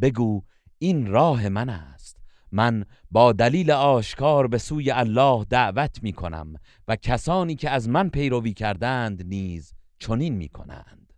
بگو 0.00 0.42
این 0.78 1.06
راه 1.06 1.48
من 1.48 1.68
است. 1.68 2.16
من 2.52 2.84
با 3.10 3.32
دلیل 3.32 3.70
آشکار 3.70 4.46
به 4.46 4.58
سوی 4.58 4.90
الله 4.90 5.44
دعوت 5.50 6.02
می 6.02 6.12
کنم 6.12 6.54
و 6.88 6.96
کسانی 6.96 7.56
که 7.56 7.70
از 7.70 7.88
من 7.88 8.08
پیروی 8.08 8.52
کردند 8.52 9.22
نیز 9.26 9.74
چنین 9.98 10.34
می 10.34 10.48
کنند. 10.48 11.12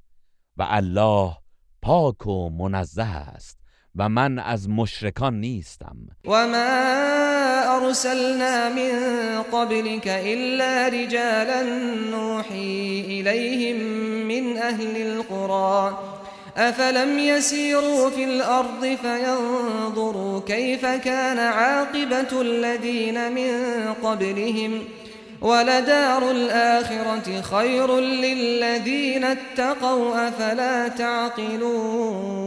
و 0.57 0.67
الله 0.69 1.37
پاک 1.83 2.27
و 2.27 2.51
منزه 2.51 3.03
است. 3.03 3.62
و 3.97 4.09
من 4.09 4.39
از 4.39 4.69
مشرکان 4.69 5.41
نیستم. 5.41 5.97
و 6.27 6.49
ما 6.49 6.57
ارسلنا 7.77 8.69
من 8.69 8.93
قبلك 9.43 10.07
الا 10.07 10.89
رجالا 10.89 11.63
نوحي 12.11 13.01
اليهم 13.09 13.77
من 14.29 14.57
أهل 14.57 14.97
القرى 14.97 15.99
افلم 16.57 17.19
يسيروا 17.19 18.11
في 18.11 18.25
الأرض 18.25 18.99
فينظروا 19.03 20.41
كيف 20.47 20.87
كان 20.87 21.39
عاقبة 21.39 22.41
الذين 22.41 23.33
من 23.33 23.85
قبلهم. 24.03 24.81
ولدار 25.41 26.31
الآخرة 26.31 27.41
خير 27.41 28.01
للذين 28.01 29.25
اتقوا 29.25 30.29
افلا 30.29 30.89
تعقلون؟ 30.89 32.43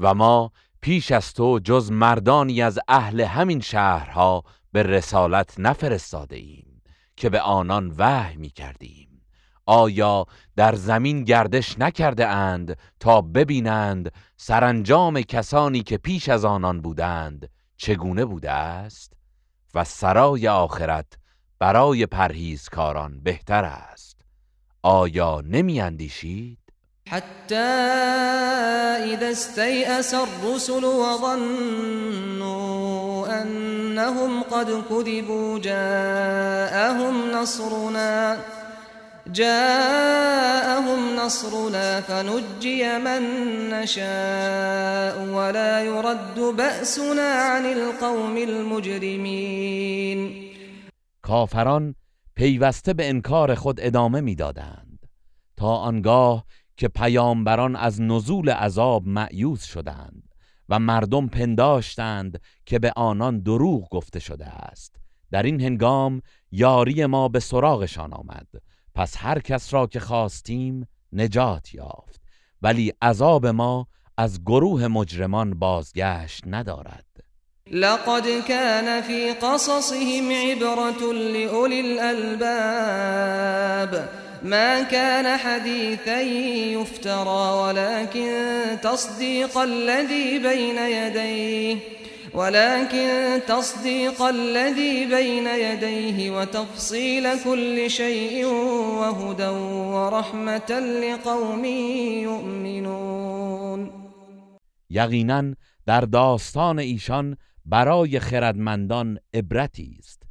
و 0.00 0.14
ما 0.14 0.52
پیش 0.80 1.12
از 1.12 1.32
تو 1.34 1.58
جز 1.64 1.90
مردانی 1.92 2.62
از 2.62 2.78
اهل 2.88 3.20
همین 3.20 3.60
شهرها 3.60 4.42
به 4.72 4.82
رسالت 4.82 5.54
نفرستاده 5.58 6.36
ایم 6.36 6.82
که 7.16 7.30
به 7.30 7.40
آنان 7.40 7.94
وحی 7.98 8.36
می 8.36 8.50
کردیم. 8.50 9.22
آیا 9.66 10.26
در 10.56 10.74
زمین 10.74 11.24
گردش 11.24 11.78
نکرده 11.78 12.26
اند 12.26 12.78
تا 13.00 13.20
ببینند 13.20 14.12
سرانجام 14.36 15.20
کسانی 15.20 15.82
که 15.82 15.98
پیش 15.98 16.28
از 16.28 16.44
آنان 16.44 16.80
بودند 16.80 17.50
چگونه 17.76 18.24
بوده 18.24 18.50
است؟ 18.50 19.12
و 19.74 19.84
سرای 19.84 20.48
آخرت 20.48 21.18
برای 21.58 22.06
پرهیزکاران 22.06 23.20
بهتر 23.20 23.64
است. 23.64 24.20
آیا 24.82 25.40
نمی 25.44 25.80
اندیشید؟ 25.80 26.59
حتی 27.10 27.56
اذا 29.14 29.30
استيأس 29.30 30.14
الرسل 30.14 30.84
وظنوا 30.84 32.30
انهم 33.42 34.42
قد 34.42 34.82
كذبوا 34.90 35.58
جاءهم 35.58 37.30
نصرنا 37.30 38.38
جاءهم 39.26 41.16
نصرنا 41.16 42.00
فنجي 42.00 42.98
من 42.98 43.22
نشاء 43.70 45.24
ولا 45.34 45.82
يرد 45.82 46.40
بأسنا 46.40 47.32
عن 47.32 47.66
القوم 47.66 48.36
المجرمين. 48.36 50.20
کافران 51.22 51.94
پیوسته 52.36 52.92
به 52.92 53.08
انکار 53.08 53.54
خود 53.54 53.80
ادامه 53.80 54.20
می‌دادند. 54.20 54.98
تا 55.56 55.76
آنگاه 55.76 56.44
که 56.80 56.88
پیامبران 56.88 57.76
از 57.76 58.00
نزول 58.00 58.50
عذاب 58.50 59.06
معیوز 59.06 59.62
شدند 59.62 60.34
و 60.68 60.78
مردم 60.78 61.28
پنداشتند 61.28 62.40
که 62.66 62.78
به 62.78 62.92
آنان 62.96 63.40
دروغ 63.40 63.88
گفته 63.90 64.18
شده 64.20 64.46
است. 64.46 64.96
در 65.30 65.42
این 65.42 65.60
هنگام 65.60 66.22
یاری 66.50 67.06
ما 67.06 67.28
به 67.28 67.40
سراغشان 67.40 68.12
آمد. 68.12 68.46
پس 68.94 69.16
هر 69.18 69.38
کس 69.38 69.74
را 69.74 69.86
که 69.86 70.00
خواستیم 70.00 70.88
نجات 71.12 71.74
یافت. 71.74 72.20
ولی 72.62 72.92
عذاب 73.02 73.46
ما 73.46 73.86
از 74.16 74.44
گروه 74.44 74.88
مجرمان 74.88 75.58
بازگشت 75.58 76.44
ندارد. 76.46 77.06
لقد 77.70 78.24
كان 78.48 79.02
في 79.02 79.32
قصصهم 79.32 80.30
عبرة 80.30 81.12
لأولي 81.12 81.80
الألباب. 81.80 83.00
ما 84.42 84.82
كان 84.82 85.36
حديثا 85.36 86.20
يفترى 86.20 87.52
ولكن 87.62 88.32
تصديق 88.82 89.58
الذي 89.58 90.38
بين 90.38 90.78
يديه 90.78 91.78
ولكن 92.34 93.40
تصديق 93.48 94.22
الذي 94.22 95.06
بين 95.06 95.46
يديه 95.46 96.30
وتفصيل 96.30 97.44
كل 97.44 97.90
شيء 97.90 98.46
وهدى 98.46 99.48
ورحمة 99.94 100.70
لقوم 101.02 101.64
يؤمنون. 102.24 103.90
یقینا 104.90 105.54
در 105.86 106.00
داستان 106.00 106.78
ایشان 106.78 107.36
برای 107.64 108.20
خردمندان 108.20 109.18
عبرتی 109.34 109.96
است. 109.98 110.22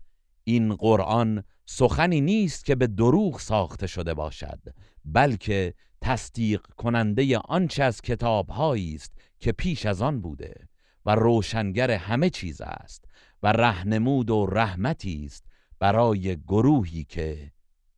این 0.43 0.76
قرآن 0.76 1.43
سخنی 1.72 2.22
نیست 2.22 2.65
که 2.65 2.76
به 2.76 2.88
دروغ 2.88 3.39
ساخته 3.39 3.88
شده 3.88 4.13
باشد 4.13 4.59
بلکه 5.05 5.74
تصدیق 6.01 6.61
کننده 6.61 7.38
آنچه 7.38 7.84
از 7.84 8.01
کتابهایی 8.01 8.95
است 8.95 9.13
که 9.39 9.51
پیش 9.51 9.86
از 9.86 10.01
آن 10.01 10.22
بوده 10.22 10.70
و 11.05 11.15
روشنگر 11.15 11.91
همه 11.91 12.30
چیز 12.30 12.61
است 12.61 13.05
و 13.43 13.51
رهنمود 13.51 14.30
و 14.30 14.45
رحمتی 14.45 15.26
است 15.26 15.45
برای 15.80 16.36
گروهی 16.36 17.03
که 17.03 17.51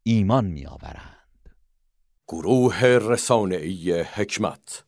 ایمان 0.03 0.45
میآورند. 0.45 1.49
گروه 2.27 2.85
رسانه‌ای 2.85 4.01
حکمت 4.01 4.79